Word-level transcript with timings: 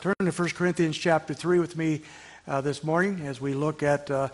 Turn 0.00 0.14
to 0.20 0.30
1 0.30 0.48
Corinthians 0.50 0.96
chapter 0.96 1.34
3 1.34 1.58
with 1.58 1.76
me 1.76 2.00
uh, 2.48 2.62
this 2.62 2.82
morning 2.82 3.26
as 3.26 3.38
we 3.38 3.52
look 3.52 3.82
at 3.82 4.10
uh, 4.10 4.28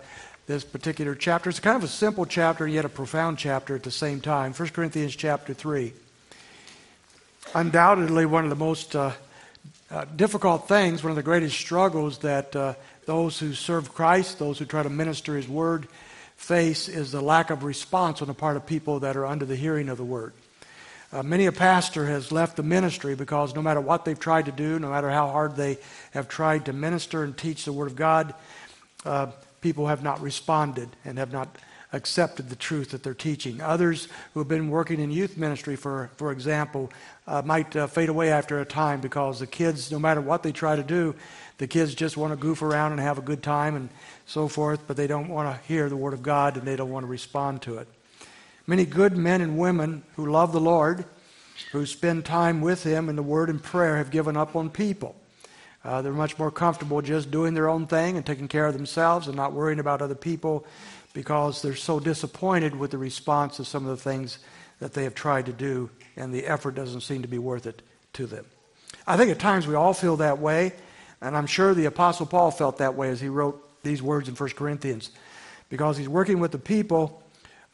this 0.47 0.63
particular 0.63 1.17
chapter. 1.17 1.51
It's 1.51 1.59
kind 1.59 1.77
of 1.77 1.83
a 1.83 1.89
simple 1.89 2.25
chapter, 2.25 2.69
yet 2.69 2.85
a 2.85 2.89
profound 2.89 3.37
chapter 3.37 3.75
at 3.75 3.83
the 3.83 3.91
same 3.91 4.21
time. 4.21 4.55
1 4.55 4.69
Corinthians 4.69 5.17
chapter 5.17 5.55
3. 5.55 5.93
Undoubtedly, 7.57 8.27
one 8.27 8.45
of 8.45 8.51
the 8.51 8.55
most 8.55 8.95
uh, 8.95 9.11
uh 9.91 10.05
difficult 10.15 10.69
things, 10.69 11.03
one 11.03 11.11
of 11.11 11.17
the 11.17 11.25
greatest 11.25 11.59
struggles 11.59 12.19
that 12.19 12.55
uh, 12.55 12.75
those 13.07 13.41
who 13.41 13.53
serve 13.53 13.93
Christ, 13.93 14.39
those 14.39 14.61
who 14.61 14.67
try 14.67 14.85
to 14.85 14.91
minister 14.91 15.35
His 15.35 15.49
Word, 15.49 15.89
face 16.37 16.89
is 16.89 17.11
the 17.11 17.21
lack 17.21 17.51
of 17.51 17.65
response 17.65 18.23
on 18.23 18.29
the 18.29 18.35
part 18.35 18.57
of 18.57 18.67
people 18.67 19.01
that 19.01 19.17
are 19.17 19.27
under 19.27 19.45
the 19.45 19.57
hearing 19.57 19.89
of 19.89 19.99
the 19.99 20.05
Word. 20.05 20.33
Uh, 21.13 21.23
many 21.23 21.47
a 21.47 21.53
pastor 21.53 22.07
has 22.07 22.33
left 22.33 22.57
the 22.57 22.63
ministry 22.63 23.15
because 23.15 23.55
no 23.55 23.63
matter 23.63 23.81
what 23.81 24.05
they've 24.05 24.19
tried 24.19 24.47
to 24.47 24.53
do, 24.53 24.79
no 24.79 24.91
matter 24.91 25.11
how 25.11 25.29
hard 25.29 25.55
they 25.57 25.79
have 26.11 26.29
tried 26.29 26.65
to 26.65 26.73
minister 26.73 27.23
and 27.23 27.37
teach 27.37 27.65
the 27.65 27.73
Word 27.73 27.87
of 27.87 27.97
God, 27.97 28.35
uh, 29.05 29.27
people 29.61 29.87
have 29.87 30.03
not 30.03 30.21
responded 30.21 30.89
and 31.05 31.19
have 31.19 31.33
not 31.33 31.57
accepted 31.93 32.49
the 32.51 32.57
truth 32.57 32.91
that 32.91 33.03
they're 33.03 33.15
teaching. 33.15 33.61
Others 33.61 34.09
who 34.35 34.41
have 34.41 34.49
been 34.49 34.69
working 34.69 35.01
in 35.01 35.11
youth 35.11 35.37
ministry, 35.37 35.77
for, 35.77 36.11
for 36.17 36.33
example, 36.33 36.91
uh, 37.27 37.43
might 37.45 37.75
uh, 37.77 37.87
fade 37.87 38.09
away 38.09 38.31
after 38.31 38.61
a 38.61 38.65
time 38.65 39.01
because 39.01 39.39
the 39.39 39.47
kids, 39.47 39.91
no 39.93 39.99
matter 39.99 40.21
what 40.21 40.43
they 40.43 40.53
try 40.53 40.77
to 40.77 40.83
do, 40.83 41.15
the 41.59 41.67
kids 41.67 41.95
just 41.95 42.17
want 42.17 42.33
to 42.33 42.37
goof 42.37 42.63
around 42.63 42.93
and 42.93 43.01
have 43.01 43.19
a 43.19 43.23
good 43.23 43.43
time 43.43 43.77
and 43.77 43.89
so 44.27 44.49
forth, 44.49 44.81
but 44.87 44.97
they 44.97 45.07
don't 45.07 45.29
want 45.29 45.49
to 45.49 45.67
hear 45.67 45.89
the 45.89 45.97
Word 45.97 46.13
of 46.13 46.23
God 46.23 46.57
and 46.57 46.67
they 46.67 46.77
don't 46.77 46.91
want 46.91 47.05
to 47.05 47.09
respond 47.09 47.63
to 47.63 47.79
it. 47.79 47.89
Many 48.67 48.85
good 48.85 49.17
men 49.17 49.41
and 49.41 49.59
women 49.59 50.03
who 50.17 50.31
love 50.31 50.53
the 50.53 50.61
Lord, 50.61 51.05
who 51.71 51.87
spend 51.87 52.25
time 52.25 52.61
with 52.61 52.83
Him 52.83 53.09
in 53.09 53.15
the 53.15 53.23
Word 53.23 53.49
and 53.49 53.63
prayer, 53.63 53.97
have 53.97 54.11
given 54.11 54.37
up 54.37 54.57
on 54.57 54.71
people. 54.71 55.15
Uh, 55.85 56.03
they're 56.03 56.13
much 56.13 56.37
more 56.37 56.51
comfortable 56.51 57.01
just 57.01 57.31
doing 57.31 57.55
their 57.55 57.69
own 57.69 57.87
thing 57.87 58.17
and 58.17 58.27
taking 58.27 58.49
care 58.49 58.67
of 58.67 58.75
themselves 58.75 59.29
and 59.29 59.37
not 59.37 59.53
worrying 59.53 59.79
about 59.79 60.03
other 60.03 60.17
people 60.17 60.67
because 61.13 61.63
they're 61.63 61.77
so 61.77 62.01
disappointed 62.01 62.75
with 62.75 62.91
the 62.91 62.99
response 62.99 63.61
of 63.61 63.69
some 63.69 63.87
of 63.87 63.91
the 63.91 64.03
things 64.03 64.39
that 64.81 64.95
they 64.95 65.05
have 65.05 65.15
tried 65.15 65.47
to 65.47 65.53
do, 65.53 65.89
and 66.17 66.35
the 66.35 66.47
effort 66.47 66.75
doesn't 66.75 67.03
seem 67.03 67.23
to 67.23 67.29
be 67.29 67.39
worth 67.39 67.67
it 67.67 67.83
to 68.13 68.27
them. 68.27 68.45
I 69.07 69.17
think 69.17 69.31
at 69.31 69.39
times 69.39 69.67
we 69.67 69.77
all 69.77 69.95
feel 69.95 70.17
that 70.17 70.41
way, 70.41 70.73
and 71.21 71.37
I'm 71.37 71.47
sure 71.47 71.73
the 71.73 71.85
Apostle 71.85 72.27
Paul 72.27 72.51
felt 72.51 72.79
that 72.79 72.97
way 72.97 73.11
as 73.11 73.21
he 73.21 73.29
wrote 73.29 73.63
these 73.85 74.03
words 74.03 74.29
in 74.29 74.35
1 74.35 74.51
Corinthians 74.51 75.11
because 75.71 75.97
he's 75.97 76.09
working 76.09 76.41
with 76.41 76.51
the 76.51 76.59
people 76.59 77.23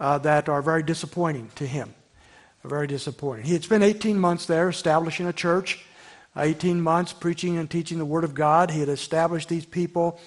uh, 0.00 0.18
that 0.18 0.48
are 0.48 0.62
very 0.62 0.82
disappointing 0.82 1.50
to 1.56 1.66
him. 1.66 1.94
Very 2.64 2.86
disappointing. 2.86 3.44
He 3.44 3.54
had 3.54 3.64
spent 3.64 3.82
18 3.82 4.18
months 4.18 4.46
there 4.46 4.68
establishing 4.68 5.26
a 5.26 5.32
church, 5.32 5.84
18 6.36 6.80
months 6.80 7.12
preaching 7.12 7.58
and 7.58 7.68
teaching 7.68 7.98
the 7.98 8.04
Word 8.04 8.24
of 8.24 8.34
God. 8.34 8.70
He 8.70 8.80
had 8.80 8.88
established 8.88 9.48
these 9.48 9.66
people. 9.66 10.20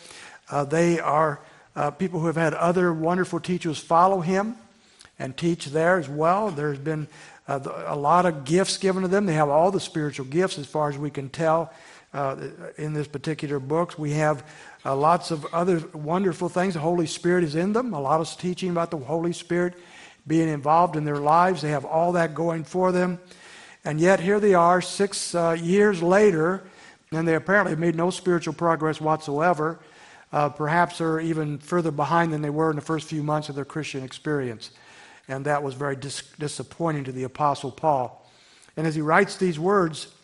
Uh, 0.50 0.66
they 0.66 1.00
are 1.00 1.40
uh, 1.76 1.92
people 1.92 2.20
who 2.20 2.28
have 2.28 2.36
had 2.36 2.54
other 2.54 2.94
wonderful 2.94 3.40
teachers 3.40 3.78
follow 3.80 4.22
him 4.22 4.56
and 5.18 5.36
teach 5.38 5.68
there 5.68 5.98
as 5.98 6.10
well. 6.10 6.52
There's 6.52 6.80
been 6.80 7.08
uh, 7.48 7.60
a 7.86 7.96
lot 7.96 8.26
of 8.26 8.44
gifts 8.44 8.78
given 8.78 9.04
to 9.04 9.08
them. 9.08 9.26
They 9.26 9.34
have 9.34 9.50
all 9.50 9.72
the 9.72 9.80
spiritual 9.80 10.26
gifts 10.26 10.58
as 10.58 10.66
far 10.66 10.90
as 10.90 10.98
we 10.98 11.10
can 11.10 11.30
tell 11.30 11.72
uh, 12.16 12.38
in 12.78 12.94
this 12.94 13.08
particular 13.08 13.60
book. 13.60 14.00
We 14.00 14.12
have 14.12 14.48
uh, 14.86 14.96
lots 14.96 15.32
of 15.32 15.46
other 15.54 15.84
wonderful 15.94 16.48
things. 16.48 16.74
The 16.74 16.80
Holy 16.80 17.08
Spirit 17.08 17.44
is 17.44 17.56
in 17.56 17.74
them. 17.74 17.94
A 17.94 18.00
lot 18.00 18.22
of 18.22 18.38
teaching 18.38 18.70
about 18.70 18.90
the 18.90 18.98
Holy 18.98 19.34
Spirit 19.34 19.74
being 20.26 20.48
involved 20.48 20.96
in 20.96 21.04
their 21.04 21.18
lives. 21.18 21.62
They 21.62 21.72
have 21.72 21.84
all 21.84 22.14
that 22.14 22.34
going 22.34 22.64
for 22.64 22.94
them. 22.94 23.20
And 23.84 24.00
yet, 24.00 24.22
here 24.22 24.40
they 24.40 24.54
are 24.54 24.82
six 24.82 25.36
uh, 25.36 25.58
years 25.62 26.02
later, 26.02 26.64
and 27.12 27.28
they 27.28 27.36
apparently 27.36 27.76
made 27.76 27.96
no 27.96 28.10
spiritual 28.10 28.54
progress 28.54 29.02
whatsoever. 29.02 29.80
Uh, 30.32 30.50
perhaps 30.50 30.98
they're 30.98 31.20
even 31.20 31.60
further 31.60 31.92
behind 31.92 32.32
than 32.32 32.42
they 32.42 32.50
were 32.50 32.70
in 32.70 32.78
the 32.78 32.82
first 32.82 33.08
few 33.10 33.24
months 33.24 33.50
of 33.50 33.56
their 33.56 33.66
Christian 33.66 34.04
experience. 34.04 34.72
And 35.28 35.46
that 35.46 35.62
was 35.62 35.74
very 35.74 35.98
dis- 35.98 36.24
disappointing 36.40 37.04
to 37.04 37.12
the 37.12 37.24
Apostle 37.24 37.72
Paul. 37.72 38.26
And 38.78 38.88
as 38.88 38.96
he 38.96 39.02
writes 39.02 39.36
these 39.36 39.60
words, 39.60 40.15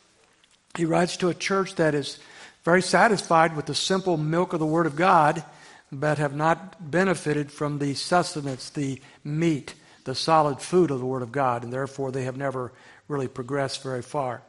he 0.78 0.86
writes 0.86 1.18
to 1.18 1.30
a 1.30 1.34
church 1.34 1.76
that 1.76 1.94
is 1.94 2.20
very 2.64 2.82
satisfied 2.82 3.56
with 3.56 3.66
the 3.66 3.76
simple 3.76 4.18
milk 4.18 4.54
of 4.54 4.60
the 4.60 4.66
Word 4.66 4.86
of 4.86 4.96
God, 4.96 5.44
but 5.92 6.18
have 6.18 6.36
not 6.36 6.92
benefited 6.92 7.52
from 7.52 7.80
the 7.80 7.94
sustenance, 7.94 8.70
the 8.70 9.02
meat, 9.24 9.74
the 10.06 10.16
solid 10.16 10.60
food 10.60 10.92
of 10.92 11.00
the 11.00 11.06
Word 11.06 11.22
of 11.22 11.32
God, 11.32 11.64
and 11.64 11.74
therefore 11.74 12.12
they 12.12 12.24
have 12.24 12.38
never 12.38 12.72
really 13.08 13.28
progressed 13.28 13.84
very 13.84 14.02
far. 14.02 14.42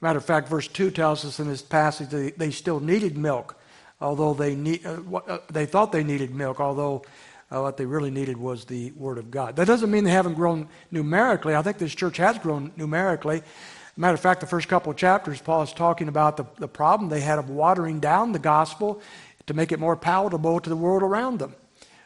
Matter 0.00 0.18
of 0.18 0.24
fact, 0.24 0.48
verse 0.48 0.68
2 0.68 0.90
tells 0.90 1.24
us 1.24 1.40
in 1.40 1.48
this 1.48 1.62
passage 1.62 2.10
that 2.10 2.38
they 2.38 2.50
still 2.50 2.80
needed 2.80 3.16
milk, 3.16 3.56
although 4.00 4.34
they, 4.34 4.54
need, 4.54 4.84
uh, 4.84 5.00
uh, 5.16 5.38
they 5.50 5.64
thought 5.64 5.92
they 5.92 6.04
needed 6.04 6.34
milk, 6.34 6.60
although 6.60 7.02
uh, 7.50 7.62
what 7.62 7.76
they 7.76 7.86
really 7.86 8.10
needed 8.10 8.36
was 8.36 8.66
the 8.66 8.90
Word 8.92 9.16
of 9.16 9.30
God. 9.30 9.56
That 9.56 9.66
doesn't 9.66 9.90
mean 9.90 10.04
they 10.04 10.10
haven't 10.10 10.34
grown 10.34 10.68
numerically. 10.90 11.54
I 11.54 11.62
think 11.62 11.78
this 11.78 11.94
church 11.94 12.18
has 12.18 12.38
grown 12.38 12.72
numerically. 12.76 13.42
Matter 13.96 14.14
of 14.14 14.20
fact, 14.20 14.40
the 14.40 14.46
first 14.46 14.68
couple 14.68 14.90
of 14.90 14.96
chapters, 14.96 15.40
Paul 15.40 15.62
is 15.62 15.72
talking 15.72 16.08
about 16.08 16.36
the, 16.36 16.44
the 16.56 16.66
problem 16.68 17.10
they 17.10 17.20
had 17.20 17.38
of 17.38 17.48
watering 17.48 18.00
down 18.00 18.32
the 18.32 18.40
gospel 18.40 19.00
to 19.46 19.54
make 19.54 19.70
it 19.70 19.78
more 19.78 19.94
palatable 19.96 20.60
to 20.60 20.68
the 20.68 20.76
world 20.76 21.02
around 21.02 21.38
them. 21.38 21.54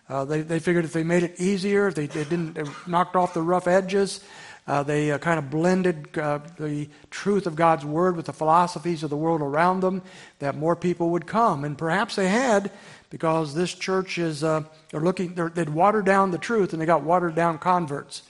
Uh, 0.08 0.24
they, 0.24 0.42
they 0.42 0.58
figured 0.58 0.84
if 0.84 0.92
they 0.92 1.04
made 1.04 1.22
it 1.22 1.38
easier, 1.38 1.88
if 1.88 1.94
they, 1.94 2.06
they 2.06 2.24
didn't 2.24 2.54
they 2.54 2.64
knocked 2.86 3.16
off 3.16 3.34
the 3.34 3.42
rough 3.42 3.66
edges, 3.66 4.20
uh, 4.66 4.82
they 4.82 5.10
uh, 5.10 5.18
kind 5.18 5.38
of 5.38 5.50
blended 5.50 6.16
uh, 6.18 6.40
the 6.58 6.88
truth 7.10 7.46
of 7.46 7.56
God's 7.56 7.86
word 7.86 8.16
with 8.16 8.26
the 8.26 8.32
philosophies 8.32 9.02
of 9.02 9.08
the 9.08 9.16
world 9.16 9.40
around 9.40 9.80
them, 9.80 10.02
that 10.40 10.56
more 10.56 10.76
people 10.76 11.10
would 11.10 11.26
come. 11.26 11.64
And 11.64 11.76
perhaps 11.76 12.16
they 12.16 12.28
had, 12.28 12.70
because 13.08 13.54
this 13.54 13.72
church 13.72 14.18
is 14.18 14.44
uh, 14.44 14.64
they're 14.90 15.00
looking 15.00 15.34
they're, 15.34 15.48
they'd 15.48 15.70
watered 15.70 16.04
down 16.04 16.30
the 16.30 16.38
truth 16.38 16.74
and 16.74 16.82
they 16.82 16.86
got 16.86 17.02
watered 17.02 17.34
down 17.34 17.58
converts. 17.58 18.22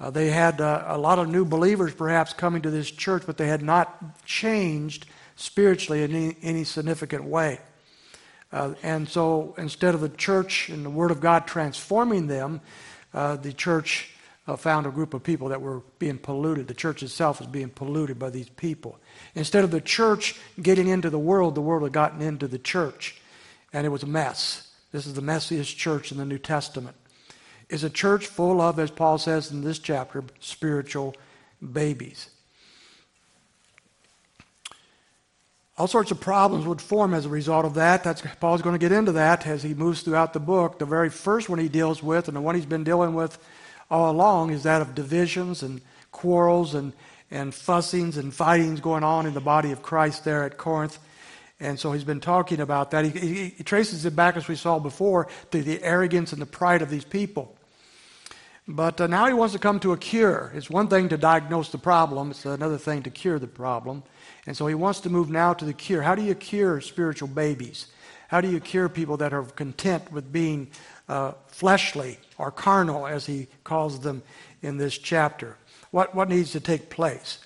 Uh, 0.00 0.10
they 0.10 0.30
had 0.30 0.60
uh, 0.60 0.84
a 0.86 0.98
lot 0.98 1.18
of 1.18 1.28
new 1.28 1.44
believers 1.44 1.92
perhaps 1.92 2.32
coming 2.32 2.62
to 2.62 2.70
this 2.70 2.90
church, 2.90 3.24
but 3.26 3.36
they 3.36 3.48
had 3.48 3.62
not 3.62 4.24
changed 4.24 5.06
spiritually 5.36 6.02
in 6.02 6.14
any, 6.14 6.36
any 6.42 6.64
significant 6.64 7.24
way. 7.24 7.58
Uh, 8.52 8.74
and 8.82 9.08
so 9.08 9.54
instead 9.58 9.94
of 9.94 10.00
the 10.00 10.08
church 10.08 10.68
and 10.68 10.84
the 10.84 10.90
Word 10.90 11.10
of 11.10 11.20
God 11.20 11.46
transforming 11.46 12.28
them, 12.28 12.60
uh, 13.12 13.36
the 13.36 13.52
church 13.52 14.10
uh, 14.46 14.56
found 14.56 14.86
a 14.86 14.90
group 14.90 15.14
of 15.14 15.22
people 15.22 15.48
that 15.48 15.60
were 15.60 15.82
being 15.98 16.16
polluted. 16.16 16.68
The 16.68 16.74
church 16.74 17.02
itself 17.02 17.40
was 17.40 17.48
being 17.48 17.68
polluted 17.68 18.18
by 18.18 18.30
these 18.30 18.48
people. 18.48 18.98
Instead 19.34 19.64
of 19.64 19.70
the 19.70 19.80
church 19.80 20.36
getting 20.62 20.88
into 20.88 21.10
the 21.10 21.18
world, 21.18 21.54
the 21.54 21.60
world 21.60 21.82
had 21.82 21.92
gotten 21.92 22.22
into 22.22 22.48
the 22.48 22.58
church. 22.58 23.20
And 23.72 23.84
it 23.84 23.90
was 23.90 24.02
a 24.02 24.06
mess. 24.06 24.68
This 24.92 25.06
is 25.06 25.14
the 25.14 25.20
messiest 25.20 25.76
church 25.76 26.10
in 26.10 26.18
the 26.18 26.24
New 26.24 26.38
Testament 26.38 26.96
is 27.68 27.84
a 27.84 27.90
church 27.90 28.26
full 28.26 28.60
of, 28.60 28.78
as 28.78 28.90
Paul 28.90 29.18
says 29.18 29.50
in 29.50 29.62
this 29.62 29.78
chapter, 29.78 30.24
spiritual 30.40 31.14
babies. 31.72 32.30
All 35.76 35.86
sorts 35.86 36.10
of 36.10 36.20
problems 36.20 36.66
would 36.66 36.80
form 36.80 37.14
as 37.14 37.24
a 37.24 37.28
result 37.28 37.64
of 37.64 37.74
that. 37.74 38.02
That's, 38.02 38.22
Paul's 38.40 38.62
going 38.62 38.74
to 38.74 38.80
get 38.80 38.90
into 38.90 39.12
that 39.12 39.46
as 39.46 39.62
he 39.62 39.74
moves 39.74 40.02
throughout 40.02 40.32
the 40.32 40.40
book. 40.40 40.78
The 40.78 40.86
very 40.86 41.08
first 41.08 41.48
one 41.48 41.60
he 41.60 41.68
deals 41.68 42.02
with, 42.02 42.26
and 42.26 42.36
the 42.36 42.40
one 42.40 42.56
he's 42.56 42.66
been 42.66 42.84
dealing 42.84 43.14
with 43.14 43.38
all 43.88 44.10
along, 44.10 44.50
is 44.50 44.64
that 44.64 44.82
of 44.82 44.96
divisions 44.96 45.62
and 45.62 45.80
quarrels 46.10 46.74
and, 46.74 46.92
and 47.30 47.52
fussings 47.52 48.16
and 48.16 48.34
fightings 48.34 48.80
going 48.80 49.04
on 49.04 49.24
in 49.26 49.34
the 49.34 49.40
body 49.40 49.70
of 49.70 49.82
Christ 49.82 50.24
there 50.24 50.42
at 50.42 50.56
Corinth. 50.56 50.98
And 51.60 51.78
so 51.78 51.92
he's 51.92 52.04
been 52.04 52.20
talking 52.20 52.60
about 52.60 52.90
that. 52.90 53.04
He, 53.04 53.10
he, 53.10 53.48
he 53.50 53.64
traces 53.64 54.04
it 54.04 54.16
back, 54.16 54.36
as 54.36 54.48
we 54.48 54.56
saw 54.56 54.80
before, 54.80 55.28
to 55.52 55.62
the 55.62 55.82
arrogance 55.82 56.32
and 56.32 56.42
the 56.42 56.46
pride 56.46 56.82
of 56.82 56.90
these 56.90 57.04
people. 57.04 57.54
But 58.70 59.00
uh, 59.00 59.06
now 59.06 59.26
he 59.26 59.32
wants 59.32 59.54
to 59.54 59.58
come 59.58 59.80
to 59.80 59.92
a 59.92 59.96
cure. 59.96 60.52
It's 60.54 60.68
one 60.68 60.88
thing 60.88 61.08
to 61.08 61.16
diagnose 61.16 61.70
the 61.70 61.78
problem, 61.78 62.30
it's 62.30 62.44
another 62.44 62.76
thing 62.76 63.02
to 63.04 63.10
cure 63.10 63.38
the 63.38 63.46
problem. 63.46 64.02
And 64.46 64.54
so 64.54 64.66
he 64.66 64.74
wants 64.74 65.00
to 65.00 65.10
move 65.10 65.30
now 65.30 65.54
to 65.54 65.64
the 65.64 65.72
cure. 65.72 66.02
How 66.02 66.14
do 66.14 66.22
you 66.22 66.34
cure 66.34 66.82
spiritual 66.82 67.28
babies? 67.28 67.86
How 68.28 68.42
do 68.42 68.50
you 68.50 68.60
cure 68.60 68.90
people 68.90 69.16
that 69.16 69.32
are 69.32 69.42
content 69.42 70.12
with 70.12 70.30
being 70.30 70.68
uh, 71.08 71.32
fleshly 71.46 72.18
or 72.36 72.50
carnal, 72.50 73.06
as 73.06 73.24
he 73.24 73.46
calls 73.64 74.00
them 74.00 74.22
in 74.60 74.76
this 74.76 74.98
chapter? 74.98 75.56
What, 75.90 76.14
what 76.14 76.28
needs 76.28 76.52
to 76.52 76.60
take 76.60 76.90
place? 76.90 77.38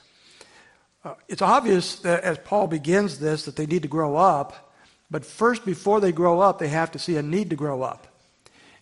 Uh, 1.05 1.15
it's 1.29 1.43
obvious 1.43 2.01
that 2.01 2.25
as 2.25 2.39
Paul 2.39 2.67
begins 2.67 3.21
this 3.21 3.45
that 3.45 3.55
they 3.55 3.67
need 3.67 3.83
to 3.83 3.89
grow 3.89 4.17
up, 4.17 4.75
but 5.09 5.25
first, 5.25 5.65
before 5.65 6.01
they 6.01 6.11
grow 6.11 6.41
up, 6.41 6.59
they 6.59 6.69
have 6.69 6.91
to 6.93 6.99
see 6.99 7.17
a 7.17 7.23
need 7.23 7.51
to 7.51 7.57
grow 7.57 7.83
up. 7.83 8.09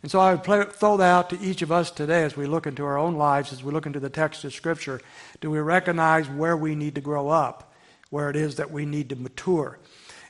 And 0.03 0.11
so 0.11 0.19
I 0.19 0.33
would 0.33 0.45
play, 0.45 0.65
throw 0.65 0.97
that 0.97 1.11
out 1.11 1.31
to 1.31 1.41
each 1.41 1.63
of 1.63 1.71
us 1.71 1.91
today 1.91 2.23
as 2.23 2.37
we 2.37 2.47
look 2.47 2.67
into 2.67 2.85
our 2.85 2.97
own 2.97 3.17
lives, 3.17 3.53
as 3.53 3.63
we 3.63 3.73
look 3.73 3.87
into 3.87 4.01
the 4.01 4.09
text 4.09 4.45
of 4.45 4.55
Scripture. 4.55 5.01
Do 5.41 5.51
we 5.51 5.59
recognize 5.59 6.29
where 6.29 6.57
we 6.57 6.75
need 6.75 6.95
to 6.95 7.01
grow 7.01 7.29
up, 7.29 7.75
where 8.09 8.31
it 8.31 8.37
is 8.37 8.57
that 8.57 8.71
we 8.71 8.87
need 8.87 9.11
to 9.11 9.17
mature? 9.17 9.79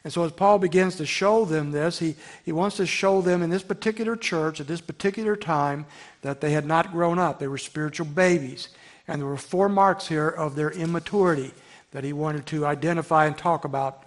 And 0.03 0.13
so 0.13 0.25
as 0.25 0.33
Paul 0.33 0.59
begins 0.59 0.97
to 0.97 1.07
show 1.07 1.45
them 1.45 1.73
this, 1.73 1.99
he, 1.99 2.17
he 2.45 2.53
wants 2.53 2.77
to 2.79 2.87
show 2.87 3.21
them 3.21 3.43
in 3.43 3.51
this 3.51 3.63
particular 3.63 4.17
church, 4.17 4.61
at 4.61 4.67
this 4.67 4.81
particular 4.81 5.37
time, 5.37 5.87
that 6.23 6.41
they 6.41 6.53
had 6.53 6.65
not 6.65 6.91
grown 6.91 7.19
up. 7.19 7.39
They 7.39 7.49
were 7.49 7.59
spiritual 7.59 8.07
babies. 8.07 8.71
And 9.07 9.21
there 9.21 9.29
were 9.29 9.37
four 9.37 9.69
marks 9.69 10.09
here 10.09 10.29
of 10.29 10.57
their 10.57 10.71
immaturity 10.71 11.53
that 11.93 12.05
he 12.05 12.13
wanted 12.13 12.47
to 12.47 12.65
identify 12.65 13.27
and 13.27 13.37
talk 13.37 13.65
about 13.65 14.05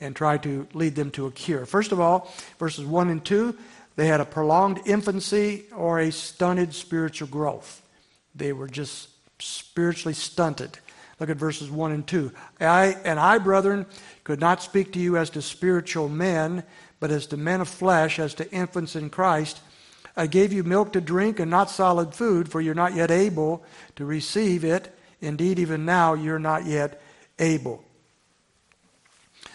and 0.00 0.14
try 0.14 0.36
to 0.38 0.66
lead 0.74 0.94
them 0.94 1.10
to 1.12 1.26
a 1.26 1.30
cure. 1.30 1.64
First 1.66 1.92
of 1.92 2.00
all, 2.00 2.32
verses 2.58 2.84
1 2.84 3.10
and 3.10 3.24
2, 3.24 3.56
they 4.00 4.06
had 4.06 4.22
a 4.22 4.24
prolonged 4.24 4.80
infancy 4.86 5.64
or 5.76 5.98
a 6.00 6.10
stunted 6.10 6.72
spiritual 6.72 7.28
growth. 7.28 7.82
They 8.34 8.54
were 8.54 8.66
just 8.66 9.10
spiritually 9.38 10.14
stunted. 10.14 10.78
Look 11.18 11.28
at 11.28 11.36
verses 11.36 11.70
1 11.70 11.92
and 11.92 12.06
2. 12.06 12.32
I 12.62 12.96
and 13.04 13.20
I, 13.20 13.36
brethren, 13.36 13.84
could 14.24 14.40
not 14.40 14.62
speak 14.62 14.94
to 14.94 14.98
you 14.98 15.18
as 15.18 15.28
to 15.28 15.42
spiritual 15.42 16.08
men, 16.08 16.62
but 16.98 17.10
as 17.10 17.26
to 17.26 17.36
men 17.36 17.60
of 17.60 17.68
flesh, 17.68 18.18
as 18.18 18.32
to 18.36 18.50
infants 18.50 18.96
in 18.96 19.10
Christ. 19.10 19.60
I 20.16 20.28
gave 20.28 20.50
you 20.50 20.64
milk 20.64 20.94
to 20.94 21.02
drink 21.02 21.38
and 21.38 21.50
not 21.50 21.68
solid 21.68 22.14
food, 22.14 22.50
for 22.50 22.62
you're 22.62 22.74
not 22.74 22.94
yet 22.94 23.10
able 23.10 23.62
to 23.96 24.06
receive 24.06 24.64
it. 24.64 24.96
Indeed, 25.20 25.58
even 25.58 25.84
now 25.84 26.14
you're 26.14 26.38
not 26.38 26.64
yet 26.64 27.02
able. 27.38 27.84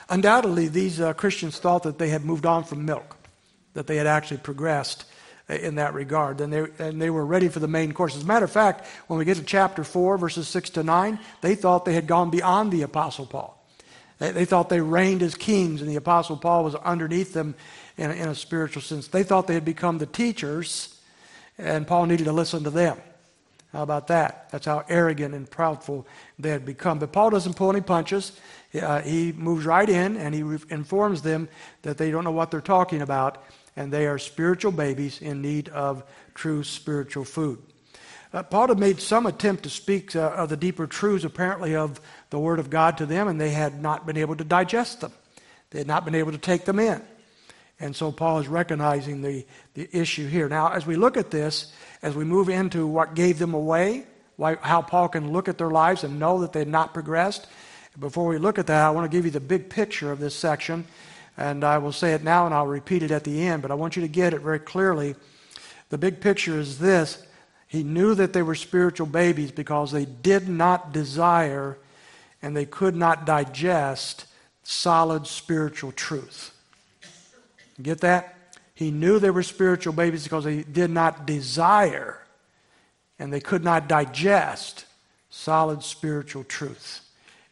Undoubtedly, 0.08 0.68
these 0.68 1.02
uh, 1.02 1.14
Christians 1.14 1.58
thought 1.58 1.82
that 1.82 1.98
they 1.98 2.10
had 2.10 2.24
moved 2.24 2.46
on 2.46 2.64
from 2.64 2.86
milk, 2.86 3.18
that 3.76 3.86
they 3.86 3.98
had 3.98 4.08
actually 4.08 4.38
progressed 4.38 5.06
uh, 5.48 5.54
in 5.54 5.76
that 5.76 5.94
regard, 5.94 6.42
and 6.42 6.52
they, 6.52 6.66
and 6.80 7.00
they 7.00 7.12
were 7.12 7.26
ready 7.26 7.48
for 7.48 7.60
the 7.60 7.68
main 7.68 7.92
course. 7.92 8.16
As 8.16 8.24
a 8.24 8.26
matter 8.26 8.46
of 8.46 8.52
fact, 8.52 8.88
when 9.06 9.20
we 9.20 9.26
get 9.26 9.38
to 9.38 9.44
chapter 9.44 9.84
4, 9.84 10.18
verses 10.18 10.48
6 10.48 10.72
to 10.72 10.84
9, 10.84 11.20
they 11.42 11.54
thought 11.54 11.86
they 11.86 11.94
had 11.94 12.08
gone 12.08 12.32
beyond 12.32 12.72
the 12.72 12.82
Apostle 12.82 13.28
Paul. 13.28 13.64
They, 14.18 14.32
they 14.32 14.46
thought 14.46 14.70
they 14.70 14.82
reigned 14.82 15.22
as 15.22 15.36
kings, 15.36 15.82
and 15.82 15.90
the 15.90 15.98
Apostle 15.98 16.38
Paul 16.38 16.64
was 16.64 16.74
underneath 16.74 17.34
them 17.34 17.54
in, 17.96 18.10
in 18.10 18.28
a 18.28 18.36
spiritual 18.36 18.82
sense. 18.82 19.08
They 19.08 19.24
thought 19.24 19.46
they 19.46 19.54
had 19.54 19.66
become 19.66 20.00
the 20.00 20.08
teachers, 20.08 21.00
and 21.60 21.86
Paul 21.86 22.08
needed 22.08 22.24
to 22.24 22.34
listen 22.34 22.64
to 22.64 22.72
them. 22.72 22.98
How 23.76 23.84
about 23.84 24.08
that? 24.08 24.50
That's 24.52 24.66
how 24.66 24.86
arrogant 24.88 25.36
and 25.36 25.50
proudful 25.52 26.06
they 26.40 26.50
had 26.50 26.66
become. 26.66 26.98
But 26.98 27.12
Paul 27.12 27.30
doesn't 27.30 27.58
pull 27.58 27.70
any 27.70 27.82
punches. 27.82 28.32
Uh, 28.74 29.02
he 29.02 29.34
moves 29.34 29.66
right 29.66 29.88
in 29.88 30.16
and 30.16 30.34
he 30.34 30.44
re- 30.44 30.60
informs 30.70 31.22
them 31.22 31.50
that 31.82 31.98
they 31.98 32.10
don't 32.10 32.24
know 32.24 32.32
what 32.32 32.52
they're 32.52 32.62
talking 32.62 33.02
about 33.02 33.44
and 33.76 33.92
they 33.92 34.08
are 34.08 34.18
spiritual 34.18 34.72
babies 34.72 35.22
in 35.22 35.42
need 35.42 35.70
of 35.70 36.04
true 36.34 36.64
spiritual 36.64 37.26
food. 37.26 37.62
Uh, 38.34 38.44
Paul 38.44 38.68
had 38.68 38.80
made 38.80 39.00
some 39.00 39.26
attempt 39.26 39.64
to 39.64 39.70
speak 39.70 40.16
uh, 40.16 40.32
of 40.32 40.50
the 40.50 40.58
deeper 40.58 40.88
truths, 40.88 41.24
apparently, 41.24 41.76
of 41.76 42.02
the 42.32 42.40
Word 42.40 42.60
of 42.60 42.70
God 42.70 42.98
to 42.98 43.06
them, 43.06 43.28
and 43.28 43.40
they 43.40 43.52
had 43.52 43.82
not 43.82 44.06
been 44.06 44.18
able 44.18 44.36
to 44.36 44.44
digest 44.44 45.02
them. 45.02 45.14
They 45.70 45.80
had 45.80 45.88
not 45.88 46.04
been 46.06 46.16
able 46.16 46.32
to 46.32 46.38
take 46.38 46.66
them 46.66 46.80
in. 46.80 47.02
And 47.80 47.96
so 47.96 48.12
Paul 48.12 48.40
is 48.40 48.48
recognizing 48.48 49.22
the, 49.22 49.46
the 49.74 49.90
issue 49.98 50.28
here. 50.28 50.48
Now, 50.48 50.70
as 50.72 50.86
we 50.86 50.96
look 50.96 51.18
at 51.18 51.32
this, 51.32 51.74
as 52.02 52.16
we 52.16 52.24
move 52.24 52.50
into 52.50 52.88
what 52.88 53.16
gave 53.16 53.40
them 53.40 53.54
away, 53.54 54.06
why, 54.38 54.56
how 54.62 54.82
Paul 54.82 55.10
can 55.10 55.32
look 55.32 55.48
at 55.48 55.58
their 55.58 55.70
lives 55.70 56.04
and 56.04 56.20
know 56.20 56.40
that 56.42 56.54
they've 56.54 56.68
not 56.68 56.94
progressed. 56.94 57.48
Before 57.98 58.28
we 58.28 58.38
look 58.38 58.60
at 58.60 58.68
that, 58.68 58.86
I 58.86 58.90
want 58.92 59.10
to 59.10 59.18
give 59.18 59.26
you 59.26 59.32
the 59.32 59.40
big 59.40 59.70
picture 59.70 60.12
of 60.12 60.20
this 60.20 60.36
section. 60.36 60.86
And 61.38 61.64
I 61.64 61.78
will 61.78 61.92
say 61.92 62.14
it 62.14 62.24
now 62.24 62.46
and 62.46 62.56
I'll 62.56 62.68
repeat 62.68 63.04
it 63.04 63.12
at 63.12 63.24
the 63.24 63.42
end, 63.42 63.62
but 63.62 63.72
I 63.72 63.76
want 63.76 63.96
you 63.96 64.02
to 64.02 64.08
get 64.08 64.34
it 64.34 64.42
very 64.42 64.60
clearly. 64.60 65.16
The 65.90 65.98
big 65.98 66.22
picture 66.22 66.60
is 66.60 66.80
this 66.80 67.26
He 67.68 67.84
knew 67.84 68.16
that 68.16 68.34
they 68.34 68.42
were 68.42 68.56
spiritual 68.56 69.08
babies 69.08 69.52
because 69.52 69.92
they 69.92 70.06
did 70.06 70.48
not 70.48 70.94
desire 70.94 71.78
and 72.42 72.56
they 72.56 72.66
could 72.66 72.96
not 72.96 73.26
digest 73.26 74.26
solid 74.64 75.28
spiritual 75.28 75.92
truth. 75.92 76.52
Get 77.82 78.02
that? 78.02 78.36
He 78.74 78.92
knew 78.92 79.20
they 79.20 79.32
were 79.32 79.44
spiritual 79.44 79.94
babies 79.94 80.24
because 80.24 80.44
they 80.44 80.64
did 80.64 80.90
not 80.90 81.26
desire 81.26 82.20
and 83.20 83.32
they 83.32 83.40
could 83.40 83.64
not 83.64 83.88
digest 83.88 84.86
solid 85.30 85.84
spiritual 85.84 86.44
truth. 86.44 87.02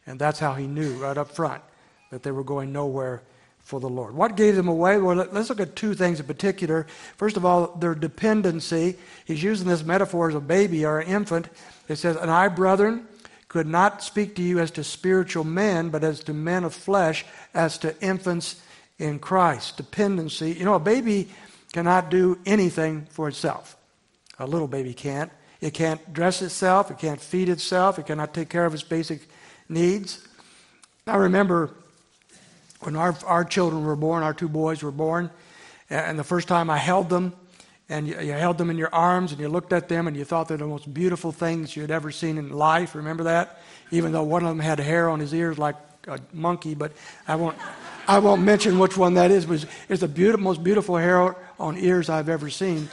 And 0.06 0.18
that's 0.18 0.38
how 0.38 0.54
he 0.54 0.66
knew 0.66 0.94
right 0.94 1.16
up 1.16 1.30
front 1.30 1.62
that 2.10 2.22
they 2.22 2.30
were 2.30 2.44
going 2.44 2.72
nowhere 2.72 3.22
for 3.64 3.80
the 3.80 3.88
Lord. 3.88 4.14
What 4.14 4.36
gave 4.36 4.56
them 4.56 4.68
away? 4.68 4.98
Well, 4.98 5.16
let's 5.16 5.48
look 5.48 5.60
at 5.60 5.74
two 5.74 5.94
things 5.94 6.20
in 6.20 6.26
particular. 6.26 6.86
First 7.16 7.36
of 7.36 7.44
all, 7.44 7.74
their 7.76 7.94
dependency. 7.94 8.96
He's 9.24 9.42
using 9.42 9.66
this 9.66 9.82
metaphor 9.82 10.28
as 10.28 10.34
a 10.34 10.40
baby 10.40 10.84
or 10.84 11.00
an 11.00 11.08
infant. 11.08 11.48
It 11.88 11.96
says, 11.96 12.16
And 12.16 12.30
I, 12.30 12.48
brethren, 12.48 13.08
could 13.48 13.66
not 13.66 14.02
speak 14.02 14.36
to 14.36 14.42
you 14.42 14.58
as 14.58 14.70
to 14.72 14.84
spiritual 14.84 15.44
men, 15.44 15.88
but 15.88 16.04
as 16.04 16.22
to 16.24 16.34
men 16.34 16.64
of 16.64 16.74
flesh, 16.74 17.24
as 17.54 17.78
to 17.78 17.98
infants 18.02 18.60
in 18.98 19.18
Christ. 19.18 19.78
Dependency. 19.78 20.52
You 20.52 20.66
know, 20.66 20.74
a 20.74 20.80
baby 20.80 21.30
cannot 21.72 22.10
do 22.10 22.38
anything 22.44 23.06
for 23.10 23.28
itself. 23.28 23.76
A 24.38 24.46
little 24.46 24.68
baby 24.68 24.92
can't. 24.92 25.32
It 25.60 25.72
can't 25.72 26.12
dress 26.12 26.42
itself, 26.42 26.90
it 26.90 26.98
can't 26.98 27.20
feed 27.20 27.48
itself, 27.48 27.98
it 27.98 28.06
cannot 28.06 28.34
take 28.34 28.50
care 28.50 28.66
of 28.66 28.74
its 28.74 28.82
basic 28.82 29.22
needs. 29.66 30.26
I 31.06 31.16
remember 31.16 31.70
when 32.84 32.96
our, 32.96 33.16
our 33.24 33.44
children 33.44 33.84
were 33.84 33.96
born, 33.96 34.22
our 34.22 34.34
two 34.34 34.48
boys 34.48 34.82
were 34.82 34.92
born, 34.92 35.30
and 35.90 36.18
the 36.18 36.24
first 36.24 36.48
time 36.48 36.70
I 36.70 36.78
held 36.78 37.08
them, 37.08 37.34
and 37.88 38.08
you, 38.08 38.18
you, 38.20 38.32
held 38.32 38.58
them 38.58 38.70
in 38.70 38.78
your 38.78 38.94
arms 38.94 39.32
and 39.32 39.40
you 39.40 39.48
looked 39.48 39.72
at 39.72 39.88
them 39.90 40.08
and 40.08 40.16
you 40.16 40.24
thought 40.24 40.48
they're 40.48 40.56
the 40.56 40.66
most 40.66 40.92
beautiful 40.92 41.32
things 41.32 41.76
you 41.76 41.82
had 41.82 41.90
ever 41.90 42.10
seen 42.10 42.38
in 42.38 42.50
life. 42.50 42.94
Remember 42.94 43.24
that? 43.24 43.60
Even 43.90 44.10
though 44.10 44.22
one 44.22 44.42
of 44.42 44.48
them 44.48 44.58
had 44.58 44.80
hair 44.80 45.10
on 45.10 45.20
his 45.20 45.34
ears 45.34 45.58
like 45.58 45.76
a 46.08 46.18
monkey, 46.32 46.74
but 46.74 46.92
I 47.28 47.36
won't. 47.36 47.58
I 48.06 48.18
won't 48.18 48.42
mention 48.42 48.78
which 48.78 48.98
one 48.98 49.14
that 49.14 49.30
is, 49.30 49.46
but 49.46 49.64
it's 49.88 50.02
the 50.02 50.08
beautiful, 50.08 50.44
most 50.44 50.62
beautiful 50.62 50.96
hair 50.96 51.36
on 51.58 51.78
ears 51.78 52.10
I've 52.10 52.28
ever 52.28 52.50
seen. 52.50 52.90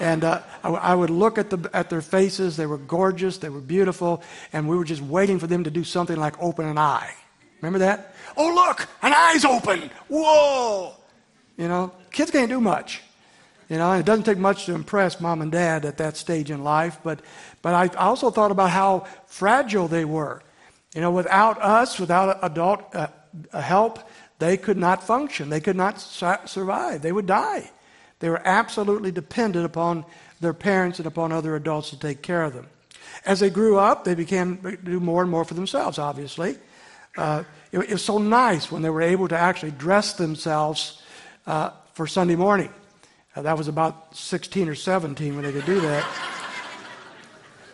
And 0.00 0.24
uh, 0.24 0.42
I, 0.64 0.70
I, 0.70 0.94
would 0.94 1.10
look 1.10 1.38
at, 1.38 1.50
the, 1.50 1.70
at 1.72 1.88
their 1.88 2.00
faces. 2.00 2.56
They 2.56 2.66
were 2.66 2.78
gorgeous. 2.78 3.38
They 3.38 3.48
were 3.48 3.60
beautiful. 3.60 4.22
And 4.52 4.68
we 4.68 4.76
were 4.76 4.84
just 4.84 5.02
waiting 5.02 5.38
for 5.38 5.46
them 5.46 5.64
to 5.64 5.70
do 5.70 5.84
something 5.84 6.16
like 6.16 6.42
open 6.42 6.66
an 6.66 6.78
eye. 6.78 7.14
Remember 7.60 7.80
that? 7.80 8.09
Oh, 8.36 8.54
look, 8.54 8.88
an 9.02 9.12
eye's 9.14 9.44
open. 9.44 9.90
Whoa. 10.08 10.94
You 11.56 11.68
know, 11.68 11.92
kids 12.10 12.30
can't 12.30 12.48
do 12.48 12.60
much. 12.60 13.02
You 13.68 13.76
know, 13.76 13.92
it 13.92 14.04
doesn't 14.04 14.24
take 14.24 14.38
much 14.38 14.66
to 14.66 14.74
impress 14.74 15.20
mom 15.20 15.42
and 15.42 15.52
dad 15.52 15.84
at 15.84 15.98
that 15.98 16.16
stage 16.16 16.50
in 16.50 16.64
life. 16.64 16.98
But, 17.04 17.20
but 17.62 17.74
I 17.74 17.86
also 17.96 18.30
thought 18.30 18.50
about 18.50 18.70
how 18.70 19.06
fragile 19.26 19.86
they 19.86 20.04
were. 20.04 20.42
You 20.94 21.00
know, 21.00 21.12
without 21.12 21.62
us, 21.62 22.00
without 22.00 22.38
adult 22.42 22.82
uh, 22.94 23.08
help, 23.52 24.00
they 24.40 24.56
could 24.56 24.76
not 24.76 25.06
function. 25.06 25.50
They 25.50 25.60
could 25.60 25.76
not 25.76 26.00
survive. 26.00 27.02
They 27.02 27.12
would 27.12 27.26
die. 27.26 27.70
They 28.18 28.28
were 28.28 28.42
absolutely 28.44 29.12
dependent 29.12 29.64
upon 29.64 30.04
their 30.40 30.54
parents 30.54 30.98
and 30.98 31.06
upon 31.06 31.30
other 31.30 31.54
adults 31.54 31.90
to 31.90 31.98
take 31.98 32.22
care 32.22 32.42
of 32.42 32.54
them. 32.54 32.66
As 33.24 33.40
they 33.40 33.50
grew 33.50 33.78
up, 33.78 34.04
they 34.04 34.14
began 34.14 34.58
to 34.58 34.76
do 34.76 34.98
more 34.98 35.22
and 35.22 35.30
more 35.30 35.44
for 35.44 35.54
themselves, 35.54 35.98
obviously. 35.98 36.56
Uh, 37.16 37.44
it, 37.72 37.78
it, 37.78 37.92
was 37.92 38.04
so 38.04 38.18
nice 38.18 38.70
when 38.70 38.82
they 38.82 38.90
were 38.90 39.02
able 39.02 39.28
to 39.28 39.36
actually 39.36 39.72
dress 39.72 40.14
themselves 40.14 41.02
uh, 41.46 41.70
for 41.94 42.06
Sunday 42.06 42.36
morning. 42.36 42.70
Uh, 43.34 43.42
that 43.42 43.56
was 43.56 43.68
about 43.68 44.16
16 44.16 44.68
or 44.68 44.74
17 44.74 45.34
when 45.34 45.44
they 45.44 45.52
could 45.52 45.66
do 45.66 45.80
that. 45.80 46.06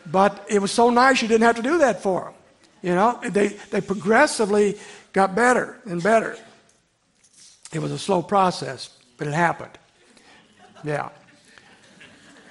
but 0.07 0.45
it 0.49 0.61
was 0.61 0.71
so 0.71 0.91
nice 0.91 1.23
you 1.23 1.29
didn't 1.29 1.45
have 1.45 1.57
to 1.57 1.63
do 1.63 1.79
that 1.79 2.03
for 2.03 2.25
them. 2.25 2.35
You 2.83 2.95
know, 2.95 3.19
they, 3.25 3.49
they 3.49 3.81
progressively 3.81 4.79
got 5.13 5.35
better 5.35 5.81
and 5.87 6.03
better. 6.03 6.37
It 7.73 7.81
was 7.81 7.91
a 7.91 7.99
slow 7.99 8.23
process, 8.23 8.91
but 9.17 9.27
it 9.27 9.35
happened. 9.35 9.77
Yeah. 10.85 11.09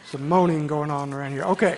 Some 0.08 0.28
moaning 0.28 0.68
going 0.68 0.92
on 0.92 1.14
around 1.14 1.32
here. 1.32 1.44
Okay. 1.44 1.78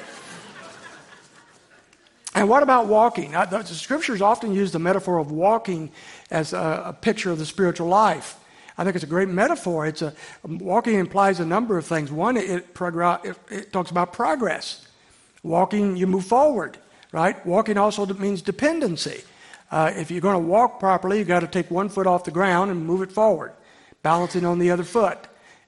And 2.38 2.48
what 2.48 2.62
about 2.62 2.86
walking? 2.86 3.32
The 3.32 3.64
scriptures 3.64 4.22
often 4.22 4.54
use 4.54 4.72
the 4.72 4.78
metaphor 4.78 5.18
of 5.18 5.32
walking 5.32 5.90
as 6.30 6.54
a, 6.54 6.84
a 6.86 6.94
picture 6.94 7.32
of 7.32 7.40
the 7.40 7.48
spiritual 7.48 7.88
life. 7.88 8.40
I 8.78 8.84
think 8.84 8.96
it's 8.96 9.04
a 9.04 9.08
great 9.08 9.28
metaphor. 9.28 9.88
It's 9.88 10.04
a, 10.04 10.14
walking 10.48 11.00
implies 11.00 11.40
a 11.40 11.46
number 11.48 11.80
of 11.80 11.88
things. 11.88 12.12
One, 12.12 12.38
it, 12.38 12.64
it, 12.80 13.40
it 13.50 13.74
talks 13.74 13.90
about 13.90 14.14
progress. 14.14 14.88
Walking, 15.42 15.98
you 15.98 16.06
move 16.06 16.26
forward, 16.26 16.78
right? 17.12 17.44
Walking 17.44 17.76
also 17.76 18.06
means 18.06 18.44
dependency. 18.44 19.24
Uh, 19.72 19.92
if 19.96 20.12
you're 20.12 20.22
going 20.22 20.40
to 20.40 20.48
walk 20.48 20.80
properly, 20.80 21.18
you've 21.18 21.28
got 21.28 21.40
to 21.40 21.48
take 21.48 21.72
one 21.72 21.90
foot 21.90 22.06
off 22.06 22.24
the 22.24 22.30
ground 22.30 22.70
and 22.70 22.86
move 22.86 23.02
it 23.02 23.12
forward, 23.12 23.52
balancing 24.04 24.46
on 24.46 24.60
the 24.60 24.70
other 24.70 24.84
foot. 24.84 25.18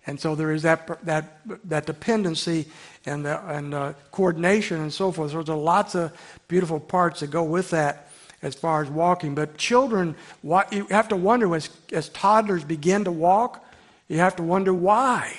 And 0.09 0.19
so 0.19 0.33
there 0.33 0.51
is 0.51 0.63
that, 0.63 1.05
that, 1.05 1.39
that 1.69 1.85
dependency 1.85 2.65
and, 3.05 3.23
the, 3.23 3.39
and 3.47 3.75
uh, 3.75 3.93
coordination 4.11 4.81
and 4.81 4.91
so 4.91 5.11
forth. 5.11 5.29
So 5.31 5.43
there's 5.43 5.55
lots 5.55 5.93
of 5.93 6.11
beautiful 6.47 6.79
parts 6.79 7.19
that 7.19 7.29
go 7.29 7.43
with 7.43 7.69
that 7.69 8.09
as 8.41 8.55
far 8.55 8.81
as 8.81 8.89
walking. 8.89 9.35
But 9.35 9.55
children, 9.55 10.15
you 10.43 10.87
have 10.89 11.09
to 11.09 11.15
wonder 11.15 11.55
as, 11.55 11.69
as 11.93 12.09
toddlers 12.09 12.63
begin 12.63 13.03
to 13.03 13.11
walk, 13.11 13.63
you 14.07 14.17
have 14.17 14.35
to 14.37 14.43
wonder 14.43 14.73
why. 14.73 15.37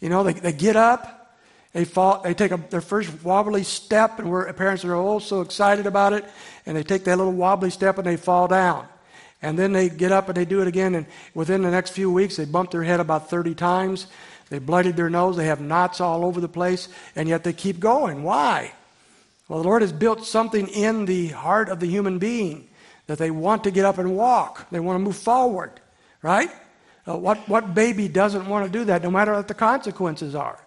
You 0.00 0.08
know, 0.08 0.22
they, 0.22 0.32
they 0.32 0.52
get 0.54 0.76
up, 0.76 1.36
they 1.74 1.84
fall, 1.84 2.22
they 2.22 2.32
take 2.32 2.52
a, 2.52 2.56
their 2.70 2.80
first 2.80 3.22
wobbly 3.22 3.62
step, 3.62 4.18
and 4.18 4.30
we're, 4.30 4.50
parents 4.54 4.86
are 4.86 4.94
all 4.94 5.20
so 5.20 5.42
excited 5.42 5.86
about 5.86 6.14
it, 6.14 6.24
and 6.64 6.74
they 6.74 6.82
take 6.82 7.04
that 7.04 7.18
little 7.18 7.34
wobbly 7.34 7.68
step 7.68 7.98
and 7.98 8.06
they 8.06 8.16
fall 8.16 8.48
down. 8.48 8.88
And 9.46 9.56
then 9.56 9.72
they 9.72 9.88
get 9.88 10.10
up 10.10 10.28
and 10.28 10.36
they 10.36 10.44
do 10.44 10.60
it 10.60 10.66
again, 10.66 10.96
and 10.96 11.06
within 11.32 11.62
the 11.62 11.70
next 11.70 11.90
few 11.90 12.10
weeks, 12.10 12.34
they 12.34 12.46
bump 12.46 12.72
their 12.72 12.82
head 12.82 12.98
about 12.98 13.30
30 13.30 13.54
times. 13.54 14.08
They 14.50 14.58
bloodied 14.58 14.96
their 14.96 15.08
nose, 15.08 15.36
they 15.36 15.46
have 15.46 15.60
knots 15.60 16.00
all 16.00 16.24
over 16.24 16.40
the 16.40 16.48
place, 16.48 16.88
and 17.14 17.28
yet 17.28 17.44
they 17.44 17.52
keep 17.52 17.78
going. 17.78 18.24
Why? 18.24 18.72
Well, 19.46 19.62
the 19.62 19.68
Lord 19.68 19.82
has 19.82 19.92
built 19.92 20.26
something 20.26 20.66
in 20.66 21.04
the 21.04 21.28
heart 21.28 21.68
of 21.68 21.78
the 21.78 21.86
human 21.86 22.18
being 22.18 22.66
that 23.06 23.18
they 23.18 23.30
want 23.30 23.62
to 23.64 23.70
get 23.70 23.84
up 23.84 23.98
and 23.98 24.16
walk. 24.16 24.68
They 24.72 24.80
want 24.80 24.96
to 24.96 25.04
move 25.04 25.16
forward, 25.16 25.70
right? 26.22 26.50
Uh, 27.06 27.16
what, 27.16 27.48
what 27.48 27.72
baby 27.72 28.08
doesn't 28.08 28.48
want 28.48 28.66
to 28.66 28.78
do 28.78 28.86
that, 28.86 29.04
no 29.04 29.12
matter 29.12 29.32
what 29.32 29.46
the 29.46 29.54
consequences 29.54 30.34
are? 30.34 30.58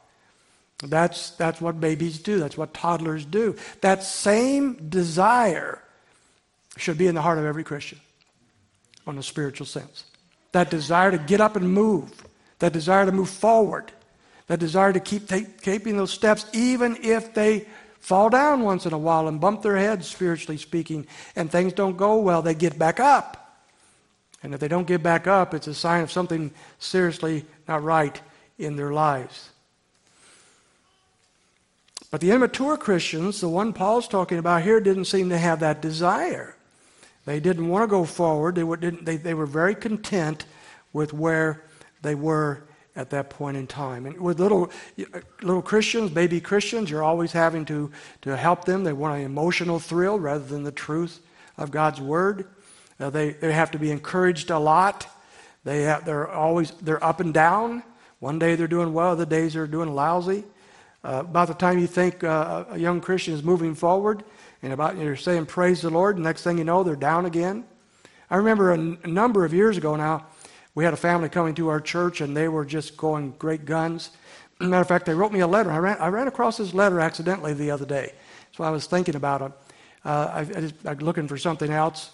That's, 0.84 1.32
that's 1.32 1.60
what 1.60 1.82
babies 1.82 2.20
do. 2.20 2.40
That's 2.40 2.58
what 2.58 2.74
toddlers 2.74 3.26
do. 3.26 3.58
That 3.82 4.04
same 4.04 4.88
desire 4.88 5.82
should 6.78 6.98
be 6.98 7.08
in 7.08 7.16
the 7.16 7.22
heart 7.22 7.40
of 7.40 7.44
every 7.44 7.66
Christian 7.66 8.00
on 9.10 9.18
a 9.18 9.24
spiritual 9.24 9.66
sense. 9.66 10.06
That 10.52 10.70
desire 10.70 11.12
to 11.12 11.18
get 11.18 11.42
up 11.42 11.56
and 11.56 11.74
move, 11.74 12.24
that 12.60 12.74
desire 12.74 13.06
to 13.06 13.12
move 13.12 13.30
forward, 13.30 13.92
that 14.48 14.60
desire 14.60 14.94
to 14.94 15.00
keep 15.00 15.28
take, 15.28 15.62
keeping 15.62 15.98
those 15.98 16.12
steps, 16.12 16.46
even 16.54 16.98
if 17.02 17.34
they 17.34 17.68
fall 18.00 18.30
down 18.30 18.62
once 18.62 18.86
in 18.86 18.94
a 18.94 18.98
while 18.98 19.28
and 19.28 19.42
bump 19.42 19.62
their 19.62 19.78
heads, 19.78 20.08
spiritually 20.08 20.58
speaking, 20.58 21.06
and 21.36 21.52
things 21.52 21.74
don't 21.74 21.98
go 21.98 22.20
well, 22.20 22.42
they 22.42 22.56
get 22.56 22.80
back 22.80 23.00
up. 23.00 23.36
And 24.42 24.54
if 24.54 24.60
they 24.60 24.70
don't 24.70 24.88
get 24.88 25.04
back 25.04 25.28
up, 25.28 25.54
it's 25.54 25.68
a 25.68 25.74
sign 25.74 26.02
of 26.02 26.12
something 26.12 26.52
seriously 26.78 27.46
not 27.68 27.84
right 27.84 28.20
in 28.58 28.76
their 28.76 28.94
lives. 28.94 29.50
But 32.12 32.22
the 32.22 32.32
immature 32.32 32.78
Christians, 32.78 33.42
the 33.42 33.50
one 33.50 33.74
Paul's 33.74 34.08
talking 34.08 34.38
about 34.38 34.64
here, 34.64 34.80
didn't 34.80 35.06
seem 35.06 35.30
to 35.30 35.38
have 35.38 35.60
that 35.60 35.82
desire. 35.82 36.56
They 37.30 37.40
didn't 37.40 37.68
want 37.68 37.84
to 37.84 37.88
go 37.88 38.06
forward. 38.06 38.56
They 38.56 38.64
were, 38.64 38.78
they, 38.78 39.18
they 39.18 39.36
were 39.36 39.46
very 39.46 39.76
content 39.76 40.46
with 40.94 41.14
where 41.14 41.64
they 42.02 42.16
were 42.16 42.64
at 42.96 43.12
that 43.12 43.30
point 43.30 43.56
in 43.56 43.68
time. 43.68 44.08
And 44.08 44.20
with 44.20 44.40
little, 44.40 44.72
little 45.44 45.62
Christians, 45.62 46.10
baby 46.10 46.42
Christians, 46.42 46.90
you're 46.90 47.04
always 47.04 47.32
having 47.32 47.66
to, 47.66 47.92
to 48.24 48.36
help 48.36 48.66
them. 48.66 48.84
They 48.84 48.94
want 48.94 49.20
an 49.20 49.26
emotional 49.28 49.78
thrill 49.78 50.18
rather 50.18 50.44
than 50.44 50.64
the 50.64 50.72
truth 50.72 51.20
of 51.56 51.70
God's 51.70 52.02
Word. 52.02 52.48
Uh, 53.00 53.12
they, 53.12 53.34
they 53.34 53.52
have 53.52 53.70
to 53.72 53.78
be 53.78 53.92
encouraged 53.92 54.50
a 54.50 54.58
lot. 54.58 55.06
They 55.64 55.84
have, 55.84 56.06
they're 56.06 56.28
always 56.28 56.72
they're 56.82 57.04
up 57.04 57.20
and 57.20 57.32
down. 57.32 57.84
One 58.18 58.40
day 58.40 58.56
they're 58.56 58.68
doing 58.68 58.92
well, 58.92 59.12
other 59.12 59.28
days 59.28 59.54
they're 59.54 59.68
doing 59.68 59.94
lousy. 59.94 60.46
Uh, 61.04 61.20
about 61.30 61.48
the 61.48 61.54
time 61.54 61.78
you 61.78 61.86
think 61.86 62.24
uh, 62.24 62.66
a 62.72 62.80
young 62.80 63.02
Christian 63.02 63.36
is 63.36 63.44
moving 63.44 63.76
forward, 63.76 64.24
and 64.62 64.74
about 64.74 64.98
you're 64.98 65.16
saying 65.16 65.46
praise 65.46 65.82
the 65.82 65.90
Lord, 65.90 66.20
next 66.20 66.44
thing 66.44 66.58
you 66.58 66.64
know, 66.64 66.84
they're 66.84 66.96
down 66.96 67.26
again. 67.26 67.64
I 68.30 68.36
remember 68.36 68.72
a, 68.72 68.78
n- 68.78 68.98
a 69.04 69.08
number 69.08 69.46
of 69.46 69.54
years 69.54 69.78
ago 69.78 69.96
now, 69.96 70.26
we 70.76 70.84
had 70.84 70.94
a 70.94 70.98
family 70.98 71.30
coming 71.30 71.56
to 71.56 71.70
our 71.70 71.82
church, 71.82 72.22
and 72.22 72.36
they 72.36 72.48
were 72.48 72.66
just 72.66 72.96
going 72.96 73.34
great 73.40 73.66
guns. 73.66 74.12
Matter 74.60 74.82
of 74.82 74.88
fact, 74.88 75.06
they 75.06 75.14
wrote 75.14 75.32
me 75.32 75.40
a 75.40 75.48
letter. 75.48 75.72
I 75.72 75.78
ran, 75.78 75.98
I 76.00 76.08
ran 76.10 76.28
across 76.28 76.58
this 76.58 76.74
letter 76.74 77.00
accidentally 77.00 77.54
the 77.54 77.72
other 77.72 77.86
day, 77.86 78.14
so 78.52 78.64
I 78.64 78.70
was 78.70 78.86
thinking 78.86 79.16
about 79.16 79.42
it. 79.42 79.52
Uh, 80.06 80.32
I, 80.34 80.40
I, 80.40 80.44
just, 80.44 80.76
I 80.86 80.94
was 80.94 81.02
looking 81.02 81.28
for 81.28 81.38
something 81.38 81.72
else, 81.72 82.12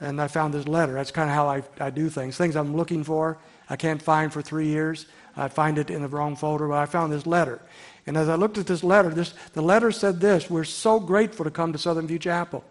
and 0.00 0.20
I 0.20 0.28
found 0.28 0.54
this 0.54 0.66
letter. 0.66 0.94
That's 0.94 1.10
kind 1.10 1.28
of 1.28 1.34
how 1.34 1.48
I, 1.48 1.62
I 1.80 1.90
do 1.90 2.08
things. 2.08 2.36
Things 2.36 2.56
I'm 2.56 2.76
looking 2.76 3.04
for, 3.04 3.38
I 3.68 3.76
can't 3.76 4.02
find 4.02 4.32
for 4.32 4.42
three 4.42 4.68
years. 4.68 5.06
I 5.36 5.48
find 5.48 5.78
it 5.78 5.90
in 5.90 6.02
the 6.02 6.08
wrong 6.08 6.36
folder, 6.36 6.68
but 6.68 6.78
I 6.78 6.86
found 6.86 7.12
this 7.12 7.26
letter. 7.26 7.60
And 8.06 8.16
as 8.16 8.28
I 8.28 8.34
looked 8.36 8.58
at 8.58 8.66
this 8.66 8.82
letter, 8.82 9.10
this, 9.10 9.34
the 9.52 9.62
letter 9.62 9.92
said 9.92 10.20
this 10.20 10.48
We're 10.48 10.64
so 10.64 10.98
grateful 10.98 11.44
to 11.44 11.50
come 11.50 11.72
to 11.72 11.78
Southern 11.78 12.06
View 12.06 12.18
Chapel. 12.18 12.64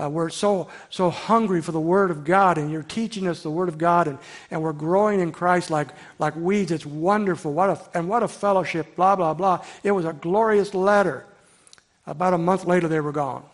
Uh, 0.00 0.08
we're 0.08 0.30
so, 0.30 0.68
so 0.88 1.10
hungry 1.10 1.60
for 1.60 1.72
the 1.72 1.80
Word 1.80 2.10
of 2.10 2.24
God, 2.24 2.56
and 2.56 2.70
you're 2.70 2.82
teaching 2.82 3.28
us 3.28 3.42
the 3.42 3.50
Word 3.50 3.68
of 3.68 3.76
God, 3.76 4.08
and, 4.08 4.18
and 4.50 4.62
we're 4.62 4.72
growing 4.72 5.20
in 5.20 5.30
Christ 5.30 5.70
like, 5.70 5.88
like 6.18 6.34
weeds. 6.36 6.72
It's 6.72 6.86
wonderful. 6.86 7.52
What 7.52 7.70
a, 7.70 7.98
and 7.98 8.08
what 8.08 8.22
a 8.22 8.28
fellowship, 8.28 8.96
blah, 8.96 9.16
blah, 9.16 9.34
blah. 9.34 9.64
It 9.82 9.90
was 9.90 10.06
a 10.06 10.14
glorious 10.14 10.72
letter. 10.72 11.26
About 12.06 12.32
a 12.32 12.38
month 12.38 12.64
later, 12.64 12.88
they 12.88 13.00
were 13.00 13.12
gone. 13.12 13.44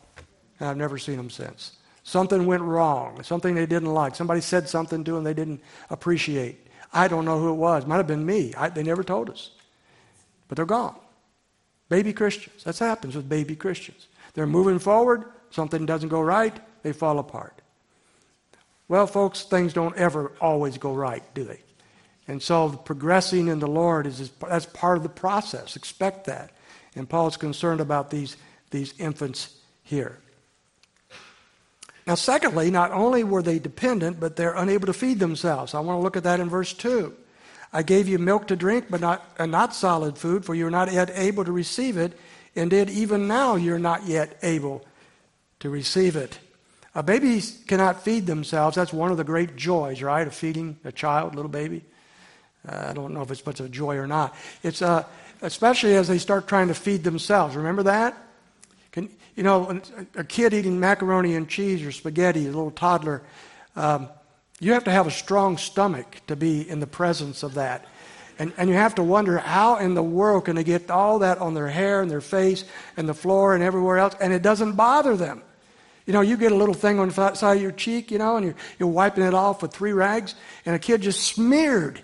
And 0.61 0.69
I've 0.69 0.77
never 0.77 0.99
seen 0.99 1.17
them 1.17 1.31
since. 1.31 1.73
Something 2.05 2.47
went 2.47 2.63
wrong, 2.63 3.21
something 3.25 3.57
they 3.57 3.67
didn't 3.67 3.93
like. 3.93 4.15
Somebody 4.15 4.41
said 4.41 4.69
something 4.69 5.03
to 5.03 5.13
them 5.13 5.25
they 5.25 5.35
didn't 5.35 5.61
appreciate. 5.91 6.66
I 6.97 7.09
don't 7.09 7.25
know 7.25 7.39
who 7.39 7.51
it 7.51 7.57
was. 7.57 7.87
Might 7.87 7.99
have 7.99 8.07
been 8.07 8.25
me. 8.25 8.55
I, 8.57 8.71
they 8.71 8.83
never 8.83 9.05
told 9.05 9.31
us. 9.31 9.51
But 10.49 10.57
they're 10.57 10.65
gone. 10.65 10.97
Baby 11.89 12.13
Christians. 12.13 12.65
That 12.65 12.79
happens 12.79 13.15
with 13.15 13.29
baby 13.29 13.55
Christians. 13.55 14.09
They're 14.35 14.47
moving 14.47 14.79
forward, 14.79 15.25
something 15.51 15.87
doesn't 15.87 16.09
go 16.09 16.21
right, 16.21 16.55
they 16.83 16.93
fall 16.93 17.19
apart. 17.19 17.61
Well, 18.89 19.07
folks, 19.07 19.43
things 19.43 19.73
don't 19.73 19.97
ever 19.97 20.33
always 20.41 20.79
go 20.79 20.95
right, 20.95 21.23
do 21.35 21.45
they? 21.45 21.61
And 22.29 22.43
so 22.43 22.71
progressing 22.71 23.49
in 23.49 23.61
the 23.61 23.67
Lord 23.67 24.07
is 24.07 24.31
that's 24.49 24.67
part 24.67 24.97
of 24.97 25.03
the 25.03 25.09
process. 25.09 25.77
Expect 25.77 26.27
that. 26.27 26.51
And 26.95 27.09
Paul's 27.09 27.37
concerned 27.37 27.81
about 27.81 28.11
these, 28.11 28.37
these 28.71 28.95
infants 28.99 29.57
here. 29.83 30.19
Now, 32.07 32.15
secondly, 32.15 32.71
not 32.71 32.93
only 32.93 33.25
were 33.25 33.43
they 33.43 33.59
dependent, 33.59 34.21
but 34.21 34.37
they're 34.37 34.55
unable 34.55 34.87
to 34.87 34.93
feed 34.93 35.19
themselves. 35.19 35.75
I 35.75 35.81
want 35.81 35.99
to 35.99 36.03
look 36.03 36.17
at 36.17 36.23
that 36.23 36.39
in 36.39 36.49
verse 36.49 36.73
2. 36.73 37.13
I 37.73 37.83
gave 37.83 38.09
you 38.09 38.19
milk 38.19 38.47
to 38.47 38.57
drink, 38.57 38.87
but 38.89 39.01
not, 39.01 39.29
uh, 39.39 39.47
not 39.47 39.75
solid 39.75 40.17
food, 40.17 40.45
for 40.45 40.55
you 40.55 40.67
are 40.67 40.71
not 40.71 40.93
yet 40.93 41.11
able 41.15 41.45
to 41.45 41.53
receive 41.53 41.97
it. 41.97 42.19
Indeed, 42.55 42.91
even 42.91 43.27
now 43.27 43.57
you're 43.57 43.79
not 43.79 44.07
yet 44.07 44.39
able 44.43 44.85
to 45.61 45.69
receive 45.69 46.15
it. 46.15 46.39
Uh, 46.95 47.03
babies 47.03 47.63
cannot 47.67 48.03
feed 48.03 48.27
themselves. 48.27 48.77
That's 48.77 48.93
one 48.93 49.11
of 49.11 49.17
the 49.17 49.25
great 49.25 49.57
joys, 49.57 50.01
right, 50.01 50.27
of 50.27 50.35
feeding 50.35 50.79
a 50.85 50.93
child, 50.93 51.35
little 51.35 51.51
baby. 51.51 51.85
Uh, 52.67 52.87
I 52.89 52.93
don't 52.93 53.13
know 53.13 53.23
if 53.23 53.31
it's 53.31 53.45
much 53.45 53.61
of 53.61 53.67
a 53.67 53.69
joy 53.69 53.97
or 53.97 54.07
not. 54.07 54.35
It's 54.63 54.81
uh, 54.81 55.05
especially 55.43 55.97
as 55.97 56.09
they 56.09 56.19
start 56.19 56.49
trying 56.49 56.69
to 56.69 56.75
feed 56.75 57.05
themselves. 57.05 57.57
Remember 57.57 57.83
that? 57.83 58.17
Can, 58.97 59.11
you 59.35 59.43
know, 59.43 59.79
a 60.15 60.25
kid 60.25 60.55
eating 60.55 60.81
macaroni 60.81 61.35
and 61.35 61.47
cheese 61.47 61.85
or 61.85 61.93
spaghetti, 61.93 62.45
a 62.45 62.47
little 62.47 62.71
toddler, 62.71 63.23
um, 63.77 64.09
you 64.59 64.73
have 64.73 64.85
to 64.85 64.91
have 64.91 65.07
a 65.07 65.11
strong 65.11 65.59
stomach 65.59 66.23
to 66.29 66.35
be 66.35 66.67
in 66.67 66.81
the 66.81 66.87
presence 66.87 67.43
of 67.43 67.53
that. 67.55 67.85
And, 68.39 68.55
and 68.57 68.71
you 68.71 68.77
have 68.77 68.95
to 68.95 69.03
wonder 69.03 69.37
how 69.37 69.77
in 69.77 69.93
the 69.93 70.03
world 70.03 70.47
can 70.47 70.57
they 70.57 70.65
get 70.65 70.91
all 70.91 71.19
that 71.19 71.37
on 71.37 71.53
their 71.53 71.69
hair 71.69 72.01
and 72.01 72.11
their 72.11 72.23
face 72.23 72.65
and 72.97 73.07
the 73.07 73.13
floor 73.13 73.55
and 73.55 73.63
everywhere 73.63 73.99
else, 73.99 74.15
and 74.19 74.33
it 74.33 74.41
doesn't 74.41 74.77
bother 74.77 75.15
them. 75.15 75.43
You 76.07 76.15
know, 76.15 76.23
you 76.23 76.39
get 76.39 76.53
a 76.53 76.57
little 76.57 76.75
thing 76.75 76.99
on 76.99 77.11
the 77.11 77.35
side 77.35 77.57
of 77.59 77.63
your 77.63 77.73
cheek, 77.73 78.11
you 78.11 78.17
know, 78.17 78.37
and 78.37 78.47
you're, 78.47 78.55
you're 78.79 78.89
wiping 78.89 79.25
it 79.25 79.35
off 79.35 79.61
with 79.61 79.75
three 79.75 79.93
rags, 79.93 80.37
and 80.65 80.75
a 80.75 80.79
kid 80.79 81.03
just 81.03 81.23
smeared, 81.23 82.01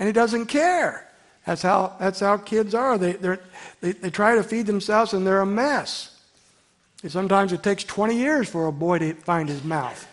and 0.00 0.08
he 0.08 0.12
doesn't 0.12 0.46
care. 0.46 1.08
That's 1.46 1.62
how, 1.62 1.94
that's 2.00 2.18
how 2.18 2.38
kids 2.38 2.74
are. 2.74 2.98
They, 2.98 3.12
they, 3.12 3.92
they 3.92 4.10
try 4.10 4.34
to 4.34 4.42
feed 4.42 4.66
themselves, 4.66 5.12
and 5.12 5.24
they're 5.24 5.40
a 5.40 5.46
mess. 5.46 6.10
And 7.04 7.12
sometimes 7.12 7.52
it 7.52 7.62
takes 7.62 7.84
20 7.84 8.16
years 8.16 8.48
for 8.48 8.66
a 8.66 8.72
boy 8.72 8.98
to 8.98 9.12
find 9.12 9.46
his 9.46 9.62
mouth. 9.62 10.08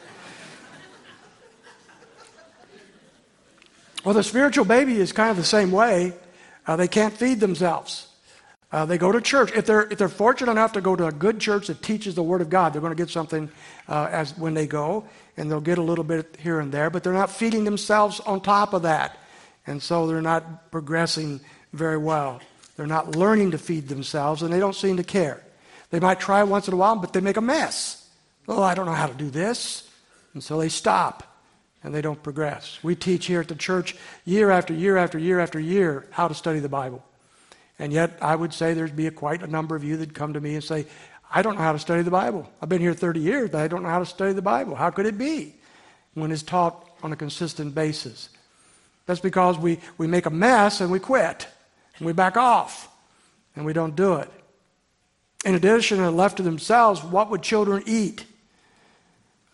Well, 4.04 4.14
the 4.14 4.24
spiritual 4.24 4.66
baby 4.66 5.00
is 5.00 5.14
kind 5.14 5.32
of 5.32 5.38
the 5.38 5.46
same 5.46 5.72
way. 5.72 6.12
Uh, 6.68 6.76
they 6.76 6.90
can't 6.90 7.14
feed 7.14 7.40
themselves. 7.40 8.08
Uh, 8.74 8.84
they 8.84 8.98
go 8.98 9.10
to 9.10 9.22
church. 9.22 9.54
If 9.56 9.66
they're, 9.68 9.84
if 9.90 10.00
they're 10.00 10.10
fortunate 10.10 10.52
enough 10.52 10.74
to 10.74 10.82
go 10.82 10.98
to 10.98 11.08
a 11.08 11.14
good 11.14 11.40
church 11.40 11.68
that 11.68 11.82
teaches 11.82 12.16
the 12.16 12.24
Word 12.24 12.42
of 12.42 12.50
God, 12.50 12.74
they're 12.74 12.82
going 12.82 12.92
to 12.92 13.02
get 13.02 13.10
something 13.10 13.50
uh, 13.88 14.10
as 14.12 14.38
when 14.38 14.54
they 14.54 14.68
go, 14.68 15.06
and 15.38 15.50
they'll 15.50 15.62
get 15.62 15.78
a 15.78 15.82
little 15.82 16.04
bit 16.04 16.36
here 16.42 16.60
and 16.60 16.74
there, 16.74 16.90
but 16.90 17.04
they're 17.04 17.14
not 17.14 17.30
feeding 17.30 17.64
themselves 17.64 18.20
on 18.20 18.42
top 18.42 18.74
of 18.74 18.82
that. 18.82 19.18
And 19.66 19.82
so 19.82 20.08
they're 20.08 20.22
not 20.22 20.72
progressing 20.72 21.40
very 21.72 21.98
well. 21.98 22.42
They're 22.76 22.86
not 22.86 23.16
learning 23.16 23.52
to 23.52 23.58
feed 23.58 23.88
themselves, 23.88 24.42
and 24.42 24.52
they 24.52 24.60
don't 24.60 24.76
seem 24.76 24.98
to 24.98 25.04
care. 25.06 25.42
They 25.92 26.00
might 26.00 26.20
try 26.20 26.44
once 26.44 26.68
in 26.68 26.74
a 26.74 26.78
while, 26.78 26.96
but 26.96 27.14
they 27.14 27.22
make 27.22 27.38
a 27.38 27.42
mess. 27.42 28.10
Oh, 28.48 28.64
I 28.64 28.74
don't 28.74 28.86
know 28.86 28.94
how 28.94 29.08
to 29.08 29.14
do 29.14 29.30
this. 29.30 29.90
And 30.34 30.44
so 30.44 30.58
they 30.58 30.70
stop 30.70 31.32
and 31.84 31.94
they 31.94 32.02
don't 32.02 32.22
progress. 32.22 32.80
We 32.82 32.96
teach 32.96 33.26
here 33.26 33.42
at 33.42 33.48
the 33.48 33.56
church 33.56 33.96
year 34.26 34.52
after 34.52 34.74
year 34.74 34.98
after 34.98 35.20
year 35.20 35.40
after 35.40 35.60
year 35.60 36.08
how 36.12 36.28
to 36.28 36.34
study 36.34 36.60
the 36.60 36.70
Bible. 36.70 37.04
And 37.80 37.92
yet, 37.92 38.18
I 38.22 38.36
would 38.36 38.54
say 38.54 38.74
there'd 38.74 38.96
be 38.96 39.08
a, 39.08 39.12
quite 39.12 39.42
a 39.42 39.48
number 39.48 39.76
of 39.76 39.84
you 39.84 39.98
that 39.98 40.14
come 40.14 40.34
to 40.34 40.42
me 40.42 40.56
and 40.56 40.64
say, 40.64 40.86
I 41.34 41.42
don't 41.42 41.56
know 41.56 41.62
how 41.62 41.72
to 41.72 41.80
study 41.80 42.04
the 42.04 42.12
Bible. 42.12 42.50
I've 42.62 42.70
been 42.70 42.82
here 42.82 42.94
30 42.94 43.20
years, 43.20 43.50
but 43.50 43.62
I 43.62 43.68
don't 43.68 43.84
know 43.84 43.90
how 43.90 44.00
to 44.00 44.06
study 44.06 44.34
the 44.34 44.42
Bible. 44.42 44.76
How 44.76 44.92
could 44.92 45.06
it 45.06 45.18
be 45.18 45.56
when 46.14 46.32
it's 46.32 46.44
taught 46.44 46.88
on 47.02 47.12
a 47.12 47.16
consistent 47.16 47.74
basis? 47.74 48.30
That's 49.08 49.20
because 49.20 49.58
we, 49.58 49.80
we 49.98 50.08
make 50.08 50.26
a 50.26 50.30
mess 50.30 50.82
and 50.82 50.92
we 50.92 51.00
quit, 51.00 51.48
and 51.98 52.06
we 52.06 52.14
back 52.14 52.38
off, 52.38 52.90
and 53.56 53.66
we 53.66 53.74
don't 53.74 53.96
do 53.96 54.16
it. 54.16 54.30
In 55.44 55.56
addition, 55.56 55.98
to 55.98 56.12
left 56.12 56.38
to 56.38 56.44
themselves, 56.44 57.04
what 57.04 57.32
would 57.32 57.42
children 57.42 57.84
eat? 57.88 58.26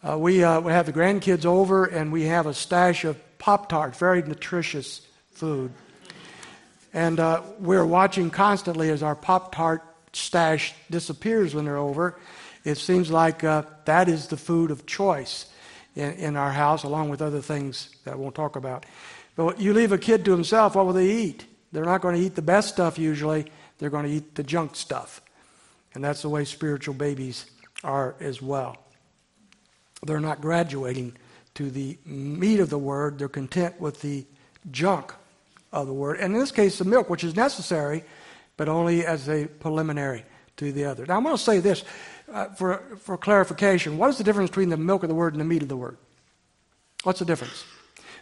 Uh, 0.07 0.17
we, 0.17 0.43
uh, 0.43 0.59
we 0.59 0.71
have 0.71 0.85
the 0.85 0.93
grandkids 0.93 1.45
over, 1.45 1.85
and 1.85 2.11
we 2.11 2.23
have 2.23 2.45
a 2.45 2.53
stash 2.53 3.05
of 3.05 3.17
Pop 3.39 3.69
Tarts, 3.69 3.97
very 3.97 4.21
nutritious 4.21 5.01
food. 5.31 5.71
And 6.93 7.19
uh, 7.19 7.41
we're 7.59 7.85
watching 7.85 8.29
constantly 8.29 8.89
as 8.89 9.01
our 9.01 9.15
Pop 9.15 9.55
Tart 9.55 9.81
stash 10.11 10.73
disappears 10.89 11.55
when 11.55 11.65
they're 11.65 11.77
over. 11.77 12.19
It 12.65 12.77
seems 12.77 13.09
like 13.09 13.43
uh, 13.43 13.63
that 13.85 14.09
is 14.09 14.27
the 14.27 14.37
food 14.37 14.71
of 14.71 14.85
choice 14.85 15.45
in, 15.95 16.11
in 16.13 16.35
our 16.35 16.51
house, 16.51 16.83
along 16.83 17.09
with 17.09 17.21
other 17.21 17.41
things 17.41 17.95
that 18.03 18.13
I 18.13 18.17
won't 18.17 18.35
talk 18.35 18.55
about. 18.55 18.85
But 19.35 19.61
you 19.61 19.73
leave 19.73 19.91
a 19.91 19.97
kid 19.97 20.25
to 20.25 20.31
himself, 20.31 20.75
what 20.75 20.85
will 20.85 20.93
they 20.93 21.11
eat? 21.11 21.45
They're 21.71 21.85
not 21.85 22.01
going 22.01 22.15
to 22.15 22.21
eat 22.21 22.35
the 22.35 22.41
best 22.41 22.69
stuff 22.69 22.99
usually, 22.99 23.51
they're 23.77 23.89
going 23.89 24.05
to 24.05 24.11
eat 24.11 24.35
the 24.35 24.43
junk 24.43 24.75
stuff. 24.75 25.21
And 25.97 26.03
that's 26.03 26.21
the 26.21 26.29
way 26.29 26.45
spiritual 26.45 26.93
babies 26.93 27.47
are 27.83 28.13
as 28.19 28.39
well. 28.39 28.77
They're 30.05 30.19
not 30.19 30.41
graduating 30.41 31.17
to 31.55 31.71
the 31.71 31.97
meat 32.05 32.59
of 32.59 32.69
the 32.69 32.77
word. 32.77 33.17
They're 33.17 33.27
content 33.27 33.81
with 33.81 33.99
the 34.01 34.23
junk 34.69 35.11
of 35.73 35.87
the 35.87 35.93
word. 35.93 36.19
And 36.19 36.35
in 36.35 36.39
this 36.39 36.51
case, 36.51 36.77
the 36.77 36.85
milk, 36.85 37.09
which 37.09 37.23
is 37.23 37.35
necessary, 37.35 38.03
but 38.57 38.69
only 38.69 39.07
as 39.07 39.27
a 39.27 39.47
preliminary 39.47 40.23
to 40.57 40.71
the 40.71 40.85
other. 40.85 41.03
Now, 41.03 41.17
I'm 41.17 41.23
going 41.23 41.35
to 41.35 41.41
say 41.41 41.61
this 41.61 41.83
uh, 42.31 42.49
for, 42.49 42.83
for 42.99 43.17
clarification. 43.17 43.97
What 43.97 44.11
is 44.11 44.19
the 44.19 44.23
difference 44.23 44.51
between 44.51 44.69
the 44.69 44.77
milk 44.77 45.01
of 45.01 45.09
the 45.09 45.15
word 45.15 45.33
and 45.33 45.41
the 45.41 45.45
meat 45.45 45.63
of 45.63 45.67
the 45.67 45.77
word? 45.77 45.97
What's 47.05 47.17
the 47.17 47.25
difference? 47.25 47.65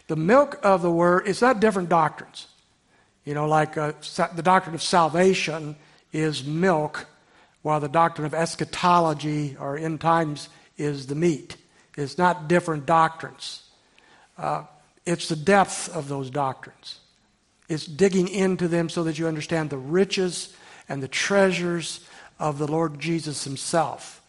The 0.06 0.16
milk 0.16 0.58
of 0.62 0.80
the 0.80 0.90
word 0.90 1.26
is 1.26 1.42
not 1.42 1.60
different 1.60 1.90
doctrines. 1.90 2.46
You 3.26 3.34
know, 3.34 3.46
like 3.46 3.76
uh, 3.76 3.92
the 4.34 4.42
doctrine 4.42 4.74
of 4.74 4.82
salvation 4.82 5.76
is 6.10 6.42
milk, 6.42 7.06
while 7.66 7.80
the 7.80 7.88
doctrine 7.88 8.24
of 8.24 8.32
eschatology 8.32 9.56
or 9.58 9.76
end 9.76 10.00
times 10.00 10.48
is 10.76 11.08
the 11.08 11.16
meat. 11.16 11.56
It's 11.96 12.16
not 12.16 12.46
different 12.46 12.86
doctrines. 12.86 13.68
Uh, 14.38 14.62
it's 15.04 15.28
the 15.28 15.34
depth 15.34 15.88
of 15.92 16.06
those 16.06 16.30
doctrines. 16.30 17.00
It's 17.68 17.84
digging 17.84 18.28
into 18.28 18.68
them 18.68 18.88
so 18.88 19.02
that 19.02 19.18
you 19.18 19.26
understand 19.26 19.70
the 19.70 19.78
riches 19.78 20.54
and 20.88 21.02
the 21.02 21.08
treasures 21.08 22.06
of 22.38 22.58
the 22.58 22.68
Lord 22.68 23.00
Jesus 23.00 23.42
Himself. 23.42 24.22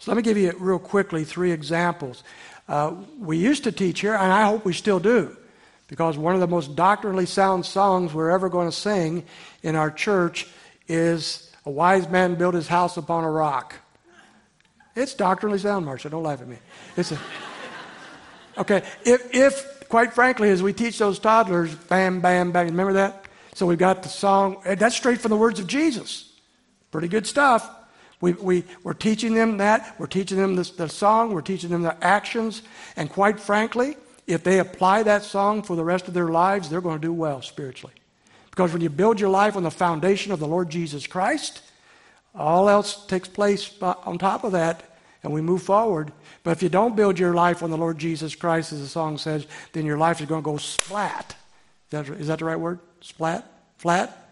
So 0.00 0.10
let 0.10 0.16
me 0.16 0.24
give 0.24 0.36
you 0.36 0.52
real 0.58 0.80
quickly 0.80 1.22
three 1.22 1.52
examples. 1.52 2.24
Uh, 2.68 2.96
we 3.20 3.38
used 3.38 3.62
to 3.62 3.70
teach 3.70 4.00
here, 4.00 4.14
and 4.14 4.32
I 4.32 4.44
hope 4.44 4.64
we 4.64 4.72
still 4.72 4.98
do, 4.98 5.36
because 5.86 6.18
one 6.18 6.34
of 6.34 6.40
the 6.40 6.48
most 6.48 6.74
doctrinally 6.74 7.26
sound 7.26 7.64
songs 7.64 8.12
we're 8.12 8.30
ever 8.30 8.48
going 8.48 8.66
to 8.68 8.76
sing 8.76 9.22
in 9.62 9.76
our 9.76 9.92
church 9.92 10.48
is 10.88 11.45
A 11.66 11.70
Wise 11.70 12.08
Man 12.08 12.36
Built 12.36 12.54
His 12.54 12.68
House 12.68 12.96
Upon 12.96 13.24
a 13.24 13.30
Rock. 13.30 13.74
It's 14.94 15.12
doctrinally 15.14 15.58
sound, 15.58 15.84
Marcia. 15.84 16.08
Don't 16.08 16.22
laugh 16.22 16.40
at 16.40 16.48
me. 16.48 16.58
It's 16.96 17.12
a, 17.12 17.18
okay, 18.56 18.82
if, 19.04 19.34
if, 19.34 19.88
quite 19.88 20.14
frankly, 20.14 20.48
as 20.48 20.62
we 20.62 20.72
teach 20.72 20.98
those 20.98 21.18
toddlers, 21.18 21.74
bam, 21.74 22.20
bam, 22.20 22.52
bam, 22.52 22.66
remember 22.66 22.94
that? 22.94 23.26
So 23.52 23.66
we've 23.66 23.78
got 23.78 24.02
the 24.02 24.08
song, 24.08 24.62
eh, 24.64 24.76
that's 24.76 24.96
straight 24.96 25.20
from 25.20 25.30
the 25.30 25.36
words 25.36 25.60
of 25.60 25.66
Jesus. 25.66 26.32
Pretty 26.92 27.08
good 27.08 27.26
stuff. 27.26 27.68
We, 28.20 28.32
we, 28.32 28.64
we're 28.82 28.94
teaching 28.94 29.34
them 29.34 29.58
that. 29.58 29.96
We're 29.98 30.06
teaching 30.06 30.38
them 30.38 30.56
this, 30.56 30.70
the 30.70 30.88
song. 30.88 31.32
We're 31.34 31.42
teaching 31.42 31.70
them 31.70 31.82
the 31.82 32.02
actions. 32.02 32.62
And 32.96 33.10
quite 33.10 33.38
frankly, 33.38 33.96
if 34.26 34.42
they 34.42 34.60
apply 34.60 35.02
that 35.02 35.24
song 35.24 35.62
for 35.62 35.76
the 35.76 35.84
rest 35.84 36.08
of 36.08 36.14
their 36.14 36.28
lives, 36.28 36.70
they're 36.70 36.80
going 36.80 37.00
to 37.00 37.06
do 37.06 37.12
well 37.12 37.42
spiritually. 37.42 37.92
Because 38.56 38.72
when 38.72 38.80
you 38.80 38.88
build 38.88 39.20
your 39.20 39.28
life 39.28 39.54
on 39.54 39.64
the 39.64 39.70
foundation 39.70 40.32
of 40.32 40.40
the 40.40 40.48
Lord 40.48 40.70
Jesus 40.70 41.06
Christ, 41.06 41.60
all 42.34 42.70
else 42.70 43.04
takes 43.04 43.28
place 43.28 43.70
on 43.82 44.16
top 44.16 44.44
of 44.44 44.52
that, 44.52 44.96
and 45.22 45.30
we 45.30 45.42
move 45.42 45.62
forward. 45.62 46.10
But 46.42 46.52
if 46.52 46.62
you 46.62 46.70
don't 46.70 46.96
build 46.96 47.18
your 47.18 47.34
life 47.34 47.62
on 47.62 47.70
the 47.70 47.76
Lord 47.76 47.98
Jesus 47.98 48.34
Christ, 48.34 48.72
as 48.72 48.80
the 48.80 48.88
song 48.88 49.18
says, 49.18 49.46
then 49.72 49.84
your 49.84 49.98
life 49.98 50.22
is 50.22 50.26
going 50.26 50.42
to 50.42 50.44
go 50.44 50.56
splat. 50.56 51.36
Is 51.90 51.90
that, 51.90 52.08
is 52.16 52.26
that 52.28 52.38
the 52.38 52.46
right 52.46 52.58
word? 52.58 52.78
Splat? 53.02 53.46
Flat? 53.76 54.30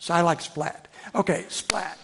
So 0.00 0.14
I 0.14 0.22
like 0.22 0.40
splat. 0.40 0.88
Okay, 1.14 1.44
splat. 1.48 1.96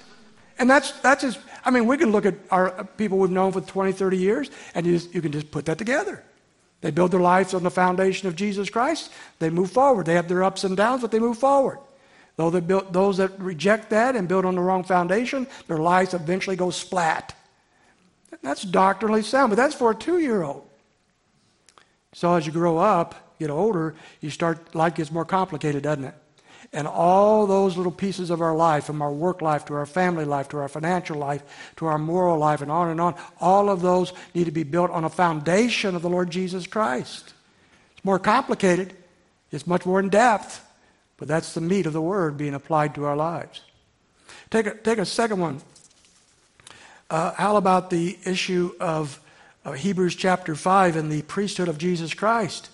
And 0.61 0.71
that's, 0.71 0.93
that's 1.01 1.23
just, 1.23 1.41
I 1.65 1.73
mean, 1.73 1.87
we 1.87 1.99
can 1.99 2.13
look 2.13 2.27
at 2.27 2.37
our 2.53 2.85
people 2.97 3.19
we've 3.19 3.31
known 3.31 3.51
for 3.51 3.61
20, 3.61 3.91
30 3.91 4.17
years, 4.17 4.51
and 4.77 4.87
you, 4.87 4.99
just, 4.99 5.13
you 5.13 5.21
can 5.21 5.33
just 5.33 5.51
put 5.51 5.65
that 5.65 5.79
together. 5.79 6.23
They 6.87 6.93
build 6.93 7.11
their 7.11 7.19
lives 7.19 7.53
on 7.53 7.65
the 7.65 7.71
foundation 7.73 8.29
of 8.29 8.37
Jesus 8.37 8.71
Christ. 8.71 9.11
They 9.41 9.51
move 9.51 9.73
forward. 9.73 10.07
They 10.07 10.15
have 10.15 10.29
their 10.29 10.45
ups 10.45 10.63
and 10.63 10.77
downs, 10.77 11.03
but 11.03 11.11
they 11.11 11.19
move 11.19 11.37
forward. 11.37 11.81
Though 12.37 12.49
they 12.49 12.61
build, 12.61 12.93
those 12.93 13.17
that 13.17 13.37
reject 13.41 13.91
that 13.91 14.15
and 14.15 14.29
build 14.29 14.45
on 14.45 14.55
the 14.55 14.61
wrong 14.61 14.85
foundation, 14.85 15.49
their 15.67 15.79
lives 15.79 16.15
eventually 16.15 16.55
go 16.55 16.71
splat. 16.71 17.35
That's 18.41 18.63
doctrinally 18.63 19.23
sound, 19.23 19.51
but 19.51 19.57
that's 19.57 19.75
for 19.75 19.91
a 19.91 19.97
two 19.97 20.21
year 20.21 20.45
old. 20.45 20.65
So 22.13 22.35
as 22.35 22.47
you 22.47 22.53
grow 22.53 22.79
up, 22.79 23.37
get 23.41 23.51
older, 23.51 23.97
you 24.21 24.31
start, 24.31 24.73
life 24.73 24.95
gets 24.95 25.11
more 25.11 25.25
complicated, 25.25 25.83
doesn't 25.83 26.05
it? 26.05 26.15
And 26.73 26.87
all 26.87 27.47
those 27.47 27.77
little 27.77 27.93
pieces 27.93 28.31
of 28.31 28.41
our 28.41 28.55
life, 28.55 28.85
from 28.85 29.01
our 29.01 29.13
work 29.13 29.41
life 29.41 29.65
to 29.67 29.75
our 29.75 29.87
family 29.87 30.25
life 30.25 30.49
to 30.51 30.59
our 30.59 30.69
financial 30.69 31.17
life 31.17 31.43
to 31.77 31.87
our 31.87 31.99
moral 31.99 32.39
life 32.39 32.61
and 32.61 32.71
on 32.71 32.89
and 32.89 33.01
on, 33.01 33.15
all 33.41 33.71
of 33.71 33.83
those 33.83 34.13
need 34.35 34.45
to 34.45 34.51
be 34.51 34.63
built 34.63 34.91
on 34.91 35.05
a 35.05 35.09
foundation 35.09 35.95
of 35.95 36.03
the 36.03 36.09
Lord 36.09 36.31
Jesus 36.31 36.67
Christ. 36.67 37.33
It's 37.93 38.05
more 38.05 38.19
complicated, 38.19 38.95
it's 39.51 39.67
much 39.67 39.87
more 39.87 40.01
in 40.01 40.09
depth, 40.09 40.65
but 41.17 41.29
that's 41.29 41.55
the 41.55 41.61
meat 41.61 41.87
of 41.87 41.93
the 41.93 42.03
word 42.03 42.37
being 42.37 42.55
applied 42.55 42.95
to 42.97 43.05
our 43.05 43.17
lives. 43.17 43.63
Take 44.51 44.67
a, 44.67 44.75
take 44.75 44.99
a 44.99 45.07
second 45.07 45.41
one. 45.41 45.61
Uh, 47.09 47.33
how 47.35 47.57
about 47.57 47.91
the 47.91 48.19
issue 48.25 48.73
of 48.81 49.21
Hebrews 49.75 50.15
chapter 50.15 50.55
5 50.55 50.97
and 50.97 51.11
the 51.11 51.23
priesthood 51.23 51.69
of 51.69 51.79
Jesus 51.79 52.15
Christ? 52.15 52.71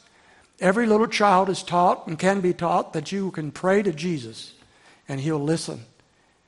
Every 0.63 0.87
little 0.87 1.09
child 1.09 1.49
is 1.49 1.65
taught 1.65 2.07
and 2.07 2.17
can 2.17 2.41
be 2.41 2.55
taught 2.55 2.93
that 2.93 3.11
you 3.11 3.33
can 3.33 3.51
pray 3.51 3.83
to 3.83 3.93
Jesus 3.93 4.55
and 5.09 5.21
he'll 5.21 5.43
listen 5.43 5.81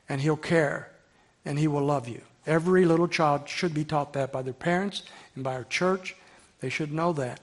and 0.09 0.20
he'll 0.20 0.37
care 0.37 0.88
and 1.44 1.59
he 1.59 1.66
will 1.66 1.85
love 1.85 2.07
you. 2.07 2.20
Every 2.46 2.85
little 2.85 3.09
child 3.09 3.48
should 3.48 3.74
be 3.74 3.85
taught 3.85 4.12
that 4.12 4.31
by 4.31 4.42
their 4.42 4.53
parents 4.53 5.03
and 5.35 5.42
by 5.42 5.55
our 5.55 5.64
church. 5.64 6.14
They 6.61 6.68
should 6.68 6.92
know 6.92 7.12
that. 7.14 7.40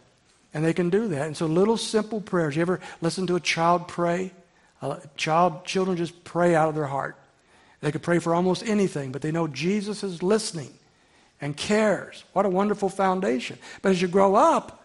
And 0.54 0.64
they 0.64 0.72
can 0.72 0.90
do 0.90 1.10
that. 1.10 1.28
And 1.28 1.36
so 1.36 1.46
little 1.46 1.76
simple 1.76 2.22
prayers. 2.22 2.56
You 2.56 2.62
ever 2.62 2.80
listen 3.02 3.28
to 3.28 3.36
a 3.36 3.42
child 3.42 3.90
pray? 3.90 4.32
A 4.82 4.98
child, 5.18 5.66
children 5.66 5.98
just 5.98 6.24
pray 6.24 6.56
out 6.56 6.70
of 6.70 6.76
their 6.76 6.88
heart. 6.88 7.18
They 7.82 7.92
could 7.92 8.02
pray 8.02 8.20
for 8.20 8.34
almost 8.34 8.64
anything, 8.64 9.12
but 9.12 9.22
they 9.22 9.32
know 9.32 9.48
Jesus 9.48 10.04
is 10.04 10.24
listening 10.24 10.74
and 11.42 11.58
cares. 11.58 12.24
What 12.32 12.46
a 12.46 12.50
wonderful 12.50 12.88
foundation. 12.88 13.58
But 13.82 13.92
as 13.92 14.02
you 14.02 14.08
grow 14.08 14.36
up, 14.36 14.81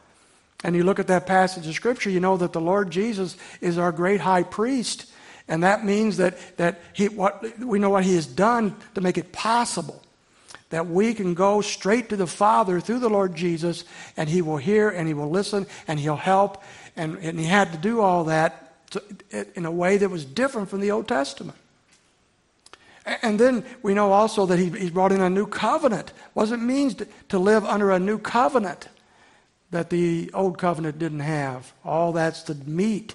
and 0.65 0.75
you 0.75 0.83
look 0.83 0.99
at 0.99 1.07
that 1.09 1.27
passage 1.27 1.67
of 1.67 1.75
Scripture, 1.75 2.11
you 2.11 2.21
know 2.21 2.37
that 2.37 2.53
the 2.53 2.61
Lord 2.61 2.91
Jesus 2.91 3.37
is 3.61 3.79
our 3.79 3.93
great 3.93 4.21
high 4.21 4.43
priest. 4.43 5.13
And 5.49 5.63
that 5.63 5.85
means 5.85 6.17
that, 6.17 6.39
that 6.57 6.81
he, 6.93 7.09
what, 7.09 7.45
we 7.61 7.79
know 7.79 7.91
what 7.91 8.05
he 8.05 8.15
has 8.17 8.27
done 8.27 8.75
to 8.95 9.01
make 9.01 9.17
it 9.19 9.33
possible 9.33 10.03
that 10.71 10.87
we 10.87 11.15
can 11.15 11.35
go 11.35 11.61
straight 11.61 12.09
to 12.09 12.17
the 12.17 12.27
Father 12.27 12.81
through 12.81 12.99
the 12.99 13.09
Lord 13.09 13.35
Jesus, 13.35 13.85
and 14.17 14.29
he 14.29 14.43
will 14.43 14.57
hear 14.57 14.89
and 14.89 15.07
he 15.07 15.15
will 15.15 15.31
listen 15.31 15.67
and 15.87 16.01
he'll 16.01 16.17
help. 16.17 16.63
And, 16.97 17.19
and 17.19 17.39
he 17.39 17.47
had 17.47 17.73
to 17.73 17.79
do 17.79 18.01
all 18.01 18.25
that 18.25 18.91
to, 18.91 19.03
in 19.55 19.65
a 19.65 19.71
way 19.71 19.97
that 19.97 20.09
was 20.09 20.25
different 20.25 20.69
from 20.69 20.81
the 20.81 20.91
Old 20.91 21.07
Testament. 21.07 21.57
And 23.23 23.39
then 23.39 23.65
we 23.83 23.95
know 23.95 24.13
also 24.13 24.47
that 24.47 24.59
he, 24.59 24.71
he 24.71 24.91
brought 24.91 25.13
in 25.13 25.21
a 25.21 25.31
new 25.31 25.47
covenant. 25.47 26.13
What 26.35 26.45
does 26.45 26.53
it 26.53 26.57
mean 26.57 26.91
to, 26.95 27.07
to 27.29 27.39
live 27.39 27.65
under 27.65 27.93
a 27.93 28.01
new 28.01 28.19
covenant? 28.19 28.89
That 29.71 29.91
the 29.91 30.31
old 30.33 30.59
covenant 30.59 30.99
didn't 30.99 31.21
have. 31.21 31.73
All 31.85 32.13
that's 32.13 32.43
the 32.43 32.55
meat 32.55 33.15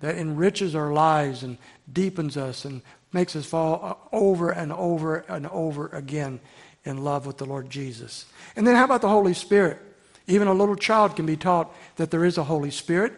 that 0.00 0.16
enriches 0.16 0.74
our 0.74 0.92
lives 0.92 1.42
and 1.42 1.58
deepens 1.92 2.36
us 2.36 2.64
and 2.64 2.82
makes 3.12 3.36
us 3.36 3.46
fall 3.46 4.08
over 4.12 4.50
and 4.50 4.72
over 4.72 5.18
and 5.28 5.46
over 5.48 5.88
again 5.88 6.40
in 6.84 7.04
love 7.04 7.26
with 7.26 7.38
the 7.38 7.44
Lord 7.44 7.70
Jesus. 7.70 8.26
And 8.56 8.66
then 8.66 8.74
how 8.74 8.84
about 8.84 9.02
the 9.02 9.08
Holy 9.08 9.34
Spirit? 9.34 9.78
Even 10.26 10.48
a 10.48 10.54
little 10.54 10.76
child 10.76 11.16
can 11.16 11.26
be 11.26 11.36
taught 11.36 11.72
that 11.96 12.10
there 12.10 12.24
is 12.24 12.38
a 12.38 12.44
Holy 12.44 12.70
Spirit, 12.70 13.12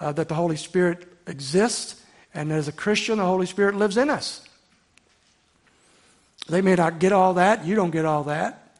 uh, 0.00 0.12
that 0.12 0.28
the 0.28 0.34
Holy 0.34 0.56
Spirit 0.56 1.06
exists, 1.26 2.02
and 2.34 2.52
as 2.52 2.68
a 2.68 2.72
Christian, 2.72 3.18
the 3.18 3.24
Holy 3.24 3.46
Spirit 3.46 3.76
lives 3.76 3.96
in 3.96 4.10
us. 4.10 4.46
They 6.48 6.60
may 6.60 6.74
not 6.74 6.98
get 7.00 7.12
all 7.12 7.34
that, 7.34 7.64
you 7.64 7.74
don't 7.74 7.90
get 7.90 8.04
all 8.04 8.24
that, 8.24 8.76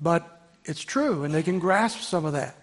but 0.00 0.33
it's 0.64 0.82
true, 0.82 1.24
and 1.24 1.34
they 1.34 1.42
can 1.42 1.58
grasp 1.58 2.00
some 2.00 2.24
of 2.24 2.32
that. 2.32 2.56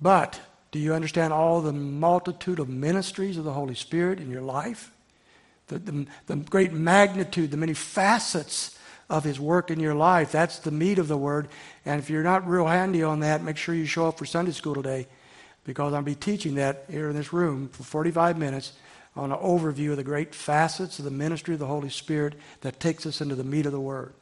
But 0.00 0.40
do 0.70 0.78
you 0.78 0.94
understand 0.94 1.32
all 1.32 1.60
the 1.60 1.72
multitude 1.72 2.58
of 2.58 2.68
ministries 2.68 3.36
of 3.36 3.44
the 3.44 3.52
Holy 3.52 3.74
Spirit 3.74 4.18
in 4.18 4.30
your 4.30 4.42
life? 4.42 4.90
The, 5.68 5.78
the, 5.78 6.06
the, 6.26 6.36
great 6.36 6.72
magnitude, 6.72 7.50
the 7.50 7.56
many 7.56 7.74
facets 7.74 8.76
of 9.08 9.22
His 9.24 9.38
work 9.38 9.70
in 9.70 9.78
your 9.78 9.94
life. 9.94 10.32
That's 10.32 10.58
the 10.58 10.70
meat 10.70 10.98
of 10.98 11.08
the 11.08 11.16
Word. 11.16 11.48
And 11.84 12.00
if 12.00 12.10
you're 12.10 12.22
not 12.22 12.48
real 12.48 12.66
handy 12.66 13.02
on 13.02 13.20
that, 13.20 13.42
make 13.42 13.58
sure 13.58 13.74
you 13.74 13.86
show 13.86 14.08
up 14.08 14.18
for 14.18 14.24
Sunday 14.24 14.52
school 14.52 14.74
today 14.74 15.06
because 15.64 15.92
I'll 15.92 16.02
be 16.02 16.14
teaching 16.14 16.56
that 16.56 16.86
here 16.90 17.10
in 17.10 17.16
this 17.16 17.32
room 17.32 17.68
for 17.68 17.84
45 17.84 18.36
minutes 18.38 18.72
on 19.14 19.30
an 19.30 19.38
overview 19.38 19.90
of 19.90 19.98
the 19.98 20.04
great 20.04 20.34
facets 20.34 20.98
of 20.98 21.04
the 21.04 21.10
ministry 21.10 21.54
of 21.54 21.60
the 21.60 21.66
Holy 21.66 21.90
Spirit 21.90 22.34
that 22.62 22.80
takes 22.80 23.06
us 23.06 23.20
into 23.20 23.34
the 23.34 23.44
meat 23.44 23.66
of 23.66 23.72
the 23.72 23.80
Word. 23.80 24.14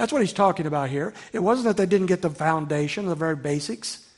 That's 0.00 0.14
what 0.14 0.22
he's 0.22 0.32
talking 0.32 0.64
about 0.64 0.88
here. 0.88 1.12
It 1.30 1.40
wasn't 1.40 1.66
that 1.66 1.76
they 1.76 1.84
didn't 1.84 2.06
get 2.06 2.22
the 2.22 2.30
foundation, 2.30 3.04
the 3.04 3.14
very 3.14 3.36
basics. 3.36 4.08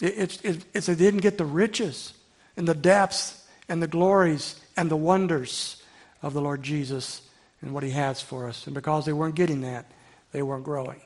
It, 0.00 0.14
it's, 0.18 0.40
it, 0.40 0.64
it's 0.74 0.86
they 0.86 0.96
didn't 0.96 1.20
get 1.20 1.38
the 1.38 1.44
riches 1.44 2.12
and 2.56 2.66
the 2.66 2.74
depths 2.74 3.46
and 3.68 3.80
the 3.80 3.86
glories 3.86 4.60
and 4.76 4.90
the 4.90 4.96
wonders 4.96 5.80
of 6.22 6.32
the 6.32 6.40
Lord 6.40 6.64
Jesus 6.64 7.22
and 7.62 7.72
what 7.72 7.84
he 7.84 7.90
has 7.90 8.20
for 8.20 8.48
us. 8.48 8.66
And 8.66 8.74
because 8.74 9.04
they 9.04 9.12
weren't 9.12 9.36
getting 9.36 9.60
that, 9.60 9.92
they 10.32 10.42
weren't 10.42 10.64
growing. 10.64 11.00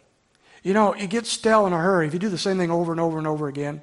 You 0.62 0.72
know, 0.72 0.94
you 0.94 1.06
get 1.06 1.26
stale 1.26 1.66
in 1.66 1.74
a 1.74 1.78
hurry. 1.78 2.06
If 2.06 2.14
you 2.14 2.20
do 2.20 2.30
the 2.30 2.38
same 2.38 2.56
thing 2.56 2.70
over 2.70 2.92
and 2.92 3.00
over 3.02 3.18
and 3.18 3.26
over 3.26 3.48
again 3.48 3.82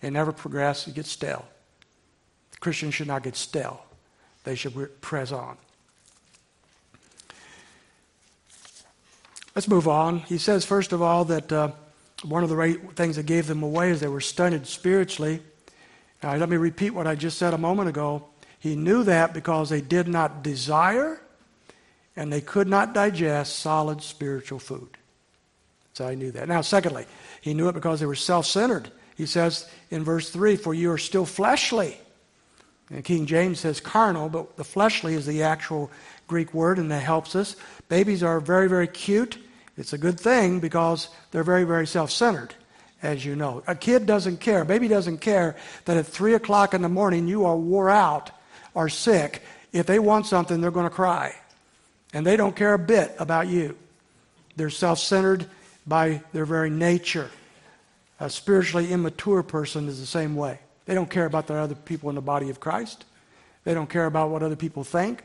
and 0.00 0.14
never 0.14 0.32
progress, 0.32 0.86
you 0.86 0.94
get 0.94 1.04
stale. 1.04 1.44
Christians 2.60 2.94
should 2.94 3.08
not 3.08 3.22
get 3.22 3.36
stale. 3.36 3.84
They 4.44 4.54
should 4.54 5.02
press 5.02 5.32
on. 5.32 5.58
Let's 9.54 9.68
move 9.68 9.86
on. 9.86 10.18
He 10.20 10.38
says, 10.38 10.64
first 10.64 10.92
of 10.92 11.00
all, 11.00 11.24
that 11.26 11.52
uh, 11.52 11.70
one 12.24 12.42
of 12.42 12.48
the 12.48 12.56
right 12.56 12.78
things 12.96 13.16
that 13.16 13.26
gave 13.26 13.46
them 13.46 13.62
away 13.62 13.90
is 13.90 14.00
they 14.00 14.08
were 14.08 14.20
stunted 14.20 14.66
spiritually. 14.66 15.40
Now, 16.22 16.34
let 16.34 16.48
me 16.48 16.56
repeat 16.56 16.90
what 16.90 17.06
I 17.06 17.14
just 17.14 17.38
said 17.38 17.54
a 17.54 17.58
moment 17.58 17.88
ago. 17.88 18.24
He 18.58 18.74
knew 18.74 19.04
that 19.04 19.32
because 19.32 19.70
they 19.70 19.80
did 19.80 20.08
not 20.08 20.42
desire 20.42 21.20
and 22.16 22.32
they 22.32 22.40
could 22.40 22.66
not 22.66 22.94
digest 22.94 23.60
solid 23.60 24.02
spiritual 24.02 24.58
food. 24.58 24.88
So 25.92 26.06
I 26.06 26.16
knew 26.16 26.32
that. 26.32 26.48
Now, 26.48 26.60
secondly, 26.60 27.06
he 27.40 27.54
knew 27.54 27.68
it 27.68 27.74
because 27.74 28.00
they 28.00 28.06
were 28.06 28.14
self 28.16 28.46
centered. 28.46 28.90
He 29.16 29.26
says 29.26 29.70
in 29.90 30.02
verse 30.02 30.30
3 30.30 30.56
For 30.56 30.74
you 30.74 30.90
are 30.90 30.98
still 30.98 31.26
fleshly. 31.26 31.96
And 32.90 33.04
King 33.04 33.26
James 33.26 33.60
says 33.60 33.80
carnal, 33.80 34.28
but 34.28 34.56
the 34.56 34.64
fleshly 34.64 35.14
is 35.14 35.24
the 35.24 35.42
actual 35.42 35.90
Greek 36.26 36.54
word, 36.54 36.78
and 36.78 36.90
that 36.90 37.02
helps 37.02 37.36
us. 37.36 37.56
Babies 37.88 38.22
are 38.22 38.40
very, 38.40 38.68
very 38.68 38.86
cute. 38.86 39.38
It's 39.76 39.92
a 39.92 39.98
good 39.98 40.18
thing 40.18 40.60
because 40.60 41.08
they're 41.30 41.44
very, 41.44 41.64
very 41.64 41.86
self 41.86 42.10
centered, 42.10 42.54
as 43.02 43.24
you 43.24 43.36
know. 43.36 43.62
A 43.66 43.74
kid 43.74 44.06
doesn't 44.06 44.38
care, 44.38 44.62
a 44.62 44.64
baby 44.64 44.88
doesn't 44.88 45.18
care 45.18 45.56
that 45.84 45.96
at 45.96 46.06
3 46.06 46.34
o'clock 46.34 46.74
in 46.74 46.82
the 46.82 46.88
morning 46.88 47.26
you 47.26 47.44
are 47.44 47.56
wore 47.56 47.90
out 47.90 48.30
or 48.74 48.88
sick. 48.88 49.42
If 49.72 49.86
they 49.86 49.98
want 49.98 50.26
something, 50.26 50.60
they're 50.60 50.70
going 50.70 50.88
to 50.88 50.94
cry. 50.94 51.34
And 52.12 52.24
they 52.24 52.36
don't 52.36 52.54
care 52.54 52.74
a 52.74 52.78
bit 52.78 53.14
about 53.18 53.48
you. 53.48 53.76
They're 54.56 54.70
self 54.70 54.98
centered 55.00 55.46
by 55.86 56.22
their 56.32 56.44
very 56.44 56.70
nature. 56.70 57.30
A 58.20 58.30
spiritually 58.30 58.92
immature 58.92 59.42
person 59.42 59.88
is 59.88 59.98
the 59.98 60.06
same 60.06 60.36
way. 60.36 60.60
They 60.86 60.94
don't 60.94 61.10
care 61.10 61.26
about 61.26 61.46
the 61.46 61.54
other 61.54 61.74
people 61.74 62.08
in 62.08 62.14
the 62.14 62.22
body 62.22 62.50
of 62.50 62.60
Christ. 62.60 63.04
They 63.64 63.74
don't 63.74 63.88
care 63.88 64.06
about 64.06 64.30
what 64.30 64.42
other 64.42 64.56
people 64.56 64.84
think. 64.84 65.24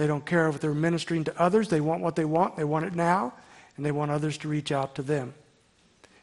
They 0.00 0.06
don't 0.06 0.24
care 0.24 0.48
if 0.48 0.60
they're 0.60 0.72
ministering 0.72 1.24
to 1.24 1.38
others. 1.38 1.68
They 1.68 1.82
want 1.82 2.00
what 2.00 2.16
they 2.16 2.24
want. 2.24 2.56
They 2.56 2.64
want 2.64 2.86
it 2.86 2.94
now, 2.94 3.34
and 3.76 3.84
they 3.84 3.92
want 3.92 4.10
others 4.10 4.38
to 4.38 4.48
reach 4.48 4.72
out 4.72 4.94
to 4.94 5.02
them. 5.02 5.34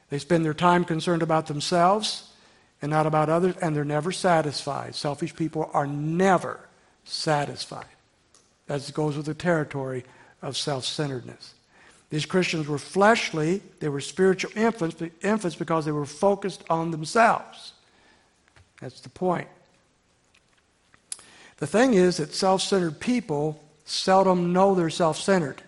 They 0.10 0.18
spend 0.18 0.44
their 0.44 0.56
time 0.56 0.84
concerned 0.84 1.22
about 1.22 1.46
themselves 1.46 2.34
and 2.82 2.90
not 2.90 3.06
about 3.06 3.30
others, 3.30 3.56
and 3.58 3.76
they're 3.76 3.86
never 3.86 4.12
satisfied. 4.12 4.96
Selfish 4.96 5.36
people 5.36 5.70
are 5.74 5.86
never 5.86 6.60
satisfied. 7.04 7.86
That 8.66 8.92
goes 8.96 9.16
with 9.16 9.28
the 9.28 9.36
territory 9.36 10.06
of 10.42 10.58
self 10.58 10.84
centeredness. 10.84 11.54
These 12.10 12.26
Christians 12.26 12.68
were 12.68 12.80
fleshly, 12.80 13.62
they 13.80 13.90
were 13.90 14.02
spiritual 14.02 14.50
infants, 14.56 15.00
infants 15.22 15.56
because 15.56 15.86
they 15.86 15.92
were 15.92 16.08
focused 16.08 16.64
on 16.68 16.90
themselves. 16.90 17.74
That's 18.82 19.02
the 19.02 19.10
point. 19.10 19.50
The 21.58 21.68
thing 21.68 21.94
is 21.94 22.18
that 22.18 22.34
self 22.34 22.64
centered 22.64 23.00
people 23.00 23.64
seldom 23.88 24.54
know 24.54 24.76
they're 24.76 24.90
self 24.90 25.18
centered. 25.18 25.64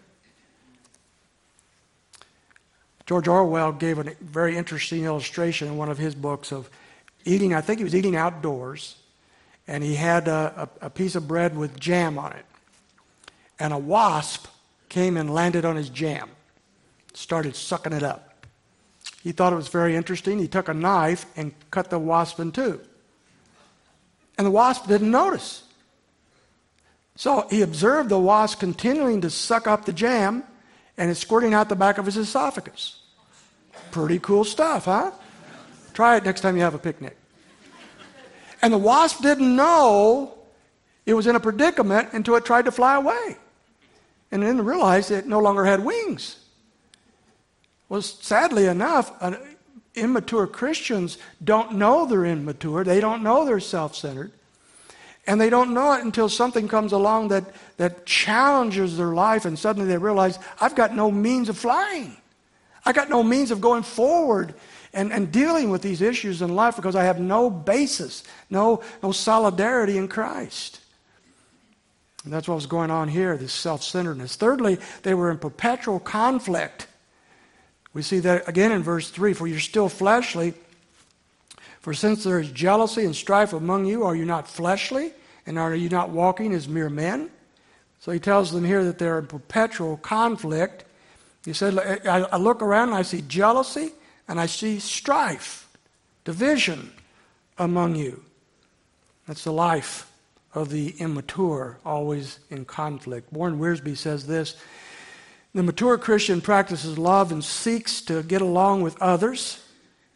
George 3.08 3.28
Orwell 3.28 3.72
gave 3.72 3.98
a 3.98 4.14
very 4.22 4.56
interesting 4.56 5.06
illustration 5.06 5.68
in 5.68 5.78
one 5.78 5.90
of 5.90 5.98
his 5.98 6.14
books 6.14 6.52
of 6.52 6.70
eating, 7.26 7.56
I 7.56 7.62
think 7.62 7.80
he 7.80 7.84
was 7.84 7.96
eating 7.96 8.16
outdoors, 8.16 8.98
and 9.68 9.84
he 9.84 9.96
had 9.96 10.28
a, 10.28 10.70
a, 10.82 10.86
a 10.86 10.90
piece 10.92 11.16
of 11.16 11.28
bread 11.28 11.58
with 11.58 11.80
jam 11.80 12.20
on 12.20 12.34
it. 12.34 12.46
And 13.58 13.74
a 13.74 13.78
wasp 13.80 14.46
came 14.90 15.18
and 15.18 15.34
landed 15.34 15.66
on 15.66 15.76
his 15.76 15.90
jam, 15.90 16.30
started 17.14 17.56
sucking 17.56 17.94
it 17.94 18.04
up. 18.04 18.46
He 19.24 19.32
thought 19.32 19.54
it 19.54 19.58
was 19.58 19.70
very 19.70 19.96
interesting. 19.96 20.38
He 20.38 20.48
took 20.48 20.70
a 20.70 20.74
knife 20.74 21.26
and 21.36 21.54
cut 21.72 21.90
the 21.90 22.00
wasp 22.00 22.40
in 22.40 22.52
two. 22.52 22.80
And 24.38 24.46
the 24.46 24.52
wasp 24.52 24.88
didn't 24.88 25.12
notice. 25.12 25.64
So 27.20 27.46
he 27.50 27.64
observed 27.64 28.08
the 28.08 28.18
wasp 28.18 28.62
continuing 28.62 29.20
to 29.22 29.30
suck 29.30 29.68
up 29.68 29.84
the 29.84 29.92
jam 29.92 30.42
and 30.98 31.12
it's 31.12 31.20
squirting 31.20 31.54
out 31.54 31.68
the 31.68 31.76
back 31.76 31.98
of 31.98 32.06
his 32.06 32.16
esophagus. 32.16 33.02
Pretty 33.92 34.20
cool 34.20 34.46
stuff, 34.46 34.86
huh? 34.86 35.12
Try 35.94 36.16
it 36.16 36.24
next 36.24 36.40
time 36.40 36.56
you 36.56 36.62
have 36.62 36.76
a 36.76 36.80
picnic. 36.80 37.18
And 38.62 38.72
the 38.72 38.78
wasp 38.78 39.22
didn't 39.22 39.54
know 39.54 40.34
it 41.06 41.14
was 41.14 41.28
in 41.28 41.36
a 41.36 41.42
predicament 41.42 42.08
until 42.14 42.38
it 42.38 42.46
tried 42.46 42.64
to 42.64 42.72
fly 42.72 42.96
away. 42.96 43.36
And 44.32 44.42
then 44.42 44.64
realized 44.64 45.12
it 45.12 45.28
no 45.28 45.40
longer 45.40 45.66
had 45.66 45.84
wings. 45.84 46.38
Well, 47.90 48.02
sadly 48.02 48.68
enough, 48.68 49.12
uh, 49.20 49.36
immature 49.94 50.48
Christians 50.48 51.18
don't 51.44 51.74
know 51.74 52.06
they're 52.06 52.24
immature. 52.24 52.86
They 52.86 53.02
don't 53.02 53.24
know 53.24 53.44
they're 53.44 53.60
self 53.60 53.94
centered. 53.94 54.32
And 55.30 55.40
they 55.40 55.52
don't 55.52 55.76
know 55.76 55.94
it 55.94 56.04
until 56.04 56.28
something 56.28 56.68
comes 56.68 56.92
along 56.92 57.28
that, 57.28 57.46
that 57.78 58.08
challenges 58.08 58.98
their 58.98 59.14
life, 59.14 59.46
and 59.46 59.60
suddenly 59.60 59.88
they 59.88 60.00
realize, 60.00 60.40
I've 60.60 60.74
got 60.74 60.96
no 60.96 61.12
means 61.12 61.50
of 61.50 61.58
flying. 61.58 62.18
I 62.84 62.94
got 62.94 63.12
no 63.12 63.22
means 63.22 63.52
of 63.52 63.62
going 63.62 63.84
forward 63.84 64.56
and, 64.92 65.14
and 65.14 65.32
dealing 65.32 65.70
with 65.70 65.84
these 65.84 66.02
issues 66.02 66.42
in 66.42 66.56
life 66.56 66.76
because 66.76 66.96
I 66.96 67.04
have 67.04 67.20
no 67.20 67.52
basis, 67.52 68.24
no, 68.50 68.82
no 69.04 69.12
solidarity 69.12 70.00
in 70.00 70.08
Christ. 70.08 70.80
And 72.24 72.34
that's 72.34 72.48
what 72.48 72.56
was 72.56 72.66
going 72.66 72.90
on 72.90 73.08
here, 73.08 73.38
this 73.38 73.54
self 73.54 73.84
centeredness. 73.84 74.36
Thirdly, 74.36 74.80
they 75.04 75.14
were 75.14 75.30
in 75.30 75.38
perpetual 75.38 76.00
conflict. 76.00 76.88
We 77.94 78.02
see 78.02 78.18
that 78.22 78.50
again 78.50 78.72
in 78.72 78.82
verse 78.82 79.12
3 79.12 79.34
For 79.34 79.46
you're 79.46 79.60
still 79.60 79.90
fleshly. 79.90 80.56
For 81.82 81.94
since 81.94 82.24
there 82.24 82.40
is 82.40 82.52
jealousy 82.52 83.06
and 83.06 83.16
strife 83.16 83.54
among 83.54 83.86
you, 83.86 84.04
are 84.04 84.16
you 84.16 84.26
not 84.26 84.48
fleshly? 84.48 85.14
And 85.50 85.58
are 85.58 85.74
you 85.74 85.90
not 85.90 86.12
walking 86.12 86.54
as 86.54 86.68
mere 86.68 86.92
men? 86.92 87.32
So 88.00 88.12
he 88.12 88.20
tells 88.20 88.52
them 88.52 88.64
here 88.64 88.84
that 88.84 89.00
they're 89.00 89.18
in 89.18 89.26
perpetual 89.26 89.98
conflict. 89.98 90.86
He 91.44 91.54
said, 91.54 91.76
I 92.06 92.38
look 92.38 92.62
around 92.62 92.90
and 92.90 92.98
I 92.98 93.02
see 93.02 93.22
jealousy 93.22 93.94
and 94.28 94.40
I 94.40 94.46
see 94.46 94.78
strife, 94.78 95.68
division 96.24 96.92
among 97.58 97.96
you. 97.96 98.24
That's 99.28 99.44
the 99.44 99.52
life 99.52 100.12
of 100.54 100.70
the 100.70 100.90
immature, 101.00 101.80
always 101.84 102.38
in 102.52 102.64
conflict. 102.66 103.34
Warren 103.34 103.58
Wiersbe 103.58 103.98
says 103.98 104.28
this 104.28 104.56
The 105.56 105.64
mature 105.64 105.98
Christian 105.98 106.42
practices 106.42 107.00
love 107.00 107.32
and 107.32 107.44
seeks 107.44 108.02
to 108.02 108.22
get 108.22 108.44
along 108.44 108.84
with 108.84 109.02
others. 109.02 109.66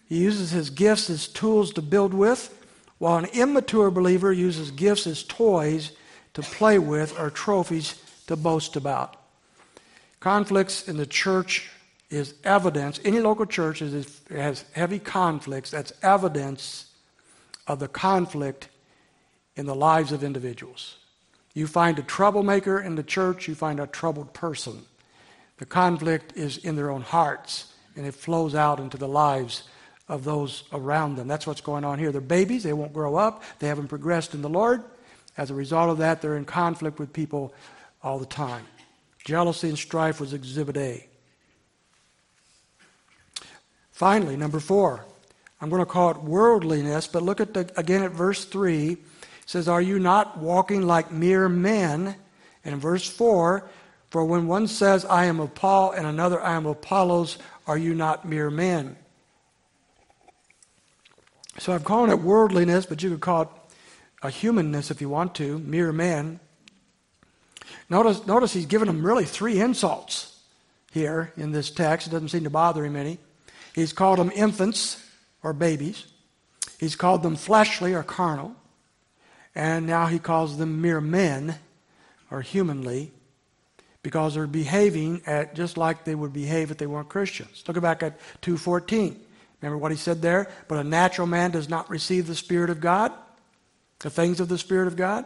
He 0.08 0.19
uses 0.19 0.52
his 0.52 0.69
gifts 0.69 1.10
as 1.10 1.28
tools 1.28 1.74
to 1.74 1.82
build 1.82 2.13
with 2.13 2.56
while 3.04 3.18
an 3.18 3.26
immature 3.34 3.92
believer 3.92 4.32
uses 4.32 4.72
gifts 4.72 5.06
as 5.06 5.24
toys 5.24 5.92
to 6.34 6.42
play 6.42 6.80
with 6.80 7.20
or 7.20 7.30
trophies 7.30 8.02
to 8.28 8.34
boast 8.38 8.78
about. 8.78 9.18
Conflicts 10.22 10.88
in 10.88 10.96
the 10.96 11.06
church 11.06 11.70
is 12.10 12.34
evidence, 12.46 13.02
any 13.04 13.20
local 13.20 13.46
church 13.46 13.80
has 13.80 14.63
heavy 14.72 15.00
conflicts, 15.00 15.70
that's 15.70 15.92
evidence 16.02 16.92
of 17.68 17.80
the 17.80 17.89
conflict 17.89 18.70
in 19.58 19.66
the 19.66 19.76
lives 19.76 20.13
of 20.13 20.24
individuals. 20.24 20.96
You 21.54 21.68
find 21.68 22.00
a 22.00 22.04
troublemaker 22.04 22.80
in 22.80 22.96
the 22.96 23.04
church, 23.04 23.50
you 23.50 23.56
find 23.56 23.82
a 23.82 23.88
troubled 23.88 24.34
person. 24.34 24.86
The 25.58 25.66
conflict 25.66 26.38
is 26.38 26.56
in 26.56 26.78
their 26.78 26.89
own 26.89 27.02
hearts, 27.02 27.74
and 27.98 28.06
it 28.06 28.16
flows 28.16 28.56
out 28.56 28.80
into 28.80 28.96
the 28.96 29.10
lives 29.10 29.63
of 30.08 30.24
those 30.24 30.63
around 30.74 31.16
them. 31.16 31.28
That's 31.28 31.48
what's 31.48 31.62
going 31.62 31.86
on 31.86 32.00
here. 32.00 32.12
They're 32.12 32.22
babies, 32.22 32.63
they 32.63 32.74
won't 32.74 32.94
grow 32.94 33.16
up, 33.16 33.44
they 33.60 33.68
haven't 33.68 33.88
progressed 33.88 34.34
in 34.34 34.42
the 34.42 34.50
Lord. 34.50 34.84
As 35.38 35.50
a 35.50 35.54
result 35.54 35.89
of 35.89 35.98
that, 36.00 36.22
they're 36.22 36.38
in 36.38 36.46
conflict 36.46 37.00
with 37.00 37.12
people 37.12 37.54
all 38.04 38.20
the 38.20 38.26
time. 38.26 38.66
Jealousy 39.24 39.70
and 39.70 39.78
strife 39.78 40.20
was 40.20 40.34
exhibit 40.34 40.78
A. 40.78 41.08
Finally, 43.92 44.36
number 44.36 44.60
four, 44.60 45.06
I'm 45.62 45.70
going 45.70 45.82
to 45.82 45.86
call 45.86 46.12
it 46.12 46.18
worldliness, 46.18 47.08
but 47.08 47.24
look 47.24 47.39
at 47.39 47.54
the, 47.54 47.72
again 47.78 48.04
at 48.04 48.12
verse 48.12 48.44
3. 48.44 48.92
It 48.92 49.00
says, 49.46 49.70
Are 49.70 49.82
you 49.82 49.98
not 49.98 50.38
walking 50.38 50.82
like 50.82 51.12
mere 51.12 51.48
men? 51.48 52.16
And 52.66 52.74
in 52.74 52.80
verse 52.80 53.08
4, 53.10 53.70
for 54.10 54.26
when 54.26 54.48
one 54.48 54.68
says, 54.68 55.06
I 55.06 55.26
am 55.26 55.39
of 55.39 55.56
Paul, 55.56 55.92
and 55.92 56.06
another, 56.06 56.42
I 56.42 56.56
am 56.56 56.66
of 56.66 56.78
Apollos, 56.78 57.38
are 57.66 57.78
you 57.78 57.94
not 57.94 58.26
mere 58.26 58.50
men? 58.50 58.98
So 61.60 61.74
I'm 61.74 61.84
calling 61.84 62.12
it 62.12 62.20
worldliness, 62.20 62.86
but 62.86 63.04
you 63.04 63.12
could 63.12 63.22
call 63.22 63.42
it 63.44 63.48
a 64.24 64.30
humanness 64.30 64.89
if 64.89 65.02
you 65.02 65.10
want 65.10 65.36
to, 65.36 65.60
mere 65.60 65.92
man. 65.92 66.39
Notice, 67.89 68.26
notice 68.26 68.54
he's 68.54 68.66
given 68.66 68.88
them 68.88 69.06
really 69.06 69.26
three 69.26 69.60
insults 69.60 70.39
here 70.92 71.32
in 71.38 71.52
this 71.52 71.70
text. 71.70 72.08
It 72.08 72.12
doesn't 72.12 72.30
seem 72.30 72.44
to 72.44 72.50
bother 72.50 72.86
him 72.86 72.96
any. 72.96 73.20
He's 73.76 73.94
called 73.94 74.20
them 74.20 74.32
infants 74.36 75.04
or 75.42 75.54
babies. 75.54 76.06
He's 76.80 76.96
called 76.96 77.24
them 77.24 77.36
fleshly 77.36 77.94
or 77.94 78.04
carnal. 78.04 78.56
And 79.56 79.86
now 79.86 80.08
he 80.08 80.20
calls 80.20 80.58
them 80.58 80.82
mere 80.82 81.02
men 81.02 81.56
or 82.32 82.42
humanly 82.42 83.12
because 84.02 84.34
they're 84.34 84.48
behaving 84.48 85.22
at 85.26 85.56
just 85.56 85.78
like 85.78 86.04
they 86.04 86.16
would 86.16 86.34
behave 86.34 86.72
if 86.72 86.78
they 86.78 86.88
weren't 86.88 87.10
Christians. 87.10 87.63
Look 87.68 87.80
back 87.82 88.04
at 88.04 88.20
214. 88.42 89.20
Remember 89.63 89.78
what 89.78 89.91
he 89.91 89.97
said 89.97 90.21
there? 90.21 90.49
But 90.67 90.80
a 90.80 90.84
natural 90.84 91.26
man 91.26 91.52
does 91.52 91.69
not 91.69 91.89
receive 91.89 92.28
the 92.28 92.36
Spirit 92.36 92.69
of 92.69 92.82
God, 92.82 93.13
the 93.99 94.10
things 94.10 94.41
of 94.41 94.49
the 94.49 94.58
Spirit 94.58 94.88
of 94.88 94.97
God. 94.97 95.23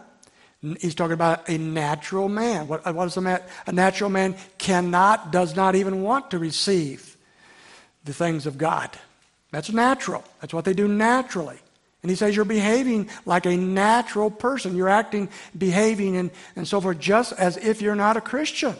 He's 0.61 0.93
talking 0.93 1.13
about 1.13 1.49
a 1.49 1.57
natural 1.57 2.29
man. 2.29 2.67
What, 2.67 2.85
uh, 2.85 2.93
what 2.93 3.07
is 3.07 3.17
a, 3.17 3.21
man? 3.21 3.41
a 3.65 3.71
natural 3.71 4.11
man 4.11 4.35
cannot, 4.59 5.31
does 5.31 5.55
not 5.55 5.73
even 5.73 6.03
want 6.03 6.29
to 6.31 6.37
receive 6.37 7.17
the 8.03 8.13
things 8.13 8.45
of 8.45 8.59
God. 8.59 8.91
That's 9.49 9.71
natural. 9.71 10.23
That's 10.39 10.53
what 10.53 10.65
they 10.65 10.73
do 10.73 10.87
naturally. 10.87 11.57
And 12.03 12.11
he 12.11 12.15
says 12.15 12.35
you're 12.35 12.45
behaving 12.45 13.09
like 13.25 13.47
a 13.47 13.57
natural 13.57 14.29
person. 14.29 14.75
You're 14.75 14.87
acting, 14.87 15.29
behaving, 15.57 16.15
and, 16.15 16.29
and 16.55 16.67
so 16.67 16.79
forth, 16.79 16.99
just 16.99 17.33
as 17.33 17.57
if 17.57 17.81
you're 17.81 17.95
not 17.95 18.17
a 18.17 18.21
Christian. 18.21 18.75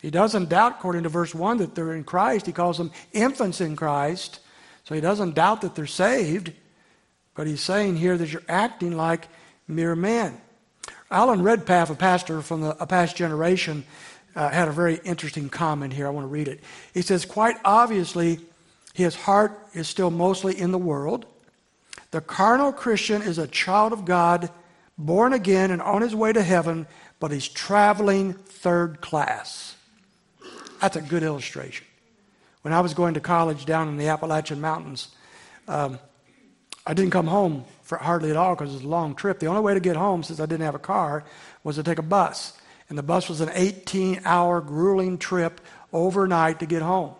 He 0.00 0.10
doesn't 0.10 0.48
doubt, 0.48 0.76
according 0.78 1.02
to 1.02 1.08
verse 1.08 1.34
1, 1.34 1.58
that 1.58 1.74
they're 1.74 1.92
in 1.92 2.04
Christ. 2.04 2.46
He 2.46 2.52
calls 2.52 2.78
them 2.78 2.90
infants 3.12 3.60
in 3.60 3.76
Christ. 3.76 4.40
So 4.84 4.94
he 4.94 5.00
doesn't 5.00 5.34
doubt 5.34 5.60
that 5.60 5.74
they're 5.74 5.86
saved. 5.86 6.52
But 7.34 7.46
he's 7.46 7.60
saying 7.60 7.96
here 7.96 8.16
that 8.16 8.32
you're 8.32 8.42
acting 8.48 8.96
like 8.96 9.28
mere 9.68 9.94
men. 9.94 10.40
Alan 11.10 11.42
Redpath, 11.42 11.90
a 11.90 11.94
pastor 11.94 12.40
from 12.40 12.62
the, 12.62 12.82
a 12.82 12.86
past 12.86 13.16
generation, 13.16 13.84
uh, 14.34 14.48
had 14.48 14.68
a 14.68 14.72
very 14.72 15.00
interesting 15.04 15.48
comment 15.48 15.92
here. 15.92 16.06
I 16.06 16.10
want 16.10 16.24
to 16.24 16.28
read 16.28 16.48
it. 16.48 16.60
He 16.94 17.02
says, 17.02 17.24
Quite 17.24 17.56
obviously, 17.64 18.40
his 18.94 19.14
heart 19.14 19.58
is 19.74 19.88
still 19.88 20.10
mostly 20.10 20.58
in 20.58 20.72
the 20.72 20.78
world. 20.78 21.26
The 22.10 22.20
carnal 22.20 22.72
Christian 22.72 23.22
is 23.22 23.38
a 23.38 23.46
child 23.46 23.92
of 23.92 24.04
God, 24.04 24.50
born 24.98 25.32
again 25.32 25.70
and 25.70 25.82
on 25.82 26.02
his 26.02 26.14
way 26.14 26.32
to 26.32 26.42
heaven, 26.42 26.86
but 27.18 27.30
he's 27.30 27.48
traveling 27.48 28.32
third 28.34 29.00
class. 29.00 29.76
That's 30.80 30.96
a 30.96 31.02
good 31.02 31.22
illustration. 31.22 31.86
When 32.62 32.74
I 32.74 32.80
was 32.80 32.94
going 32.94 33.14
to 33.14 33.20
college 33.20 33.64
down 33.64 33.88
in 33.88 33.96
the 33.96 34.08
Appalachian 34.08 34.60
Mountains, 34.60 35.08
um, 35.68 35.98
I 36.86 36.94
didn't 36.94 37.12
come 37.12 37.26
home 37.26 37.64
for 37.82 37.98
hardly 37.98 38.30
at 38.30 38.36
all 38.36 38.54
because 38.54 38.70
it 38.70 38.74
was 38.74 38.84
a 38.84 38.88
long 38.88 39.14
trip. 39.14 39.38
The 39.38 39.46
only 39.46 39.60
way 39.60 39.74
to 39.74 39.80
get 39.80 39.96
home, 39.96 40.22
since 40.22 40.40
I 40.40 40.46
didn't 40.46 40.64
have 40.64 40.74
a 40.74 40.80
car, 40.80 41.24
was 41.64 41.76
to 41.76 41.82
take 41.82 41.98
a 41.98 42.02
bus. 42.02 42.58
And 42.88 42.98
the 42.98 43.02
bus 43.02 43.28
was 43.28 43.40
an 43.40 43.50
18 43.52 44.22
hour 44.24 44.60
grueling 44.60 45.18
trip 45.18 45.60
overnight 45.92 46.60
to 46.60 46.66
get 46.66 46.82
home. 46.82 47.14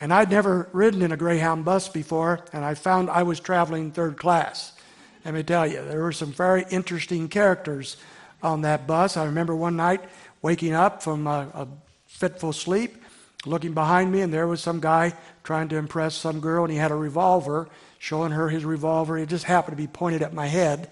And 0.00 0.12
I'd 0.12 0.30
never 0.30 0.68
ridden 0.72 1.02
in 1.02 1.12
a 1.12 1.16
Greyhound 1.16 1.64
bus 1.64 1.88
before, 1.88 2.44
and 2.52 2.64
I 2.64 2.74
found 2.74 3.10
I 3.10 3.22
was 3.22 3.38
traveling 3.38 3.92
third 3.92 4.16
class. 4.16 4.72
Let 5.24 5.34
me 5.34 5.42
tell 5.42 5.66
you, 5.66 5.84
there 5.84 6.00
were 6.00 6.12
some 6.12 6.32
very 6.32 6.64
interesting 6.70 7.28
characters 7.28 7.98
on 8.42 8.62
that 8.62 8.86
bus. 8.86 9.18
I 9.18 9.26
remember 9.26 9.54
one 9.54 9.76
night 9.76 10.00
waking 10.40 10.72
up 10.72 11.02
from 11.02 11.26
a, 11.26 11.48
a 11.54 11.68
fitful 12.20 12.52
sleep, 12.52 13.02
looking 13.46 13.72
behind 13.72 14.12
me, 14.12 14.20
and 14.20 14.32
there 14.32 14.46
was 14.46 14.60
some 14.60 14.78
guy 14.78 15.14
trying 15.42 15.68
to 15.70 15.76
impress 15.76 16.14
some 16.14 16.38
girl, 16.40 16.64
and 16.64 16.72
he 16.72 16.78
had 16.78 16.90
a 16.90 16.94
revolver, 16.94 17.68
showing 17.98 18.30
her 18.32 18.50
his 18.50 18.64
revolver. 18.64 19.16
It 19.16 19.30
just 19.30 19.44
happened 19.44 19.76
to 19.76 19.82
be 19.82 19.86
pointed 19.86 20.20
at 20.20 20.34
my 20.34 20.46
head. 20.46 20.90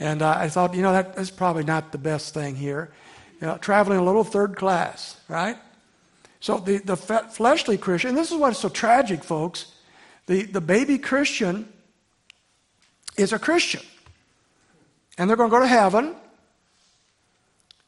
And 0.00 0.22
uh, 0.22 0.36
I 0.36 0.48
thought, 0.48 0.74
you 0.74 0.82
know, 0.82 0.92
that, 0.92 1.14
that's 1.14 1.30
probably 1.30 1.64
not 1.64 1.92
the 1.92 1.98
best 1.98 2.34
thing 2.34 2.56
here. 2.56 2.90
You 3.40 3.46
know, 3.46 3.58
traveling 3.58 3.98
a 3.98 4.04
little 4.04 4.24
third 4.24 4.56
class, 4.56 5.18
right? 5.28 5.56
So 6.40 6.58
the, 6.58 6.78
the 6.78 6.96
fleshly 6.96 7.78
Christian, 7.78 8.10
and 8.10 8.18
this 8.18 8.30
is 8.30 8.36
what's 8.36 8.58
so 8.58 8.68
tragic, 8.68 9.24
folks. 9.24 9.72
The, 10.26 10.42
the 10.42 10.60
baby 10.60 10.98
Christian 10.98 11.68
is 13.16 13.32
a 13.32 13.38
Christian. 13.38 13.82
And 15.16 15.30
they're 15.30 15.36
going 15.36 15.50
to 15.50 15.56
go 15.56 15.62
to 15.62 15.68
heaven, 15.68 16.14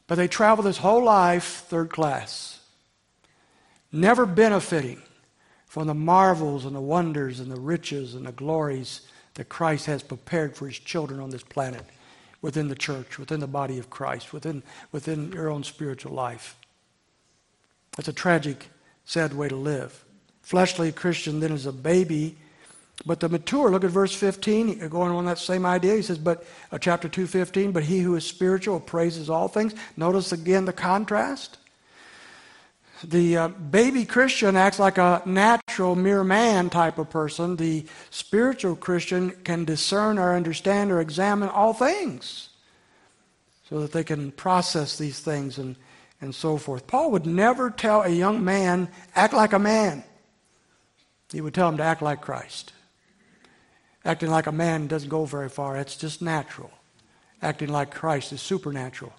but 0.07 0.15
they 0.15 0.27
travel 0.27 0.63
this 0.63 0.77
whole 0.77 1.03
life 1.03 1.65
third 1.67 1.91
class, 1.91 2.58
never 3.91 4.25
benefiting 4.25 5.01
from 5.67 5.87
the 5.87 5.93
marvels 5.93 6.65
and 6.65 6.75
the 6.75 6.81
wonders 6.81 7.39
and 7.39 7.51
the 7.51 7.59
riches 7.59 8.15
and 8.15 8.25
the 8.25 8.31
glories 8.31 9.01
that 9.35 9.49
Christ 9.49 9.85
has 9.85 10.03
prepared 10.03 10.55
for 10.55 10.67
his 10.67 10.79
children 10.79 11.19
on 11.19 11.29
this 11.29 11.43
planet, 11.43 11.85
within 12.41 12.67
the 12.67 12.75
church, 12.75 13.19
within 13.19 13.39
the 13.39 13.47
body 13.47 13.77
of 13.77 13.89
Christ, 13.89 14.33
within, 14.33 14.63
within 14.91 15.31
your 15.31 15.49
own 15.49 15.63
spiritual 15.63 16.13
life. 16.13 16.57
That's 17.95 18.07
a 18.07 18.13
tragic, 18.13 18.67
sad 19.05 19.33
way 19.33 19.49
to 19.49 19.55
live. 19.55 20.05
Fleshly 20.41 20.91
Christian 20.91 21.39
then 21.39 21.51
is 21.51 21.65
a 21.65 21.71
baby, 21.71 22.37
but 23.05 23.19
the 23.19 23.29
mature, 23.29 23.69
look 23.69 23.83
at 23.83 23.91
verse 23.91 24.13
15, 24.13 24.87
going 24.89 25.11
on 25.11 25.25
that 25.25 25.37
same 25.37 25.65
idea. 25.65 25.95
He 25.95 26.01
says, 26.01 26.17
but 26.17 26.45
uh, 26.71 26.77
chapter 26.77 27.07
215, 27.07 27.71
but 27.71 27.83
he 27.83 27.99
who 27.99 28.15
is 28.15 28.25
spiritual 28.25 28.79
praises 28.79 29.29
all 29.29 29.47
things. 29.47 29.73
Notice 29.95 30.31
again 30.31 30.65
the 30.65 30.73
contrast. 30.73 31.57
The 33.03 33.37
uh, 33.37 33.47
baby 33.47 34.05
Christian 34.05 34.55
acts 34.55 34.79
like 34.79 34.97
a 34.97 35.21
natural, 35.25 35.95
mere 35.95 36.23
man 36.23 36.69
type 36.69 36.97
of 36.97 37.09
person. 37.09 37.55
The 37.55 37.85
spiritual 38.09 38.75
Christian 38.75 39.31
can 39.43 39.63
discern 39.65 40.17
or 40.17 40.35
understand 40.35 40.91
or 40.91 40.99
examine 40.99 41.49
all 41.49 41.73
things 41.73 42.49
so 43.69 43.79
that 43.79 43.93
they 43.93 44.03
can 44.03 44.31
process 44.31 44.97
these 44.97 45.19
things 45.19 45.57
and 45.57 45.75
and 46.21 46.33
so 46.35 46.57
forth. 46.57 46.87
Paul 46.87 47.11
would 47.11 47.25
never 47.25 47.69
tell 47.69 48.01
a 48.01 48.09
young 48.09 48.43
man, 48.43 48.89
act 49.15 49.33
like 49.33 49.53
a 49.53 49.59
man. 49.59 50.03
He 51.31 51.41
would 51.41 51.53
tell 51.53 51.69
him 51.69 51.77
to 51.77 51.83
act 51.83 52.01
like 52.01 52.21
Christ. 52.21 52.73
Acting 54.03 54.29
like 54.29 54.47
a 54.47 54.51
man 54.51 54.87
doesn't 54.87 55.09
go 55.09 55.25
very 55.25 55.49
far, 55.49 55.77
it's 55.77 55.95
just 55.95 56.21
natural. 56.21 56.71
Acting 57.41 57.69
like 57.69 57.93
Christ 57.93 58.33
is 58.33 58.41
supernatural 58.41 59.13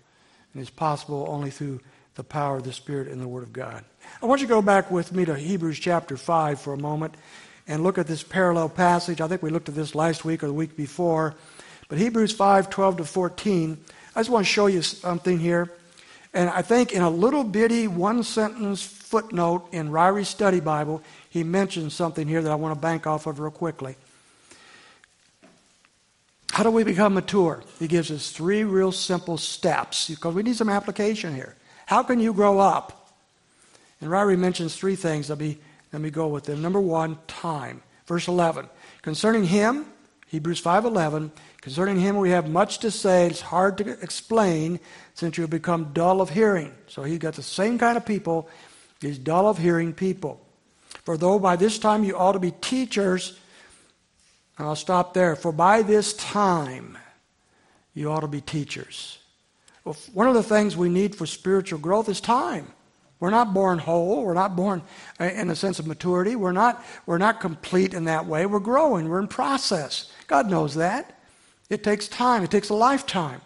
and 0.52 0.62
is 0.62 0.70
possible 0.70 1.26
only 1.28 1.50
through 1.50 1.80
the 2.20 2.24
power 2.24 2.58
of 2.58 2.64
the 2.64 2.72
Spirit 2.72 3.08
and 3.08 3.18
the 3.18 3.26
Word 3.26 3.44
of 3.44 3.50
God. 3.50 3.82
I 4.22 4.26
want 4.26 4.42
you 4.42 4.46
to 4.46 4.52
go 4.52 4.60
back 4.60 4.90
with 4.90 5.10
me 5.10 5.24
to 5.24 5.34
Hebrews 5.34 5.78
chapter 5.78 6.18
5 6.18 6.60
for 6.60 6.74
a 6.74 6.76
moment 6.76 7.14
and 7.66 7.82
look 7.82 7.96
at 7.96 8.06
this 8.06 8.22
parallel 8.22 8.68
passage. 8.68 9.22
I 9.22 9.26
think 9.26 9.42
we 9.42 9.48
looked 9.48 9.70
at 9.70 9.74
this 9.74 9.94
last 9.94 10.22
week 10.22 10.44
or 10.44 10.46
the 10.46 10.52
week 10.52 10.76
before. 10.76 11.34
But 11.88 11.96
Hebrews 11.96 12.32
5 12.32 12.68
12 12.68 12.98
to 12.98 13.04
14, 13.06 13.78
I 14.14 14.20
just 14.20 14.28
want 14.28 14.44
to 14.44 14.52
show 14.52 14.66
you 14.66 14.82
something 14.82 15.38
here. 15.38 15.72
And 16.34 16.50
I 16.50 16.60
think 16.60 16.92
in 16.92 17.00
a 17.00 17.08
little 17.08 17.42
bitty 17.42 17.88
one 17.88 18.22
sentence 18.22 18.82
footnote 18.82 19.66
in 19.72 19.90
Ryrie's 19.90 20.28
study 20.28 20.60
Bible, 20.60 21.02
he 21.30 21.42
mentions 21.42 21.94
something 21.94 22.28
here 22.28 22.42
that 22.42 22.52
I 22.52 22.56
want 22.56 22.74
to 22.74 22.80
bank 22.80 23.06
off 23.06 23.26
of 23.26 23.40
real 23.40 23.50
quickly. 23.50 23.96
How 26.50 26.64
do 26.64 26.70
we 26.70 26.84
become 26.84 27.14
mature? 27.14 27.62
He 27.78 27.88
gives 27.88 28.10
us 28.10 28.30
three 28.30 28.62
real 28.62 28.92
simple 28.92 29.38
steps 29.38 30.10
because 30.10 30.34
we 30.34 30.42
need 30.42 30.56
some 30.56 30.68
application 30.68 31.34
here. 31.34 31.56
How 31.90 32.04
can 32.04 32.20
you 32.20 32.32
grow 32.32 32.60
up? 32.60 33.10
And 34.00 34.08
Ryrie 34.08 34.38
mentions 34.38 34.76
three 34.76 34.94
things. 34.94 35.28
Let 35.28 35.40
me, 35.40 35.58
let 35.92 36.00
me 36.00 36.08
go 36.08 36.28
with 36.28 36.44
them. 36.44 36.62
Number 36.62 36.78
one, 36.78 37.18
time. 37.26 37.82
Verse 38.06 38.28
11. 38.28 38.68
Concerning 39.02 39.42
him, 39.42 39.86
Hebrews 40.28 40.62
5.11, 40.62 41.32
concerning 41.60 41.98
him 41.98 42.18
we 42.18 42.30
have 42.30 42.48
much 42.48 42.78
to 42.78 42.92
say. 42.92 43.26
It's 43.26 43.40
hard 43.40 43.76
to 43.78 43.90
explain 44.02 44.78
since 45.14 45.36
you 45.36 45.42
have 45.42 45.50
become 45.50 45.92
dull 45.92 46.20
of 46.20 46.30
hearing. 46.30 46.72
So 46.86 47.02
he 47.02 47.18
got 47.18 47.34
the 47.34 47.42
same 47.42 47.76
kind 47.76 47.96
of 47.96 48.06
people, 48.06 48.48
these 49.00 49.18
dull 49.18 49.48
of 49.48 49.58
hearing 49.58 49.92
people. 49.92 50.40
For 51.02 51.16
though 51.16 51.40
by 51.40 51.56
this 51.56 51.76
time 51.76 52.04
you 52.04 52.16
ought 52.16 52.34
to 52.34 52.38
be 52.38 52.52
teachers, 52.52 53.36
I'll 54.58 54.76
stop 54.76 55.12
there. 55.12 55.34
For 55.34 55.50
by 55.50 55.82
this 55.82 56.12
time 56.12 56.96
you 57.94 58.12
ought 58.12 58.20
to 58.20 58.28
be 58.28 58.40
teachers. 58.40 59.19
Well, 59.84 59.96
one 60.12 60.28
of 60.28 60.34
the 60.34 60.42
things 60.42 60.76
we 60.76 60.88
need 60.88 61.14
for 61.14 61.26
spiritual 61.26 61.78
growth 61.78 62.08
is 62.08 62.20
time. 62.20 62.72
We're 63.18 63.30
not 63.30 63.52
born 63.52 63.78
whole. 63.78 64.24
We're 64.24 64.34
not 64.34 64.56
born 64.56 64.82
uh, 65.20 65.24
in 65.24 65.50
a 65.50 65.56
sense 65.56 65.78
of 65.78 65.86
maturity. 65.86 66.36
We're 66.36 66.52
not, 66.52 66.84
we're 67.06 67.18
not 67.18 67.40
complete 67.40 67.92
in 67.92 68.04
that 68.04 68.26
way. 68.26 68.46
We're 68.46 68.60
growing. 68.60 69.08
We're 69.08 69.20
in 69.20 69.28
process. 69.28 70.10
God 70.26 70.50
knows 70.50 70.74
that. 70.74 71.18
It 71.68 71.84
takes 71.84 72.08
time. 72.08 72.42
It 72.42 72.50
takes 72.50 72.70
a 72.70 72.74
lifetime 72.74 73.40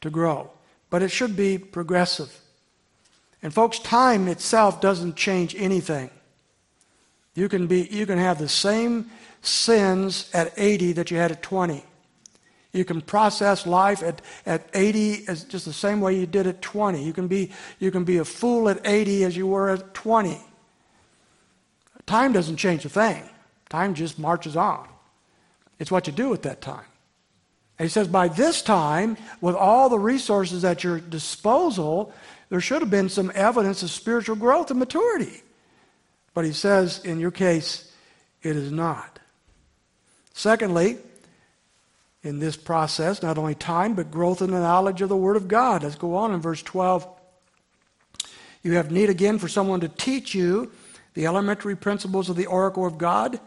to 0.00 0.10
grow 0.10 0.50
but 0.90 1.02
it 1.02 1.10
should 1.10 1.36
be 1.36 1.56
progressive. 1.56 2.36
And 3.42 3.54
folks, 3.54 3.78
time 3.78 4.28
itself 4.28 4.80
doesn't 4.80 5.16
change 5.16 5.54
anything. 5.54 6.10
You 7.34 7.48
can, 7.48 7.68
be, 7.68 7.88
you 7.90 8.04
can 8.04 8.18
have 8.18 8.38
the 8.38 8.48
same 8.48 9.08
sins 9.40 10.28
at 10.34 10.52
80 10.56 10.92
that 10.94 11.10
you 11.10 11.16
had 11.16 11.30
at 11.30 11.42
20. 11.42 11.84
You 12.72 12.84
can 12.84 13.00
process 13.00 13.66
life 13.66 14.02
at, 14.02 14.22
at 14.46 14.68
80 14.74 15.26
as 15.28 15.44
just 15.44 15.64
the 15.64 15.72
same 15.72 16.00
way 16.00 16.16
you 16.16 16.26
did 16.26 16.46
at 16.46 16.62
20. 16.62 17.02
You 17.02 17.12
can, 17.12 17.26
be, 17.26 17.50
you 17.78 17.90
can 17.90 18.04
be 18.04 18.18
a 18.18 18.24
fool 18.24 18.68
at 18.68 18.86
80 18.86 19.24
as 19.24 19.36
you 19.36 19.46
were 19.46 19.70
at 19.70 19.92
20. 19.94 20.38
Time 22.06 22.32
doesn't 22.32 22.56
change 22.56 22.84
a 22.84 22.88
thing. 22.88 23.22
Time 23.68 23.94
just 23.94 24.18
marches 24.18 24.56
on. 24.56 24.88
It's 25.78 25.90
what 25.90 26.06
you 26.06 26.12
do 26.12 26.32
at 26.32 26.42
that 26.42 26.60
time. 26.60 26.84
And 27.78 27.86
he 27.86 27.90
says, 27.90 28.08
by 28.08 28.28
this 28.28 28.62
time, 28.62 29.16
with 29.40 29.54
all 29.54 29.88
the 29.88 29.98
resources 29.98 30.64
at 30.64 30.84
your 30.84 31.00
disposal, 31.00 32.12
there 32.50 32.60
should 32.60 32.82
have 32.82 32.90
been 32.90 33.08
some 33.08 33.32
evidence 33.34 33.82
of 33.82 33.90
spiritual 33.90 34.36
growth 34.36 34.70
and 34.70 34.78
maturity. 34.78 35.42
But 36.34 36.44
he 36.44 36.52
says, 36.52 37.02
in 37.04 37.18
your 37.18 37.30
case, 37.30 37.90
it 38.42 38.54
is 38.54 38.70
not. 38.70 39.18
Secondly, 40.34 40.98
in 42.22 42.38
this 42.38 42.56
process, 42.56 43.22
not 43.22 43.38
only 43.38 43.54
time, 43.54 43.94
but 43.94 44.10
growth 44.10 44.42
in 44.42 44.50
the 44.50 44.60
knowledge 44.60 45.00
of 45.00 45.08
the 45.08 45.16
Word 45.16 45.36
of 45.36 45.48
God. 45.48 45.82
Let's 45.82 45.96
go 45.96 46.14
on 46.16 46.34
in 46.34 46.40
verse 46.40 46.62
12. 46.62 47.08
You 48.62 48.72
have 48.72 48.90
need 48.90 49.08
again 49.08 49.38
for 49.38 49.48
someone 49.48 49.80
to 49.80 49.88
teach 49.88 50.34
you 50.34 50.70
the 51.14 51.26
elementary 51.26 51.74
principles 51.74 52.28
of 52.28 52.36
the 52.36 52.46
oracle 52.46 52.86
of 52.86 52.98
God, 52.98 53.40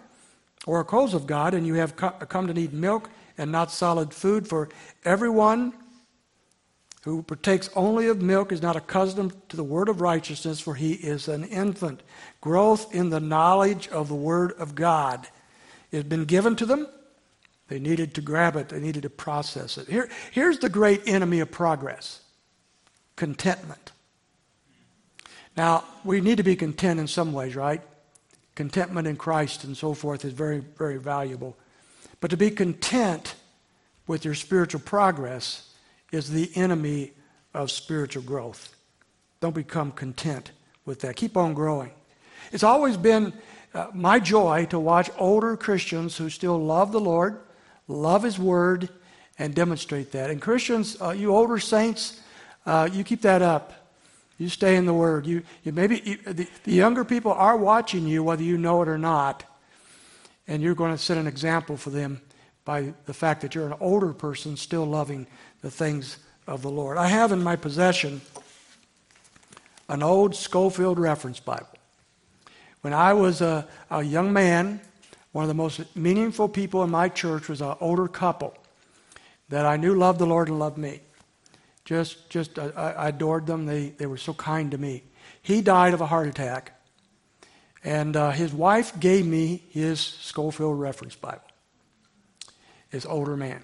oracles 0.66 1.14
of 1.14 1.28
God, 1.28 1.54
and 1.54 1.68
you 1.68 1.76
have 1.76 1.96
come 1.96 2.48
to 2.48 2.54
need 2.54 2.74
milk 2.74 3.10
and 3.38 3.52
not 3.52 3.72
solid 3.72 4.14
food, 4.14 4.48
for 4.48 4.70
everyone 5.06 5.74
who 7.04 7.22
partakes 7.22 7.70
only 7.76 8.08
of 8.08 8.22
milk 8.22 8.52
is 8.52 8.62
not 8.62 8.76
accustomed 8.76 9.34
to 9.50 9.58
the 9.58 9.64
word 9.64 9.90
of 9.90 10.02
righteousness, 10.02 10.60
for 10.60 10.76
he 10.76 10.94
is 10.94 11.28
an 11.28 11.44
infant. 11.44 12.02
Growth 12.42 12.96
in 12.96 13.10
the 13.10 13.20
knowledge 13.20 13.88
of 13.90 14.08
the 14.08 14.16
word 14.16 14.54
of 14.54 14.74
God 14.74 15.28
has 15.92 16.06
been 16.06 16.26
given 16.26 16.56
to 16.56 16.66
them. 16.66 16.88
They 17.68 17.80
needed 17.80 18.14
to 18.16 18.22
grab 18.22 18.56
it, 18.56 18.70
they 18.70 18.80
needed 18.80 19.04
to 19.04 19.10
process 19.10 19.78
it. 19.78 19.88
Here, 19.88 20.10
here's 20.32 20.60
the 20.60 20.70
great 20.70 21.08
enemy 21.08 21.40
of 21.40 21.52
progress 21.52 22.22
contentment. 23.16 23.92
Now, 25.56 25.84
we 26.04 26.20
need 26.20 26.38
to 26.38 26.44
be 26.44 26.56
content 26.56 27.00
in 27.00 27.08
some 27.08 27.32
ways, 27.32 27.56
right? 27.56 27.82
Contentment 28.56 29.08
in 29.08 29.16
Christ 29.16 29.64
and 29.64 29.78
so 29.78 29.94
forth 29.94 30.26
is 30.26 30.34
very, 30.34 30.60
very 30.60 30.98
valuable. 30.98 31.58
But 32.20 32.32
to 32.32 32.38
be 32.38 32.50
content 32.50 33.36
with 34.08 34.26
your 34.26 34.36
spiritual 34.36 34.82
progress 34.82 35.70
is 36.12 36.30
the 36.30 36.52
enemy 36.56 37.12
of 37.54 37.72
spiritual 37.72 38.24
growth. 38.24 38.76
Don't 39.40 39.56
become 39.56 39.92
content 39.92 40.52
with 40.86 41.02
that. 41.02 41.16
Keep 41.16 41.38
on 41.38 41.54
growing. 41.54 41.92
It's 42.52 42.64
always 42.64 42.98
been 42.98 43.34
uh, 43.74 43.88
my 43.94 44.20
joy 44.20 44.66
to 44.70 44.80
watch 44.80 45.10
older 45.18 45.58
Christians 45.58 46.18
who 46.18 46.30
still 46.30 46.58
love 46.58 46.92
the 46.92 47.00
Lord, 47.00 47.40
love 47.88 48.24
His 48.24 48.40
Word, 48.40 48.90
and 49.40 49.56
demonstrate 49.56 50.12
that. 50.12 50.30
And 50.30 50.42
Christians, 50.42 51.02
uh, 51.02 51.10
you 51.10 51.36
older 51.36 51.60
saints, 51.60 52.20
uh, 52.66 52.90
you 52.92 53.04
keep 53.04 53.22
that 53.22 53.42
up. 53.42 53.74
You 54.38 54.50
stay 54.50 54.76
in 54.76 54.86
the 54.86 54.94
Word. 54.94 55.26
You, 55.26 55.44
you 55.64 55.72
maybe 55.72 56.02
you, 56.04 56.18
the, 56.18 56.48
the 56.64 56.74
younger 56.74 57.04
people 57.04 57.32
are 57.32 57.58
watching 57.58 58.08
you, 58.08 58.24
whether 58.24 58.44
you 58.44 58.58
know 58.58 58.82
it 58.82 58.88
or 58.88 58.98
not, 58.98 59.44
and 60.48 60.62
you're 60.62 60.76
going 60.76 60.92
to 60.92 60.98
set 60.98 61.18
an 61.18 61.28
example 61.28 61.78
for 61.78 61.90
them 61.90 62.22
by 62.66 62.94
the 63.06 63.14
fact 63.14 63.42
that 63.42 63.56
you're 63.56 63.68
an 63.68 63.78
older 63.80 64.14
person 64.14 64.56
still 64.58 64.86
loving 64.86 65.28
the 65.62 65.72
things 65.72 66.18
of 66.48 66.62
the 66.62 66.70
Lord. 66.70 66.98
I 66.98 67.08
have 67.08 67.32
in 67.32 67.44
my 67.44 67.56
possession 67.56 68.22
an 69.90 70.02
old 70.02 70.36
Scofield 70.36 71.00
Reference 71.00 71.40
Bible. 71.40 71.68
When 72.82 72.94
I 72.94 73.14
was 73.14 73.42
a, 73.42 73.68
a 73.90 74.04
young 74.04 74.34
man, 74.34 74.82
one 75.34 75.44
of 75.44 75.48
the 75.48 75.56
most 75.56 75.96
meaningful 75.96 76.48
people 76.48 76.84
in 76.84 76.92
my 76.92 77.10
church 77.10 77.50
was 77.50 77.60
an 77.60 77.76
older 77.82 78.08
couple 78.08 78.56
that 79.50 79.66
I 79.66 79.78
knew 79.78 79.96
loved 79.96 80.20
the 80.20 80.28
Lord 80.28 80.48
and 80.48 80.60
loved 80.60 80.78
me. 80.78 81.02
Just, 81.86 82.30
just 82.30 82.58
I, 82.58 82.70
I 82.70 83.10
adored 83.10 83.48
them. 83.48 83.66
They, 83.66 83.90
they 83.90 84.06
were 84.06 84.18
so 84.18 84.34
kind 84.34 84.72
to 84.72 84.78
me. 84.78 85.04
He 85.42 85.62
died 85.62 85.94
of 85.94 86.02
a 86.02 86.06
heart 86.06 86.28
attack, 86.28 86.80
and 87.84 88.16
uh, 88.16 88.32
his 88.32 88.54
wife 88.54 88.98
gave 89.00 89.26
me 89.26 89.64
his 89.72 90.00
Scofield 90.00 90.80
Reference 90.80 91.16
Bible. 91.16 91.42
His 92.90 93.06
older 93.06 93.36
man. 93.36 93.64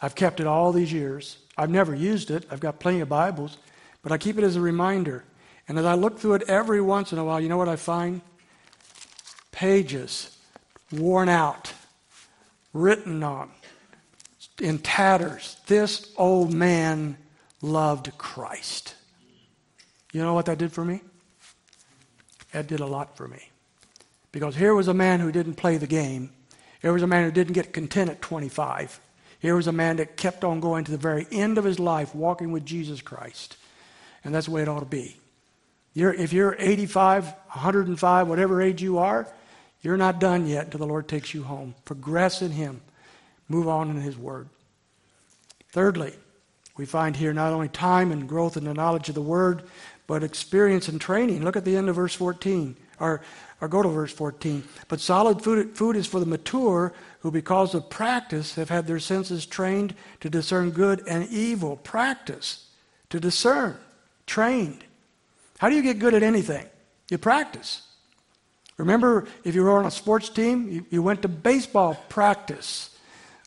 I've 0.00 0.14
kept 0.14 0.40
it 0.40 0.46
all 0.46 0.72
these 0.72 0.92
years. 0.92 1.36
I've 1.56 1.70
never 1.70 1.94
used 1.94 2.30
it. 2.30 2.46
I've 2.50 2.60
got 2.60 2.80
plenty 2.80 3.00
of 3.00 3.10
Bibles, 3.10 3.58
but 4.02 4.10
I 4.10 4.16
keep 4.16 4.38
it 4.38 4.44
as 4.44 4.56
a 4.56 4.60
reminder. 4.60 5.22
And 5.68 5.78
as 5.78 5.84
I 5.84 5.94
look 5.94 6.18
through 6.18 6.34
it 6.34 6.48
every 6.48 6.80
once 6.80 7.12
in 7.12 7.18
a 7.18 7.24
while, 7.24 7.40
you 7.40 7.50
know 7.50 7.58
what 7.58 7.68
I 7.68 7.76
find? 7.76 8.22
Pages 9.52 10.33
worn 10.98 11.28
out, 11.28 11.72
written 12.72 13.22
on, 13.22 13.50
in 14.60 14.78
tatters. 14.78 15.56
This 15.66 16.12
old 16.16 16.52
man 16.52 17.16
loved 17.60 18.16
Christ. 18.18 18.94
You 20.12 20.22
know 20.22 20.34
what 20.34 20.46
that 20.46 20.58
did 20.58 20.72
for 20.72 20.84
me? 20.84 21.00
That 22.52 22.68
did 22.68 22.80
a 22.80 22.86
lot 22.86 23.16
for 23.16 23.26
me. 23.26 23.50
Because 24.30 24.56
here 24.56 24.74
was 24.74 24.88
a 24.88 24.94
man 24.94 25.20
who 25.20 25.32
didn't 25.32 25.54
play 25.54 25.76
the 25.76 25.86
game. 25.86 26.30
Here 26.82 26.92
was 26.92 27.02
a 27.02 27.06
man 27.06 27.24
who 27.24 27.30
didn't 27.30 27.54
get 27.54 27.72
content 27.72 28.10
at 28.10 28.20
25. 28.20 29.00
Here 29.40 29.56
was 29.56 29.66
a 29.66 29.72
man 29.72 29.96
that 29.96 30.16
kept 30.16 30.44
on 30.44 30.60
going 30.60 30.84
to 30.84 30.90
the 30.90 30.98
very 30.98 31.26
end 31.30 31.58
of 31.58 31.64
his 31.64 31.78
life, 31.78 32.14
walking 32.14 32.52
with 32.52 32.64
Jesus 32.64 33.00
Christ. 33.00 33.56
And 34.24 34.34
that's 34.34 34.46
the 34.46 34.52
way 34.52 34.62
it 34.62 34.68
ought 34.68 34.80
to 34.80 34.86
be. 34.86 35.16
You're, 35.94 36.12
if 36.12 36.32
you're 36.32 36.56
85, 36.58 37.24
105, 37.24 38.28
whatever 38.28 38.60
age 38.60 38.82
you 38.82 38.98
are, 38.98 39.28
you're 39.84 39.98
not 39.98 40.18
done 40.18 40.46
yet 40.46 40.64
until 40.64 40.78
the 40.78 40.86
Lord 40.86 41.06
takes 41.06 41.34
you 41.34 41.42
home. 41.42 41.74
Progress 41.84 42.40
in 42.40 42.50
Him. 42.50 42.80
Move 43.48 43.68
on 43.68 43.90
in 43.90 44.00
His 44.00 44.16
Word. 44.16 44.48
Thirdly, 45.72 46.14
we 46.78 46.86
find 46.86 47.14
here 47.14 47.34
not 47.34 47.52
only 47.52 47.68
time 47.68 48.10
and 48.10 48.26
growth 48.26 48.56
in 48.56 48.64
the 48.64 48.72
knowledge 48.72 49.10
of 49.10 49.14
the 49.14 49.20
Word, 49.20 49.62
but 50.06 50.24
experience 50.24 50.88
and 50.88 50.98
training. 50.98 51.44
Look 51.44 51.56
at 51.56 51.66
the 51.66 51.76
end 51.76 51.90
of 51.90 51.96
verse 51.96 52.14
14, 52.14 52.76
or, 52.98 53.20
or 53.60 53.68
go 53.68 53.82
to 53.82 53.88
verse 53.88 54.12
14. 54.12 54.64
But 54.88 55.00
solid 55.00 55.42
food, 55.42 55.76
food 55.76 55.96
is 55.96 56.06
for 56.06 56.18
the 56.18 56.26
mature 56.26 56.94
who, 57.20 57.30
because 57.30 57.74
of 57.74 57.90
practice, 57.90 58.54
have 58.54 58.70
had 58.70 58.86
their 58.86 58.98
senses 58.98 59.44
trained 59.44 59.94
to 60.20 60.30
discern 60.30 60.70
good 60.70 61.02
and 61.06 61.28
evil. 61.28 61.76
Practice, 61.76 62.70
to 63.10 63.20
discern, 63.20 63.76
trained. 64.26 64.82
How 65.58 65.68
do 65.68 65.76
you 65.76 65.82
get 65.82 65.98
good 65.98 66.14
at 66.14 66.22
anything? 66.22 66.66
You 67.10 67.18
practice. 67.18 67.82
Remember, 68.76 69.26
if 69.44 69.54
you 69.54 69.62
were 69.62 69.78
on 69.78 69.86
a 69.86 69.90
sports 69.90 70.28
team, 70.28 70.68
you, 70.68 70.86
you 70.90 71.02
went 71.02 71.22
to 71.22 71.28
baseball 71.28 71.94
practice 72.08 72.90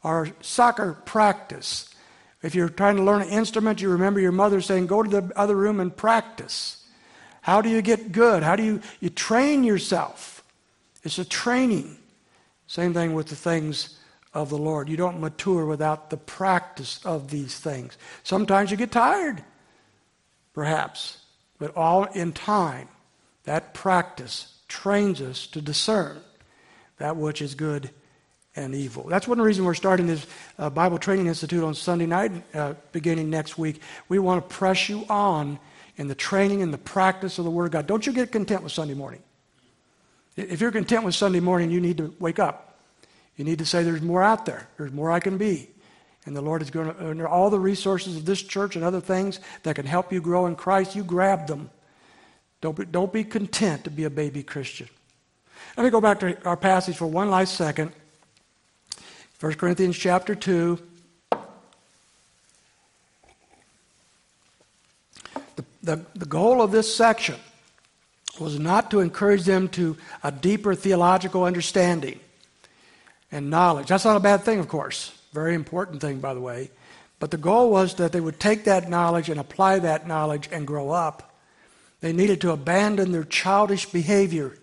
or 0.03 0.29
soccer 0.41 0.93
practice. 1.05 1.93
If 2.41 2.55
you're 2.55 2.69
trying 2.69 2.95
to 2.95 3.03
learn 3.03 3.23
an 3.23 3.29
instrument, 3.29 3.81
you 3.81 3.89
remember 3.89 4.19
your 4.19 4.31
mother 4.31 4.61
saying, 4.61 4.87
Go 4.87 5.03
to 5.03 5.09
the 5.09 5.31
other 5.37 5.55
room 5.55 5.79
and 5.79 5.95
practice. 5.95 6.85
How 7.41 7.61
do 7.61 7.69
you 7.69 7.81
get 7.81 8.11
good? 8.11 8.43
How 8.43 8.55
do 8.55 8.63
you, 8.63 8.81
you 8.99 9.09
train 9.09 9.63
yourself? 9.63 10.43
It's 11.03 11.17
a 11.17 11.25
training. 11.25 11.97
Same 12.67 12.93
thing 12.93 13.13
with 13.13 13.27
the 13.27 13.35
things 13.35 13.97
of 14.33 14.49
the 14.49 14.57
Lord. 14.57 14.89
You 14.89 14.97
don't 14.97 15.19
mature 15.19 15.65
without 15.65 16.09
the 16.09 16.17
practice 16.17 16.99
of 17.05 17.29
these 17.29 17.57
things. 17.59 17.97
Sometimes 18.23 18.71
you 18.71 18.77
get 18.77 18.91
tired, 18.91 19.43
perhaps, 20.53 21.19
but 21.57 21.75
all 21.75 22.03
in 22.03 22.33
time. 22.33 22.89
That 23.45 23.73
practice 23.73 24.56
trains 24.67 25.21
us 25.21 25.47
to 25.47 25.61
discern 25.61 26.19
that 26.97 27.15
which 27.15 27.41
is 27.41 27.55
good 27.55 27.89
and 28.55 28.73
evil. 28.73 29.03
That's 29.03 29.27
one 29.27 29.39
reason 29.39 29.65
we're 29.65 29.75
starting 29.75 30.07
this 30.07 30.25
uh, 30.57 30.69
Bible 30.69 30.97
Training 30.97 31.27
Institute 31.27 31.63
on 31.63 31.75
Sunday 31.75 32.07
night, 32.07 32.31
uh, 32.55 32.73
beginning 32.91 33.29
next 33.29 33.57
week. 33.57 33.81
We 34.09 34.19
want 34.19 34.47
to 34.47 34.55
press 34.55 34.89
you 34.89 35.05
on 35.09 35.59
in 35.95 36.07
the 36.07 36.15
training 36.15 36.61
and 36.61 36.73
the 36.73 36.77
practice 36.77 37.37
of 37.37 37.45
the 37.45 37.51
Word 37.51 37.65
of 37.65 37.71
God. 37.71 37.87
Don't 37.87 38.05
you 38.05 38.13
get 38.13 38.31
content 38.31 38.63
with 38.63 38.71
Sunday 38.71 38.93
morning. 38.95 39.21
If 40.35 40.61
you're 40.61 40.71
content 40.71 41.03
with 41.03 41.15
Sunday 41.15 41.39
morning, 41.39 41.71
you 41.71 41.81
need 41.81 41.97
to 41.97 42.13
wake 42.19 42.39
up. 42.39 42.79
You 43.35 43.45
need 43.45 43.59
to 43.59 43.65
say, 43.65 43.83
There's 43.83 44.01
more 44.01 44.23
out 44.23 44.45
there, 44.45 44.67
there's 44.77 44.91
more 44.91 45.11
I 45.11 45.19
can 45.19 45.37
be. 45.37 45.69
And 46.25 46.35
the 46.35 46.41
Lord 46.41 46.61
is 46.61 46.69
going 46.69 46.93
to, 46.93 47.09
under 47.09 47.27
all 47.27 47.49
the 47.49 47.59
resources 47.59 48.17
of 48.17 48.25
this 48.25 48.41
church 48.41 48.75
and 48.75 48.83
other 48.83 48.99
things 48.99 49.39
that 49.63 49.75
can 49.75 49.85
help 49.85 50.11
you 50.11 50.19
grow 50.19 50.45
in 50.45 50.55
Christ, 50.55 50.95
you 50.95 51.03
grab 51.03 51.47
them. 51.47 51.69
Don't 52.61 52.75
be, 52.75 52.85
don't 52.85 53.13
be 53.13 53.23
content 53.23 53.83
to 53.83 53.91
be 53.91 54.05
a 54.05 54.09
baby 54.09 54.43
Christian. 54.43 54.87
Let 55.75 55.83
me 55.83 55.89
go 55.89 56.01
back 56.01 56.19
to 56.21 56.43
our 56.43 56.57
passage 56.57 56.97
for 56.97 57.05
one 57.05 57.29
last 57.29 57.55
second. 57.55 57.91
1 59.39 59.53
Corinthians 59.53 59.95
chapter 59.95 60.33
2. 60.33 60.79
The, 65.55 65.65
the, 65.83 66.05
the 66.15 66.25
goal 66.25 66.61
of 66.61 66.71
this 66.71 66.93
section 66.95 67.35
was 68.39 68.59
not 68.59 68.89
to 68.91 68.99
encourage 68.99 69.43
them 69.43 69.67
to 69.69 69.97
a 70.23 70.31
deeper 70.31 70.73
theological 70.73 71.43
understanding 71.43 72.19
and 73.31 73.49
knowledge. 73.49 73.87
That's 73.87 74.05
not 74.05 74.15
a 74.17 74.21
bad 74.21 74.41
thing, 74.41 74.59
of 74.59 74.67
course. 74.67 75.13
Very 75.33 75.53
important 75.53 76.01
thing, 76.01 76.19
by 76.19 76.33
the 76.33 76.39
way. 76.39 76.71
But 77.19 77.31
the 77.31 77.37
goal 77.37 77.69
was 77.69 77.95
that 77.95 78.11
they 78.11 78.21
would 78.21 78.39
take 78.39 78.63
that 78.65 78.89
knowledge 78.89 79.29
and 79.29 79.39
apply 79.39 79.79
that 79.79 80.07
knowledge 80.07 80.49
and 80.51 80.65
grow 80.65 80.91
up. 80.91 81.36
They 81.99 82.13
needed 82.13 82.41
to 82.41 82.51
abandon 82.51 83.11
their 83.11 83.23
childish 83.23 83.87
behavior 83.87 84.57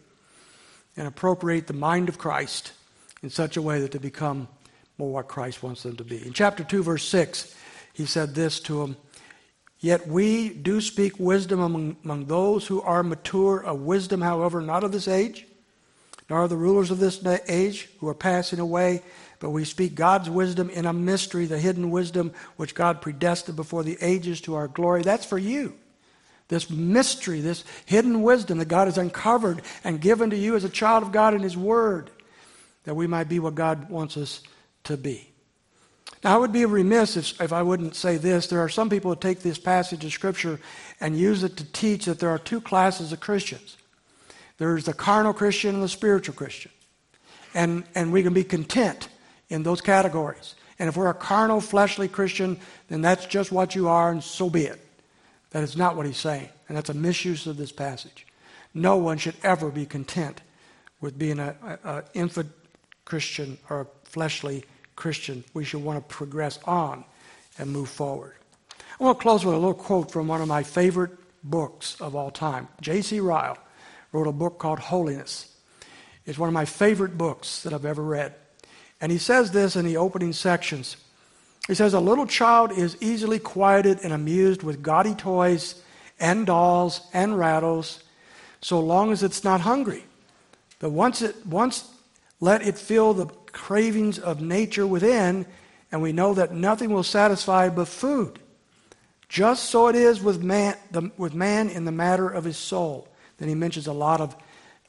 and 0.97 1.09
appropriate 1.09 1.66
the 1.66 1.73
mind 1.73 2.09
of 2.09 2.18
Christ 2.18 2.73
in 3.23 3.31
such 3.31 3.57
a 3.57 3.62
way 3.62 3.81
that 3.81 3.92
they 3.92 3.99
become 3.99 4.49
more 4.99 5.12
what 5.12 5.29
Christ 5.29 5.62
wants 5.62 5.83
them 5.83 5.97
to 5.97 6.05
be. 6.05 6.25
In 6.25 6.33
chapter 6.33 6.62
2, 6.62 6.83
verse 6.83 7.07
6, 7.09 7.55
he 7.92 8.07
said 8.07 8.35
this 8.35 8.61
to 8.61 8.81
them 8.81 8.97
Yet 9.81 10.07
we 10.07 10.49
do 10.49 10.81
speak 10.81 11.18
wisdom 11.18 11.61
among, 11.61 11.97
among 12.05 12.27
those 12.27 12.67
who 12.67 12.81
are 12.81 13.02
mature, 13.02 13.59
of 13.59 13.81
wisdom, 13.81 14.21
however, 14.21 14.61
not 14.61 14.85
of 14.85 14.92
this 14.92 15.09
age, 15.09 15.46
nor 16.31 16.42
of 16.44 16.50
the 16.50 16.56
rulers 16.56 16.90
of 16.90 16.98
this 16.98 17.23
age 17.48 17.90
who 17.98 18.09
are 18.09 18.15
passing 18.15 18.61
away, 18.61 19.02
but 19.40 19.50
we 19.50 19.65
speak 19.65 19.94
God's 19.94 20.31
wisdom 20.31 20.71
in 20.71 20.87
a 20.87 20.92
mystery, 20.92 21.44
the 21.44 21.59
hidden 21.59 21.90
wisdom 21.90 22.33
which 22.56 22.75
God 22.75 23.02
predestined 23.02 23.56
before 23.56 23.83
the 23.83 23.98
ages 24.00 24.40
to 24.42 24.54
our 24.54 24.69
glory. 24.69 25.02
That's 25.02 25.27
for 25.27 25.38
you. 25.38 25.75
This 26.55 26.71
mystery, 26.71 27.40
this 27.40 27.65
hidden 27.85 28.23
wisdom 28.23 28.59
that 28.59 28.69
God 28.69 28.87
has 28.87 28.96
uncovered 28.96 29.63
and 29.83 30.00
given 30.00 30.31
to 30.31 30.37
you 30.37 30.55
as 30.55 30.63
a 30.63 30.69
child 30.69 31.02
of 31.02 31.11
God 31.11 31.35
in 31.35 31.42
His 31.42 31.57
Word, 31.57 32.11
that 32.85 32.94
we 32.94 33.09
might 33.09 33.29
be 33.29 33.40
what 33.40 33.57
God 33.57 33.90
wants 33.90 34.17
us 34.17 34.40
to 34.85 34.96
be. 34.96 35.29
Now, 36.23 36.37
I 36.37 36.38
would 36.38 36.52
be 36.52 36.65
remiss 36.65 37.17
if, 37.17 37.40
if 37.40 37.52
I 37.52 37.63
wouldn't 37.63 37.96
say 37.96 38.19
this. 38.19 38.46
There 38.46 38.61
are 38.61 38.69
some 38.69 38.88
people 38.88 39.13
who 39.13 39.21
take 39.21 39.40
this 39.40 39.59
passage 39.59 40.05
of 40.05 40.13
Scripture 40.13 40.61
and 41.00 41.19
use 41.19 41.42
it 41.42 41.57
to 41.57 41.65
teach 41.73 42.05
that 42.05 42.21
there 42.21 42.31
are 42.31 42.38
two 42.38 42.61
classes 42.61 43.13
of 43.13 43.19
Christians 43.19 43.77
there's 44.59 44.85
the 44.85 44.94
carnal 44.94 45.33
Christian 45.33 45.75
and 45.75 45.83
the 45.83 45.88
spiritual 45.88 46.37
Christian. 46.37 46.71
And, 47.55 47.83
and 47.96 48.13
we 48.13 48.23
can 48.23 48.33
be 48.33 48.44
content 48.44 49.09
in 49.48 49.65
those 49.65 49.81
categories. 49.81 50.55
And 50.79 50.88
if 50.88 50.96
we're 50.96 51.11
a 51.11 51.15
carnal, 51.15 51.61
fleshly 51.61 52.07
Christian, 52.07 52.61
then 52.88 53.00
that's 53.00 53.27
just 53.27 53.52
what 53.52 53.75
you 53.75 53.88
are, 53.88 54.13
and 54.13 54.23
so 54.23 54.48
be 54.48 54.67
it. 54.67 54.84
That 55.55 55.63
is 55.63 55.77
not 55.77 55.94
what 55.94 56.05
he's 56.05 56.19
saying. 56.19 56.48
And 56.67 56.77
that's 56.77 56.90
a 56.90 56.94
misuse 56.94 57.46
of 57.46 57.57
this 57.57 57.71
passage. 57.71 58.27
No 58.75 58.96
one 58.96 59.19
should 59.19 59.37
ever 59.44 59.71
be 59.71 59.87
content 59.87 60.40
with 61.00 61.17
being 61.17 61.38
an 61.38 62.02
infant 62.13 62.50
Christian 63.05 63.57
or 63.71 63.83
a 63.83 63.87
fleshly 64.02 64.65
Christian. 64.96 65.44
We 65.55 65.65
should 65.65 65.85
want 65.85 66.09
to 66.09 66.13
progress 66.13 66.59
on 66.65 67.05
and 67.57 67.71
move 67.71 67.88
forward. 67.88 68.35
I 68.98 69.05
want 69.05 69.17
to 69.17 69.23
close 69.23 69.44
with 69.44 69.55
a 69.55 69.59
little 69.59 69.75
quote 69.75 70.11
from 70.11 70.27
one 70.27 70.42
of 70.42 70.48
my 70.48 70.65
favorite 70.65 71.13
books 71.44 72.00
of 72.00 72.17
all 72.17 72.33
time. 72.33 72.67
J.C. 72.81 73.21
Ryle 73.21 73.57
wrote 74.11 74.27
a 74.27 74.33
book 74.33 74.59
called 74.59 74.81
Holiness. 74.81 75.55
It's 76.27 76.37
one 76.37 76.48
of 76.48 76.52
my 76.52 76.65
favorite 76.65 77.17
books 77.17 77.63
that 77.63 77.73
I've 77.73 77.85
ever 77.85 78.02
read. 78.02 78.35
And 79.00 79.13
he 79.13 79.19
says 79.19 79.52
this 79.52 79.77
in 79.77 79.85
the 79.85 79.98
opening 79.98 80.33
sections. 80.33 80.96
He 81.67 81.75
says, 81.75 81.94
A 81.94 82.00
little 82.00 82.27
child 82.27 82.73
is 82.73 82.96
easily 83.00 83.38
quieted 83.38 84.00
and 84.02 84.12
amused 84.12 84.62
with 84.62 84.83
gaudy 84.83 85.15
toys 85.15 85.83
and 86.21 86.46
dolls 86.46 87.00
and 87.12 87.38
rattles 87.38 88.02
so 88.60 88.81
long 88.81 89.12
as 89.12 89.23
it's 89.23 89.44
not 89.44 89.60
hungry. 89.60 90.04
But 90.79 90.90
once 90.90 91.23
it 91.23 91.46
once 91.46 91.88
let 92.40 92.67
it 92.67 92.77
feel 92.77 93.15
the 93.15 93.27
cravings 93.52 94.19
of 94.19 94.42
nature 94.42 94.87
within, 94.87 95.46
and 95.90 96.02
we 96.02 96.12
know 96.12 96.35
that 96.35 96.52
nothing 96.52 96.90
will 96.90 97.02
satisfy 97.02 97.69
but 97.69 97.88
food. 97.88 98.38
Just 99.29 99.71
so 99.71 99.88
it 99.88 99.96
is 99.96 100.23
with 100.23 100.42
man, 100.42 100.77
the, 100.90 101.10
with 101.17 101.35
man 101.35 101.71
in 101.71 101.85
the 101.85 101.92
matter 101.92 102.29
of 102.29 102.44
his 102.44 102.56
soul. 102.56 103.08
Then 103.38 103.48
he 103.48 103.54
mentions 103.54 103.87
a 103.87 103.92
lot 103.92 104.21
of, 104.21 104.37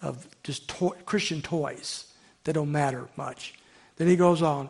of 0.01 0.27
just 0.43 0.67
to- 0.79 0.95
Christian 1.05 1.41
toys 1.41 2.11
that 2.43 2.53
don't 2.53 2.71
matter 2.71 3.07
much. 3.15 3.53
Then 3.95 4.07
he 4.07 4.15
goes 4.15 4.41
on. 4.41 4.69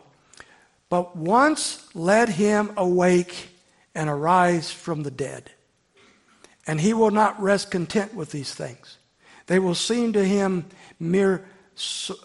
But 0.88 1.16
once 1.16 1.85
let 1.96 2.28
him 2.28 2.70
awake 2.76 3.48
and 3.94 4.10
arise 4.10 4.70
from 4.70 5.02
the 5.02 5.10
dead. 5.10 5.50
And 6.66 6.80
he 6.80 6.92
will 6.92 7.10
not 7.10 7.40
rest 7.40 7.70
content 7.70 8.14
with 8.14 8.30
these 8.30 8.54
things. 8.54 8.98
They 9.46 9.58
will 9.58 9.74
seem 9.74 10.12
to 10.12 10.24
him 10.24 10.66
mere 11.00 11.46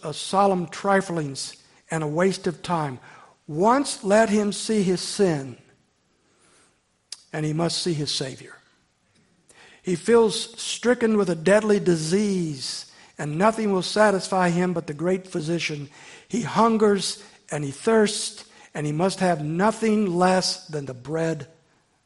uh, 0.04 0.12
solemn 0.12 0.68
triflings 0.68 1.56
and 1.90 2.04
a 2.04 2.08
waste 2.08 2.48
of 2.48 2.62
time. 2.62 3.00
Once 3.48 4.04
let 4.04 4.30
him 4.30 4.52
see 4.52 4.84
his 4.84 5.00
sin, 5.00 5.58
and 7.32 7.46
he 7.46 7.54
must 7.54 7.82
see 7.82 7.94
his 7.94 8.12
Savior. 8.12 8.58
He 9.82 9.96
feels 9.96 10.60
stricken 10.62 11.18
with 11.18 11.30
a 11.30 11.36
deadly 11.36 11.80
disease, 11.80 12.92
and 13.18 13.38
nothing 13.38 13.72
will 13.72 13.82
satisfy 13.82 14.50
him 14.50 14.74
but 14.74 14.88
the 14.88 14.94
great 14.94 15.28
physician. 15.28 15.90
He 16.28 16.42
hungers 16.42 17.24
and 17.52 17.64
he 17.64 17.72
thirsts, 17.72 18.46
and 18.74 18.86
he 18.86 18.92
must 18.92 19.20
have 19.20 19.44
nothing 19.44 20.16
less 20.16 20.68
than 20.68 20.86
the 20.86 20.94
bread 20.94 21.48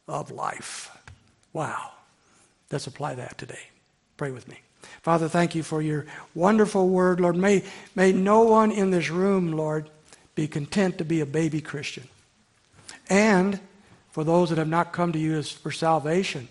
of 0.08 0.32
life. 0.32 0.96
Wow. 1.54 1.92
Let's 2.72 2.88
apply 2.88 3.16
that 3.16 3.38
today. 3.38 3.60
Pray 4.18 4.32
with 4.32 4.48
me. 4.48 4.60
Father, 5.02 5.30
thank 5.30 5.56
you 5.56 5.64
for 5.64 5.82
your 5.82 6.06
wonderful 6.34 6.90
word, 6.90 7.20
Lord. 7.20 7.36
May, 7.36 7.64
may 7.96 8.12
no 8.12 8.42
one 8.42 8.72
in 8.72 8.92
this 8.92 9.10
room, 9.10 9.52
Lord, 9.52 9.90
be 10.34 10.48
content 10.48 10.98
to 10.98 11.06
be 11.06 11.22
a 11.22 11.26
baby 11.26 11.62
Christian. 11.62 12.08
And 13.10 13.60
for 14.12 14.24
those 14.24 14.50
that 14.50 14.58
have 14.58 14.68
not 14.68 14.94
come 14.94 15.12
to 15.12 15.20
you 15.20 15.36
as 15.36 15.52
for 15.52 15.72
salvation, 15.72 16.48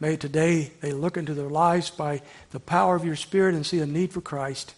may 0.00 0.16
today 0.16 0.72
they 0.80 0.92
look 0.92 1.16
into 1.16 1.34
their 1.34 1.48
lives 1.48 1.90
by 1.90 2.22
the 2.50 2.60
power 2.60 2.96
of 2.96 3.04
your 3.04 3.16
Spirit 3.16 3.54
and 3.54 3.66
see 3.66 3.80
a 3.80 3.86
need 3.86 4.12
for 4.12 4.20
Christ, 4.20 4.74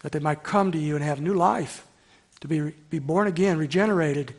that 0.00 0.12
they 0.12 0.18
might 0.18 0.42
come 0.42 0.70
to 0.72 0.78
you 0.78 0.94
and 0.94 1.04
have 1.04 1.20
new 1.20 1.34
life, 1.34 1.84
to 2.40 2.48
be, 2.48 2.72
be 2.90 2.98
born 2.98 3.26
again, 3.26 3.58
regenerated, 3.58 4.34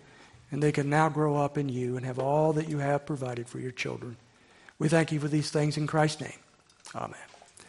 and 0.52 0.64
they 0.64 0.72
can 0.72 0.90
now 0.90 1.10
grow 1.10 1.38
up 1.38 1.58
in 1.58 1.70
you 1.70 1.98
and 1.98 2.06
have 2.06 2.20
all 2.20 2.54
that 2.54 2.70
you 2.70 2.80
have 2.80 3.06
provided 3.06 3.48
for 3.48 3.60
your 3.60 3.72
children. 3.72 4.18
We 4.78 4.88
thank 4.88 5.12
you 5.12 5.20
for 5.20 5.28
these 5.28 5.50
things 5.50 5.78
in 5.78 5.88
Christ's 5.88 6.22
name. 6.22 6.40
Amen. 6.96 7.29